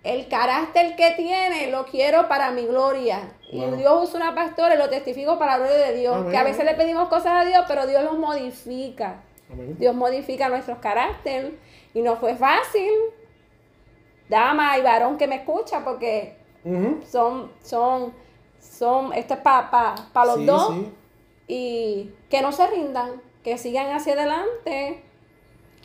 el, 0.06 0.28
carácter 0.28 0.95
que 0.95 1.12
tiene 1.12 1.72
lo 1.72 1.86
quiero 1.86 2.28
para 2.28 2.51
mi 2.51 2.66
gloria. 2.66 3.34
Wow. 3.51 3.74
Y 3.74 3.78
Dios 3.78 4.10
usa 4.10 4.18
una 4.18 4.36
pastora 4.36 4.76
y 4.76 4.78
lo 4.78 4.89
testifico 4.89 5.38
para 5.38 5.58
la 5.58 5.66
gloria 5.66 5.88
de 5.88 5.95
Dios. 5.95 6.16
Amén. 6.16 6.32
Que 6.32 6.38
a 6.38 6.43
veces 6.43 6.66
le 6.66 6.74
pedimos 6.76 7.10
cosas 7.10 7.34
a 7.34 7.45
Dios, 7.45 7.66
pero 7.68 7.88
Dios 7.88 8.03
los 8.03 8.18
modifica. 8.18 9.22
Amén. 9.51 9.76
Dios 9.78 9.95
modifica 9.95 10.49
nuestros 10.49 10.80
caracteres. 10.80 11.53
Y 11.93 12.01
no 12.01 12.18
fue 12.18 12.36
fácil. 12.36 12.91
Dama 14.30 14.78
y 14.78 14.82
varón 14.82 15.18
que 15.18 15.28
me 15.28 15.36
escucha, 15.36 15.84
porque 15.84 16.38
son, 17.08 17.51
son, 17.62 18.14
son, 18.60 19.14
esto 19.14 19.36
es 19.36 19.39
para 19.39 19.95
los 20.26 20.38
Sí, 20.38 20.45
dos. 20.45 20.74
sí. 20.74 20.93
Y 21.47 22.14
que 22.30 22.41
no 22.41 22.51
se 22.51 22.66
rindan, 22.68 23.22
que 23.43 23.58
sigan 23.60 23.91
hacia 23.91 24.14
adelante. 24.14 25.03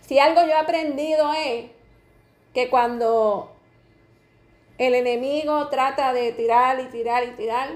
Si 0.00 0.18
algo 0.18 0.40
yo 0.40 0.48
he 0.48 0.54
aprendido 0.54 1.30
es 1.34 1.66
que 2.54 2.70
cuando 2.70 3.52
el 4.86 4.94
enemigo 4.94 5.68
trata 5.68 6.12
de 6.12 6.32
tirar 6.32 6.80
y 6.80 6.84
tirar 6.86 7.24
y 7.24 7.30
tirar, 7.32 7.68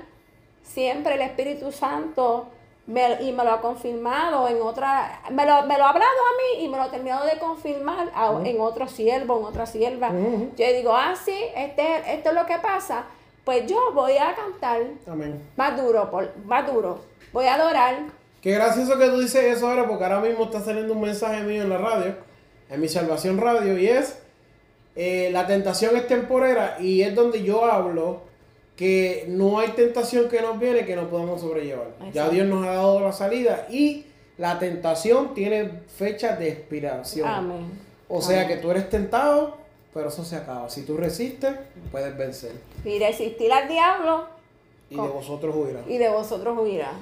siempre 0.63 1.15
el 1.15 1.21
Espíritu 1.23 1.71
Santo 1.73 2.49
me- 2.87 3.23
y 3.23 3.33
me 3.33 3.45
lo 3.45 3.53
ha 3.53 3.61
confirmado 3.61 4.49
en 4.49 4.61
otra, 4.63 5.21
me 5.31 5.45
lo, 5.47 5.63
me 5.67 5.77
lo 5.79 5.85
ha 5.85 5.91
hablado 5.91 6.05
a 6.05 6.59
mí 6.59 6.65
y 6.65 6.69
me 6.69 6.77
lo 6.77 6.85
ha 6.85 6.91
terminado 6.91 7.27
de 7.27 7.39
confirmar 7.39 8.11
a- 8.15 8.41
en 8.45 8.61
otro 8.61 8.89
siervo, 8.89 9.39
en 9.39 9.45
otra 9.45 9.67
sierva. 9.67 10.11
Yo 10.57 10.73
digo, 10.73 10.95
ah, 10.95 11.15
sí, 11.23 11.37
este, 11.55 12.15
esto 12.15 12.31
es 12.31 12.35
lo 12.35 12.47
que 12.47 12.59
pasa. 12.59 13.05
Pues 13.45 13.67
yo 13.67 13.93
voy 13.93 14.17
a 14.17 14.35
cantar 14.35 14.81
Amén. 15.07 15.39
más 15.57 15.77
duro, 15.81 16.11
por, 16.11 16.35
más 16.47 16.67
duro. 16.73 17.01
Voy 17.33 17.45
a 17.47 17.55
adorar. 17.57 17.97
Qué 18.41 18.53
gracioso 18.53 18.97
que 18.99 19.07
tú 19.09 19.21
dices 19.21 19.45
eso 19.57 19.69
ahora, 19.69 19.87
porque 19.87 20.05
ahora 20.05 20.21
mismo 20.21 20.45
está 20.45 20.61
saliendo 20.61 20.95
un 20.95 21.01
mensaje 21.03 21.43
mío 21.43 21.63
en 21.63 21.69
la 21.69 21.77
radio, 21.79 22.15
en 22.71 22.81
mi 22.81 22.89
Salvación 22.89 23.39
Radio, 23.39 23.79
y 23.79 23.89
es, 23.89 24.23
eh, 24.97 25.31
la 25.33 25.47
tentación 25.47 25.97
es 25.97 26.07
temporera, 26.07 26.77
y 26.81 27.03
es 27.03 27.15
donde 27.15 27.43
yo 27.43 27.65
hablo 27.65 28.21
que 28.77 29.25
no 29.29 29.59
hay 29.61 29.69
tentación 29.71 30.29
que 30.29 30.41
nos 30.41 30.59
viene 30.59 30.85
que 30.85 30.97
no 30.97 31.09
podamos 31.09 31.41
sobrellevar. 31.41 31.89
Ya. 32.13 32.29
Dios 32.29 32.47
nos 32.47 32.67
ha 32.67 32.73
dado 32.73 33.01
la 33.01 33.13
salida, 33.13 33.67
y 33.71 34.07
la 34.39 34.59
tentación 34.59 35.33
tiene 35.35 35.71
fecha 35.97 36.37
de 36.37 36.49
expiración. 36.49 37.29
Amén. 37.29 37.71
O 38.09 38.21
sea 38.21 38.47
que 38.49 38.57
tú 38.57 38.71
eres 38.71 38.89
tentado, 38.91 39.57
pero 39.93 40.09
eso 40.09 40.25
se 40.25 40.37
acaba. 40.37 40.69
Si 40.69 40.83
tú 40.83 40.97
resistes, 40.97 41.55
puedes 41.93 42.17
vencer. 42.17 42.53
Y 42.85 42.99
resistir 42.99 43.51
al 43.53 43.69
diablo 43.69 44.27
Y 44.91 44.97
de 44.97 45.03
vosotros 45.09 45.55
huirá. 45.57 45.81
y 45.89 45.99
de 45.99 46.09
vosotros 46.09 46.59
huirá. 46.59 46.93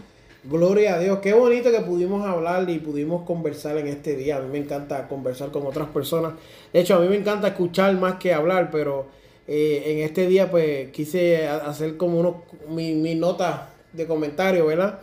Gloria 0.45 0.95
a 0.95 0.99
Dios, 0.99 1.21
qué 1.21 1.33
bonito 1.35 1.71
que 1.71 1.81
pudimos 1.83 2.27
hablar 2.27 2.69
y 2.69 2.79
pudimos 2.81 3.23
conversar 3.23 3.77
en 3.79 3.87
este 3.87 4.17
día. 4.17 4.39
A 4.39 4.41
mí 4.41 4.49
me 4.51 4.59
encanta 4.59 5.07
conversar 5.07 5.51
con 5.53 5.65
otras 5.67 5.89
personas. 5.89 6.33
De 6.73 6.81
hecho, 6.81 6.97
a 6.97 7.01
mí 7.01 7.07
me 7.07 7.17
encanta 7.17 7.49
escuchar 7.49 7.95
más 7.95 8.15
que 8.17 8.35
hablar, 8.35 8.71
pero 8.73 9.07
eh, 9.47 9.85
en 9.87 9.99
este 10.01 10.27
día 10.27 10.51
pues 10.51 10.89
quise 10.91 11.47
hacer 11.47 11.97
como 11.97 12.19
unos, 12.19 12.35
mi, 12.69 12.93
mi 12.95 13.15
nota 13.15 13.69
de 13.93 14.05
comentario, 14.07 14.67
¿verdad? 14.67 14.99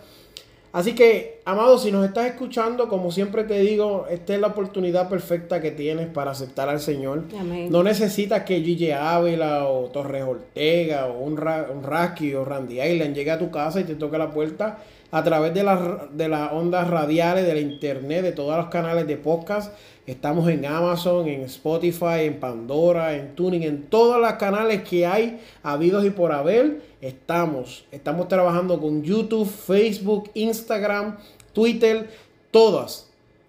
Así 0.72 0.94
que, 0.94 1.40
amado, 1.46 1.80
si 1.80 1.92
nos 1.92 2.06
estás 2.06 2.28
escuchando, 2.28 2.90
como 2.90 3.10
siempre 3.12 3.44
te 3.44 3.60
digo, 3.60 4.06
esta 4.08 4.36
es 4.36 4.40
la 4.42 4.48
oportunidad 4.48 5.10
perfecta 5.10 5.62
que 5.62 5.72
tienes 5.72 6.08
para 6.10 6.32
aceptar 6.32 6.70
al 6.70 6.80
Señor. 6.80 7.24
Amén. 7.40 7.72
No 7.72 7.82
necesitas 7.82 8.44
que 8.44 8.62
Gigi 8.62 8.92
Ávila 8.92 9.66
o 9.68 9.86
Torres 9.86 10.24
Ortega 10.26 11.08
o 11.08 11.22
un, 11.24 11.38
Ra- 11.38 11.70
un 11.74 11.82
Rasky 11.82 12.36
o 12.36 12.46
Randy 12.46 12.82
Island 12.82 13.16
llegue 13.16 13.32
a 13.32 13.40
tu 13.40 13.50
casa 13.50 13.80
y 13.80 13.86
te 13.86 13.96
toque 13.96 14.18
la 14.20 14.30
puerta 14.30 14.78
a 15.12 15.24
través 15.24 15.54
de 15.54 15.64
las 15.64 16.16
de 16.16 16.28
las 16.28 16.52
ondas 16.52 16.90
radiales, 16.90 17.46
de 17.46 17.54
la 17.54 17.60
internet, 17.60 18.22
de 18.22 18.32
todos 18.32 18.58
los 18.58 18.68
canales 18.68 19.08
de 19.08 19.18
podcast. 19.18 19.74
Estamos 20.06 20.50
en 20.50 20.66
Amazon, 20.66 21.28
en 21.28 21.42
Spotify, 21.42 22.22
en 22.22 22.40
Pandora, 22.40 23.16
en 23.16 23.36
Tuning, 23.36 23.64
en 23.64 23.84
todos 23.84 24.20
los 24.20 24.34
canales 24.34 24.82
que 24.82 25.06
hay 25.06 25.40
habidos 25.62 26.06
y 26.06 26.10
por 26.10 26.32
haber. 26.32 26.82
Estamos. 27.02 27.86
Estamos 27.92 28.28
trabajando 28.28 28.80
con 28.80 29.04
YouTube, 29.04 29.48
Facebook, 29.48 30.32
Instagram, 30.34 31.18
Twitter, 31.54 32.10
todas. 32.52 33.08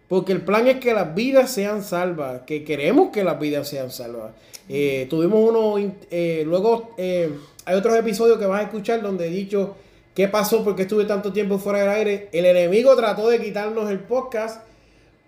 Porque 0.09 0.33
el 0.33 0.43
plan 0.43 0.67
es 0.67 0.79
que 0.79 0.93
las 0.93 1.15
vidas 1.15 1.51
sean 1.51 1.83
salvas, 1.83 2.43
que 2.43 2.65
queremos 2.65 3.11
que 3.11 3.23
las 3.23 3.39
vidas 3.39 3.69
sean 3.69 3.91
salvas. 3.91 4.33
Eh, 4.69 5.07
tuvimos 5.09 5.49
uno, 5.49 5.77
eh, 6.11 6.43
luego 6.47 6.91
eh, 6.99 7.33
hay 7.65 7.77
otros 7.77 7.97
episodios 7.97 8.39
que 8.39 8.47
vas 8.47 8.61
a 8.61 8.65
escuchar 8.65 9.03
donde 9.03 9.29
he 9.29 9.31
dicho 9.31 9.77
qué 10.15 10.29
pasó, 10.29 10.65
porque 10.65 10.83
estuve 10.83 11.05
tanto 11.05 11.33
tiempo 11.33 11.59
fuera 11.59 11.81
del 11.81 11.91
aire. 11.91 12.29
El 12.33 12.47
enemigo 12.47 12.95
trató 12.97 13.29
de 13.29 13.41
quitarnos 13.41 13.91
el 13.91 14.01
podcast, 14.01 14.63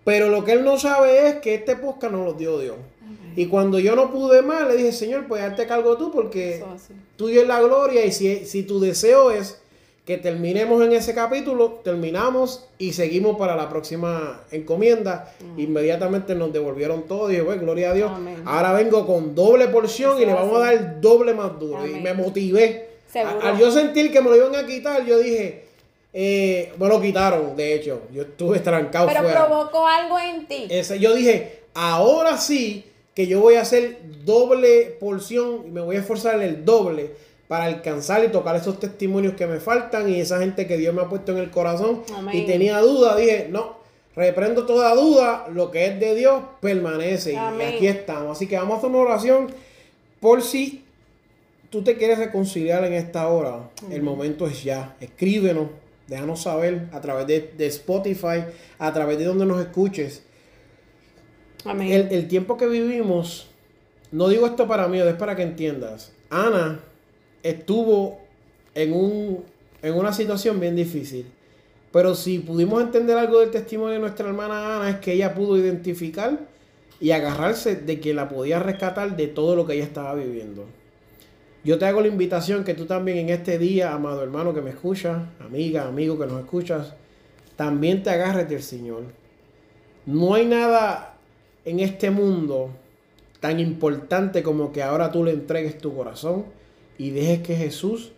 pero 0.04 0.28
lo 0.28 0.44
que 0.44 0.52
él 0.52 0.64
no 0.64 0.78
sabe 0.78 1.28
es 1.28 1.34
que 1.36 1.54
este 1.54 1.76
podcast 1.76 2.12
nos 2.12 2.24
lo 2.24 2.32
dio 2.34 2.58
Dios. 2.58 2.76
Y 3.34 3.46
cuando 3.46 3.78
yo 3.78 3.96
no 3.96 4.10
pude 4.10 4.42
más, 4.42 4.66
le 4.68 4.76
dije, 4.76 4.92
Señor, 4.92 5.26
pues 5.26 5.42
hazte 5.42 5.66
cargo 5.66 5.96
tú, 5.96 6.10
porque 6.10 6.62
tuyo 7.16 7.42
es 7.42 7.48
la 7.48 7.60
gloria 7.60 8.04
y 8.04 8.12
si, 8.12 8.44
si 8.44 8.62
tu 8.62 8.78
deseo 8.80 9.30
es 9.30 9.62
que 10.04 10.18
terminemos 10.18 10.82
en 10.82 10.92
ese 10.92 11.14
capítulo, 11.14 11.80
terminamos 11.84 12.66
y 12.76 12.92
seguimos 12.92 13.38
para 13.38 13.54
la 13.54 13.68
próxima 13.68 14.40
encomienda. 14.50 15.32
Inmediatamente 15.56 16.34
nos 16.34 16.52
devolvieron 16.52 17.04
todo 17.04 17.28
y 17.30 17.34
dije, 17.34 17.44
pues, 17.44 17.60
gloria 17.60 17.90
a 17.92 17.94
Dios. 17.94 18.10
Amén. 18.12 18.42
Ahora 18.44 18.72
vengo 18.72 19.06
con 19.06 19.34
doble 19.34 19.68
porción 19.68 20.20
y 20.20 20.26
le 20.26 20.34
vamos 20.34 20.56
a 20.56 20.58
dar 20.58 21.00
doble 21.00 21.34
más 21.34 21.58
duro. 21.58 21.86
Y 21.86 22.00
me 22.00 22.14
motivé. 22.14 22.91
Seguro. 23.12 23.40
A- 23.42 23.50
Al 23.50 23.58
yo 23.58 23.70
sentir 23.70 24.10
que 24.12 24.20
me 24.20 24.30
lo 24.30 24.36
iban 24.36 24.54
a 24.56 24.66
quitar, 24.66 25.04
yo 25.04 25.18
dije, 25.18 25.64
eh, 26.12 26.72
me 26.78 26.88
lo 26.88 27.00
quitaron, 27.00 27.54
de 27.56 27.74
hecho. 27.74 28.02
Yo 28.12 28.22
estuve 28.22 28.58
trancado 28.60 29.06
Pero 29.08 29.22
fuera. 29.22 29.46
provocó 29.46 29.86
algo 29.86 30.18
en 30.18 30.46
ti. 30.46 30.66
Ese- 30.70 30.98
yo 30.98 31.14
dije, 31.14 31.60
ahora 31.74 32.36
sí 32.38 32.84
que 33.14 33.26
yo 33.26 33.40
voy 33.40 33.54
a 33.56 33.62
hacer 33.62 33.98
doble 34.24 34.96
porción 35.00 35.64
y 35.66 35.70
me 35.70 35.80
voy 35.82 35.96
a 35.96 36.00
esforzar 36.00 36.40
el 36.42 36.64
doble 36.64 37.10
para 37.48 37.64
alcanzar 37.66 38.24
y 38.24 38.28
tocar 38.28 38.56
esos 38.56 38.80
testimonios 38.80 39.34
que 39.34 39.46
me 39.46 39.60
faltan 39.60 40.08
y 40.08 40.18
esa 40.20 40.38
gente 40.38 40.66
que 40.66 40.78
Dios 40.78 40.94
me 40.94 41.02
ha 41.02 41.08
puesto 41.10 41.32
en 41.32 41.38
el 41.38 41.50
corazón 41.50 42.02
Amén. 42.16 42.34
y 42.34 42.46
tenía 42.46 42.78
duda, 42.80 43.14
dije, 43.16 43.48
no, 43.50 43.76
reprendo 44.16 44.64
toda 44.64 44.94
duda, 44.94 45.46
lo 45.52 45.70
que 45.70 45.84
es 45.86 46.00
de 46.00 46.14
Dios 46.14 46.40
permanece 46.60 47.36
Amén. 47.36 47.72
y 47.72 47.76
aquí 47.76 47.86
estamos. 47.88 48.36
Así 48.38 48.46
que 48.46 48.56
vamos 48.56 48.76
a 48.76 48.78
hacer 48.78 48.88
una 48.90 49.00
oración 49.00 49.48
por 50.20 50.40
si 50.42 50.81
tú 51.72 51.82
te 51.82 51.96
quieres 51.96 52.18
reconciliar 52.18 52.84
en 52.84 52.92
esta 52.92 53.26
hora, 53.28 53.70
el 53.90 54.02
momento 54.02 54.46
es 54.46 54.62
ya. 54.62 54.94
Escríbenos, 55.00 55.68
déjanos 56.06 56.42
saber 56.42 56.88
a 56.92 57.00
través 57.00 57.26
de, 57.26 57.54
de 57.56 57.66
Spotify, 57.66 58.44
a 58.78 58.92
través 58.92 59.18
de 59.18 59.24
donde 59.24 59.46
nos 59.46 59.58
escuches. 59.58 60.22
Amén. 61.64 61.90
El, 61.90 62.12
el 62.12 62.28
tiempo 62.28 62.58
que 62.58 62.66
vivimos, 62.66 63.48
no 64.10 64.28
digo 64.28 64.46
esto 64.46 64.68
para 64.68 64.86
mí, 64.86 65.00
es 65.00 65.14
para 65.14 65.34
que 65.34 65.42
entiendas. 65.42 66.12
Ana 66.28 66.80
estuvo 67.42 68.20
en, 68.74 68.92
un, 68.92 69.42
en 69.80 69.94
una 69.94 70.12
situación 70.12 70.60
bien 70.60 70.76
difícil. 70.76 71.24
Pero 71.90 72.14
si 72.14 72.38
pudimos 72.38 72.82
entender 72.82 73.16
algo 73.16 73.40
del 73.40 73.50
testimonio 73.50 73.94
de 73.94 74.00
nuestra 74.00 74.28
hermana 74.28 74.76
Ana, 74.76 74.90
es 74.90 74.96
que 74.96 75.14
ella 75.14 75.34
pudo 75.34 75.56
identificar 75.56 76.38
y 77.00 77.12
agarrarse 77.12 77.76
de 77.76 77.98
que 77.98 78.12
la 78.12 78.28
podía 78.28 78.58
rescatar 78.58 79.16
de 79.16 79.28
todo 79.28 79.56
lo 79.56 79.66
que 79.66 79.74
ella 79.74 79.84
estaba 79.84 80.14
viviendo. 80.14 80.66
Yo 81.64 81.78
te 81.78 81.86
hago 81.86 82.00
la 82.00 82.08
invitación 82.08 82.64
que 82.64 82.74
tú 82.74 82.86
también 82.86 83.18
en 83.18 83.28
este 83.28 83.58
día, 83.58 83.92
amado 83.92 84.22
hermano 84.22 84.52
que 84.52 84.60
me 84.60 84.70
escuchas, 84.70 85.22
amiga, 85.38 85.86
amigo 85.86 86.18
que 86.18 86.26
nos 86.26 86.40
escuchas, 86.40 86.94
también 87.54 88.02
te 88.02 88.10
agarres 88.10 88.48
del 88.48 88.62
Señor. 88.62 89.04
No 90.04 90.34
hay 90.34 90.46
nada 90.46 91.14
en 91.64 91.78
este 91.78 92.10
mundo 92.10 92.70
tan 93.38 93.60
importante 93.60 94.42
como 94.42 94.72
que 94.72 94.82
ahora 94.82 95.12
tú 95.12 95.22
le 95.22 95.32
entregues 95.32 95.78
tu 95.78 95.94
corazón 95.94 96.46
y 96.98 97.10
dejes 97.10 97.42
que 97.42 97.54
Jesús 97.54 98.12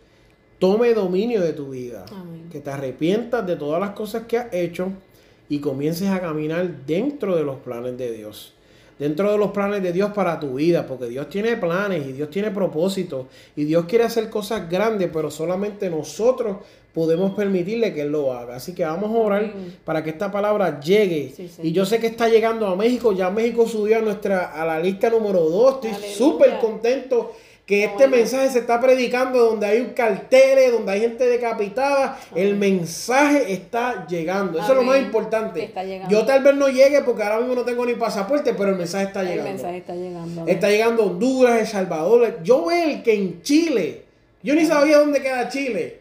tome 0.59 0.95
dominio 0.95 1.43
de 1.43 1.53
tu 1.53 1.71
vida. 1.71 2.07
Amén. 2.13 2.49
Que 2.51 2.61
te 2.61 2.71
arrepientas 2.71 3.47
de 3.47 3.57
todas 3.57 3.81
las 3.81 3.91
cosas 3.91 4.25
que 4.27 4.39
has 4.39 4.55
hecho 4.55 4.93
y 5.51 5.59
comiences 5.59 6.09
a 6.09 6.21
caminar 6.21 6.87
dentro 6.87 7.37
de 7.37 7.45
los 7.45 7.57
planes 7.57 7.99
de 7.99 8.13
Dios. 8.13 8.54
Dentro 8.99 9.31
de 9.33 9.39
los 9.39 9.51
planes 9.51 9.83
de 9.83 9.93
Dios 9.93 10.13
para 10.13 10.39
tu 10.39 10.55
vida, 10.55 10.87
porque 10.87 11.07
Dios 11.07 11.29
tiene 11.29 11.57
planes 11.57 12.07
y 12.07 12.13
Dios 12.13 12.31
tiene 12.31 12.51
propósitos 12.51 13.27
y 13.57 13.65
Dios 13.65 13.85
quiere 13.87 14.05
hacer 14.05 14.31
cosas 14.31 14.69
grandes, 14.69 15.11
pero 15.13 15.31
solamente 15.31 15.91
nosotros 15.91 16.59
podemos 16.93 17.33
permitirle 17.35 17.93
que 17.93 18.03
Él 18.03 18.13
lo 18.13 18.33
haga. 18.33 18.57
Así 18.57 18.73
que 18.73 18.85
vamos 18.85 19.11
a 19.11 19.19
orar 19.19 19.53
para 19.85 20.03
que 20.05 20.11
esta 20.11 20.31
palabra 20.31 20.81
llegue. 20.81 21.35
y 21.63 21.73
yo 21.73 21.85
sé 21.85 21.99
que 21.99 22.07
está 22.07 22.29
llegando 22.29 22.67
a 22.69 22.77
México, 22.77 23.13
ya 23.13 23.31
México 23.31 23.67
subió 23.67 23.99
a, 23.99 24.01
nuestra, 24.01 24.53
a 24.53 24.65
la 24.65 24.79
lista 24.79 25.11
número 25.11 25.41
2, 25.41 25.85
estoy 25.85 26.11
súper 26.11 26.59
contento 26.61 27.33
que 27.67 27.85
este 27.85 28.09
mensaje 28.09 28.51
se 28.51 28.59
está 28.59 28.79
predicando 28.79 29.39
donde 29.39 29.67
hay 29.67 29.81
un 29.81 29.91
cartel, 29.95 30.71
donde 30.71 30.93
hay 30.93 31.01
gente 31.01 31.25
decapitada, 31.25 32.21
el 32.35 32.57
mensaje 32.57 33.55
está 33.55 34.07
llegando. 34.07 34.59
Eso 34.59 34.73
es 34.73 34.77
lo 34.77 34.83
más 34.83 34.99
importante. 34.99 35.73
Yo 36.11 36.27
tal 36.27 36.43
vez 36.43 36.55
no 36.55 36.69
llegue 36.69 37.01
porque 37.01 37.23
ahora 37.23 37.39
mismo 37.39 37.55
no 37.55 37.63
tengo 37.65 37.87
ni 37.87 37.95
pasaporte, 37.95 38.53
pero 38.53 38.71
el 38.71 38.77
mensaje 38.77 39.07
está 39.07 39.23
llegando. 39.23 39.47
El 39.47 39.55
mensaje 39.55 39.77
está 39.79 39.95
llegando. 39.95 40.47
Está 40.47 40.69
llegando 40.69 41.03
a 41.03 41.07
Honduras, 41.07 41.61
El 41.61 41.67
Salvador. 41.67 42.43
Yo 42.43 42.67
veo 42.67 43.03
que 43.03 43.15
en 43.15 43.41
Chile, 43.43 44.03
yo 44.43 44.55
ni 44.55 44.67
sabía 44.67 44.99
dónde 44.99 45.23
queda 45.23 45.49
Chile. 45.49 46.01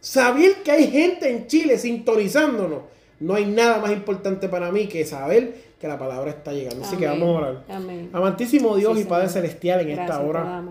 Saber 0.00 0.56
que 0.64 0.72
hay 0.72 0.90
gente 0.90 1.30
en 1.30 1.46
Chile 1.46 1.78
sintonizándonos. 1.78 2.82
No 3.20 3.34
hay 3.34 3.46
nada 3.46 3.78
más 3.78 3.92
importante 3.92 4.48
para 4.48 4.72
mí 4.72 4.88
que 4.88 5.06
saber 5.06 5.54
que 5.84 5.88
la 5.88 5.98
palabra 5.98 6.30
está 6.30 6.50
llegando. 6.50 6.82
Así 6.82 6.96
que 6.96 7.06
vamos 7.06 7.28
a 7.28 7.32
orar. 7.38 7.64
Amén. 7.68 8.08
Amantísimo 8.10 8.74
Dios 8.74 8.98
y 8.98 9.04
Padre 9.04 9.28
Celestial, 9.28 9.82
en 9.82 9.90
esta 9.90 10.18
hora 10.18 10.64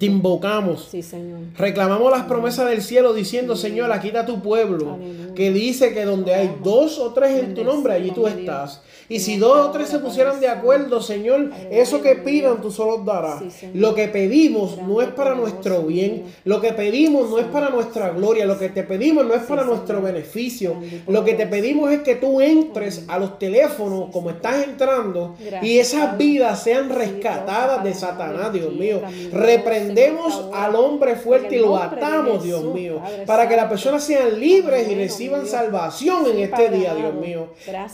te, 0.00 0.06
invocamos. 0.06 0.88
Sí, 0.90 1.00
Señor. 1.00 1.42
Reclamamos 1.56 2.10
las 2.10 2.24
promesas 2.24 2.68
del 2.68 2.82
cielo 2.82 3.14
diciendo, 3.14 3.54
Señor, 3.54 3.92
aquí 3.92 4.08
está 4.08 4.26
tu 4.26 4.42
pueblo, 4.42 4.98
que 5.36 5.52
dice 5.52 5.94
que 5.94 6.04
donde 6.04 6.34
hay 6.34 6.56
dos 6.60 6.98
o 6.98 7.12
tres 7.12 7.40
en 7.40 7.54
tu 7.54 7.62
nombre, 7.62 7.92
allí 7.92 8.10
tú 8.10 8.26
estás. 8.26 8.82
Y 9.12 9.20
si 9.20 9.36
dos 9.36 9.66
o 9.66 9.70
tres 9.70 9.90
se 9.90 9.98
pusieran 9.98 10.40
de 10.40 10.48
acuerdo, 10.48 11.02
Señor, 11.02 11.50
eso 11.70 12.00
que 12.00 12.16
pidan 12.16 12.62
tú 12.62 12.70
solo 12.70 12.96
darás. 13.04 13.42
Lo 13.74 13.94
que 13.94 14.08
pedimos 14.08 14.78
no 14.78 15.02
es 15.02 15.08
para 15.08 15.34
nuestro 15.34 15.82
bien, 15.82 16.24
lo 16.44 16.62
que 16.62 16.72
pedimos 16.72 17.28
no 17.28 17.38
es 17.38 17.44
para 17.44 17.68
nuestra 17.68 18.08
gloria, 18.08 18.46
lo 18.46 18.58
que 18.58 18.70
te 18.70 18.84
pedimos 18.84 19.26
no 19.26 19.34
es 19.34 19.42
para 19.42 19.64
nuestro 19.64 20.00
beneficio. 20.00 20.76
Lo 21.06 21.26
que 21.26 21.34
te 21.34 21.46
pedimos 21.46 21.92
es 21.92 22.00
que 22.00 22.14
tú 22.14 22.40
entres 22.40 23.04
a 23.06 23.18
los 23.18 23.38
teléfonos 23.38 24.08
como 24.10 24.30
estás 24.30 24.64
entrando 24.64 25.34
y 25.60 25.76
esas 25.76 26.16
vidas 26.16 26.62
sean 26.62 26.88
rescatadas 26.88 27.84
de 27.84 27.92
Satanás, 27.92 28.50
Dios 28.50 28.72
mío. 28.72 29.02
Reprendemos 29.30 30.48
al 30.54 30.74
hombre 30.74 31.16
fuerte 31.16 31.56
y 31.56 31.58
lo 31.58 31.76
atamos, 31.76 32.44
Dios 32.44 32.64
mío, 32.64 33.02
para 33.26 33.46
que 33.46 33.56
las 33.56 33.68
personas 33.68 34.02
sean 34.04 34.40
libres 34.40 34.88
y 34.88 34.94
reciban 34.94 35.46
salvación 35.46 36.28
en 36.28 36.38
este 36.38 36.70
día, 36.70 36.94
Dios 36.94 37.12
mío. 37.12 37.48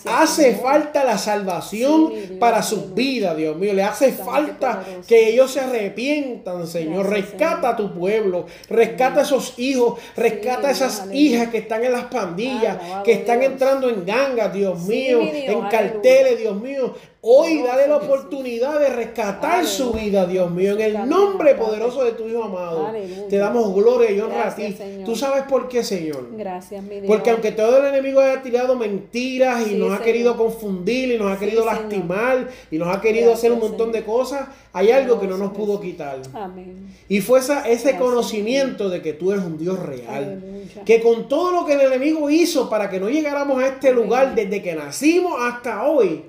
Hace 0.04 0.54
falta 0.54 1.07
la 1.08 1.18
salvación 1.18 2.12
para 2.38 2.62
sus 2.62 2.94
vidas, 2.94 3.36
Dios 3.36 3.56
mío. 3.56 3.72
Le 3.72 3.82
hace 3.82 4.12
falta 4.12 4.84
que 5.06 5.30
ellos 5.30 5.50
se 5.50 5.60
arrepientan, 5.60 6.66
Señor. 6.66 7.08
Rescata 7.08 7.70
a 7.70 7.76
tu 7.76 7.94
pueblo, 7.94 8.46
rescata 8.68 9.20
a 9.20 9.22
esos 9.22 9.58
hijos, 9.58 9.98
rescata 10.16 10.68
a 10.68 10.70
esas 10.70 11.08
hijas 11.12 11.48
que 11.48 11.58
están 11.58 11.82
en 11.84 11.92
las 11.92 12.04
pandillas, 12.04 12.76
que 13.04 13.12
están 13.12 13.42
entrando 13.42 13.88
en 13.88 14.04
gangas, 14.04 14.52
Dios 14.52 14.80
mío, 14.82 15.20
en 15.22 15.62
carteles 15.68 16.38
Dios 16.38 16.60
mío. 16.60 16.94
Hoy 17.20 17.62
dale 17.62 17.88
la 17.88 17.96
oportunidad 17.96 18.78
de 18.78 18.90
rescatar 18.90 19.66
su 19.66 19.92
vida, 19.92 20.24
Dios 20.24 20.52
mío, 20.52 20.74
en 20.74 20.80
el 20.80 21.08
nombre 21.08 21.56
poderoso 21.56 22.04
de 22.04 22.12
tu 22.12 22.28
Hijo 22.28 22.44
amado. 22.44 22.92
Te 23.28 23.38
damos 23.38 23.74
gloria 23.74 24.12
y 24.12 24.20
honra 24.20 24.48
a 24.48 24.54
ti. 24.54 24.76
Tú 25.04 25.16
sabes 25.16 25.42
por 25.42 25.68
qué, 25.68 25.82
Señor. 25.82 26.28
Gracias, 26.36 26.80
mi 26.84 27.00
Dios. 27.00 27.06
Porque 27.08 27.30
aunque 27.30 27.50
todo 27.50 27.78
el 27.78 27.86
enemigo 27.86 28.20
haya 28.20 28.40
tirado 28.40 28.76
mentiras 28.76 29.66
y 29.66 29.74
nos 29.74 29.98
ha 29.98 30.02
querido 30.02 30.36
confundir 30.36 31.10
y 31.10 31.18
nos 31.18 31.32
ha 31.32 31.40
querido 31.40 31.64
lastimar 31.64 32.48
y 32.70 32.78
nos 32.78 32.94
ha 32.96 33.00
querido 33.00 33.32
hacer 33.32 33.50
un 33.50 33.58
montón 33.58 33.90
de 33.90 34.04
cosas, 34.04 34.48
hay 34.72 34.92
algo 34.92 35.18
que 35.18 35.26
no 35.26 35.36
nos 35.38 35.52
pudo 35.52 35.80
quitar. 35.80 36.20
Amén. 36.34 36.86
Y 37.08 37.20
fue 37.20 37.40
ese 37.40 37.96
conocimiento 37.96 38.88
de 38.88 39.02
que 39.02 39.12
tú 39.12 39.32
eres 39.32 39.44
un 39.44 39.58
Dios 39.58 39.80
real. 39.80 40.40
Que 40.84 41.02
con 41.02 41.28
todo 41.28 41.50
lo 41.50 41.66
que 41.66 41.72
el 41.72 41.80
enemigo 41.80 42.30
hizo 42.30 42.70
para 42.70 42.88
que 42.88 43.00
no 43.00 43.08
llegáramos 43.08 43.60
a 43.60 43.66
este 43.66 43.92
lugar 43.92 44.36
desde 44.36 44.62
que 44.62 44.76
nacimos 44.76 45.34
hasta 45.40 45.82
hoy, 45.82 46.22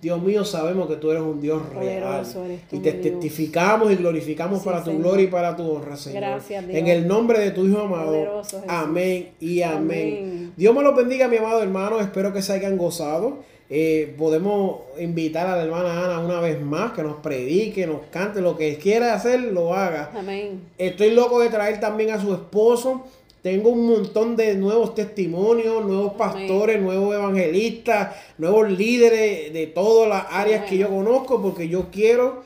Dios 0.00 0.22
mío, 0.22 0.44
sabemos 0.44 0.88
que 0.88 0.96
tú 0.96 1.10
eres 1.10 1.22
un 1.22 1.40
Dios 1.40 1.62
real. 1.74 2.24
y 2.72 2.78
te 2.78 2.92
testificamos 2.92 3.90
y 3.92 3.96
glorificamos 3.96 4.62
para 4.62 4.82
tu 4.82 4.96
gloria 4.98 5.24
y 5.24 5.28
para 5.28 5.56
tu 5.56 5.70
honra, 5.70 5.96
Señor. 5.96 6.20
Gracias, 6.20 6.64
En 6.68 6.86
el 6.86 7.06
nombre 7.06 7.38
de 7.40 7.50
tu 7.50 7.66
Hijo 7.66 7.80
amado. 7.80 8.42
Amén 8.66 9.30
y 9.40 9.62
amén. 9.62 10.52
Dios 10.56 10.74
me 10.74 10.82
los 10.82 10.96
bendiga, 10.96 11.28
mi 11.28 11.36
amado 11.36 11.62
hermano. 11.62 12.00
Espero 12.00 12.32
que 12.32 12.42
se 12.42 12.52
hayan 12.52 12.76
gozado. 12.76 13.38
Eh, 13.70 14.14
podemos 14.16 14.80
invitar 14.98 15.46
a 15.46 15.56
la 15.56 15.62
hermana 15.62 16.04
Ana 16.04 16.20
una 16.20 16.40
vez 16.40 16.58
más 16.58 16.92
que 16.92 17.02
nos 17.02 17.16
predique, 17.16 17.86
nos 17.86 18.00
cante, 18.10 18.40
lo 18.40 18.56
que 18.56 18.76
quiera 18.78 19.12
hacer, 19.12 19.40
lo 19.40 19.74
haga. 19.74 20.10
Amén. 20.16 20.62
Estoy 20.78 21.10
loco 21.10 21.40
de 21.40 21.50
traer 21.50 21.78
también 21.78 22.10
a 22.10 22.20
su 22.20 22.32
esposo. 22.32 23.04
Tengo 23.42 23.70
un 23.70 23.86
montón 23.86 24.36
de 24.36 24.54
nuevos 24.56 24.94
testimonios, 24.94 25.84
nuevos 25.84 26.14
pastores, 26.14 26.80
nuevos 26.80 27.14
evangelistas, 27.14 28.16
nuevos 28.36 28.70
líderes 28.70 29.52
de 29.52 29.66
todas 29.68 30.08
las 30.08 30.26
áreas 30.30 30.64
que 30.64 30.78
yo 30.78 30.88
conozco, 30.88 31.40
porque 31.40 31.68
yo 31.68 31.86
quiero 31.90 32.42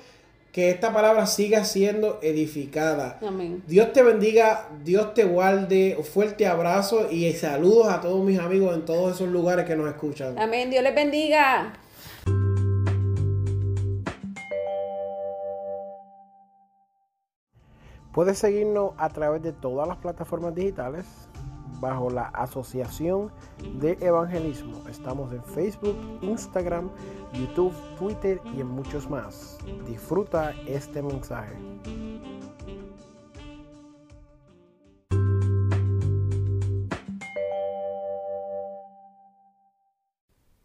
que 0.53 0.69
esta 0.69 0.93
palabra 0.93 1.27
siga 1.27 1.65
siendo 1.65 2.21
edificada. 2.23 3.19
Amén. 3.27 3.63
Dios 3.67 3.93
te 3.95 4.03
bendiga, 4.03 4.69
Dios 4.85 5.15
te 5.15 5.25
guarde, 5.25 5.99
fuerte 6.13 6.47
abrazo 6.47 7.11
y 7.11 7.33
saludos 7.33 7.89
a 7.89 8.03
todos 8.03 8.23
mis 8.23 8.39
amigos 8.39 8.75
en 8.77 8.85
todos 8.85 9.15
esos 9.15 9.29
lugares 9.29 9.65
que 9.65 9.75
nos 9.75 9.89
escuchan. 9.89 10.39
Amén, 10.39 10.69
Dios 10.69 10.83
les 10.83 10.95
bendiga. 10.95 11.73
Puedes 18.13 18.39
seguirnos 18.39 18.93
a 18.99 19.09
través 19.09 19.43
de 19.43 19.53
todas 19.53 19.89
las 19.89 19.97
plataformas 19.97 20.55
digitales 20.55 21.07
bajo 21.81 22.11
la 22.11 22.25
Asociación 22.27 23.33
de 23.81 23.97
Evangelismo. 24.03 24.87
Estamos 24.87 25.33
en 25.33 25.43
Facebook, 25.43 25.97
Instagram, 26.21 26.91
YouTube, 27.33 27.73
Twitter 27.99 28.39
y 28.55 28.61
en 28.61 28.69
muchos 28.69 29.09
más. 29.09 29.57
Disfruta 29.87 30.53
este 30.67 31.03
mensaje. 31.03 31.57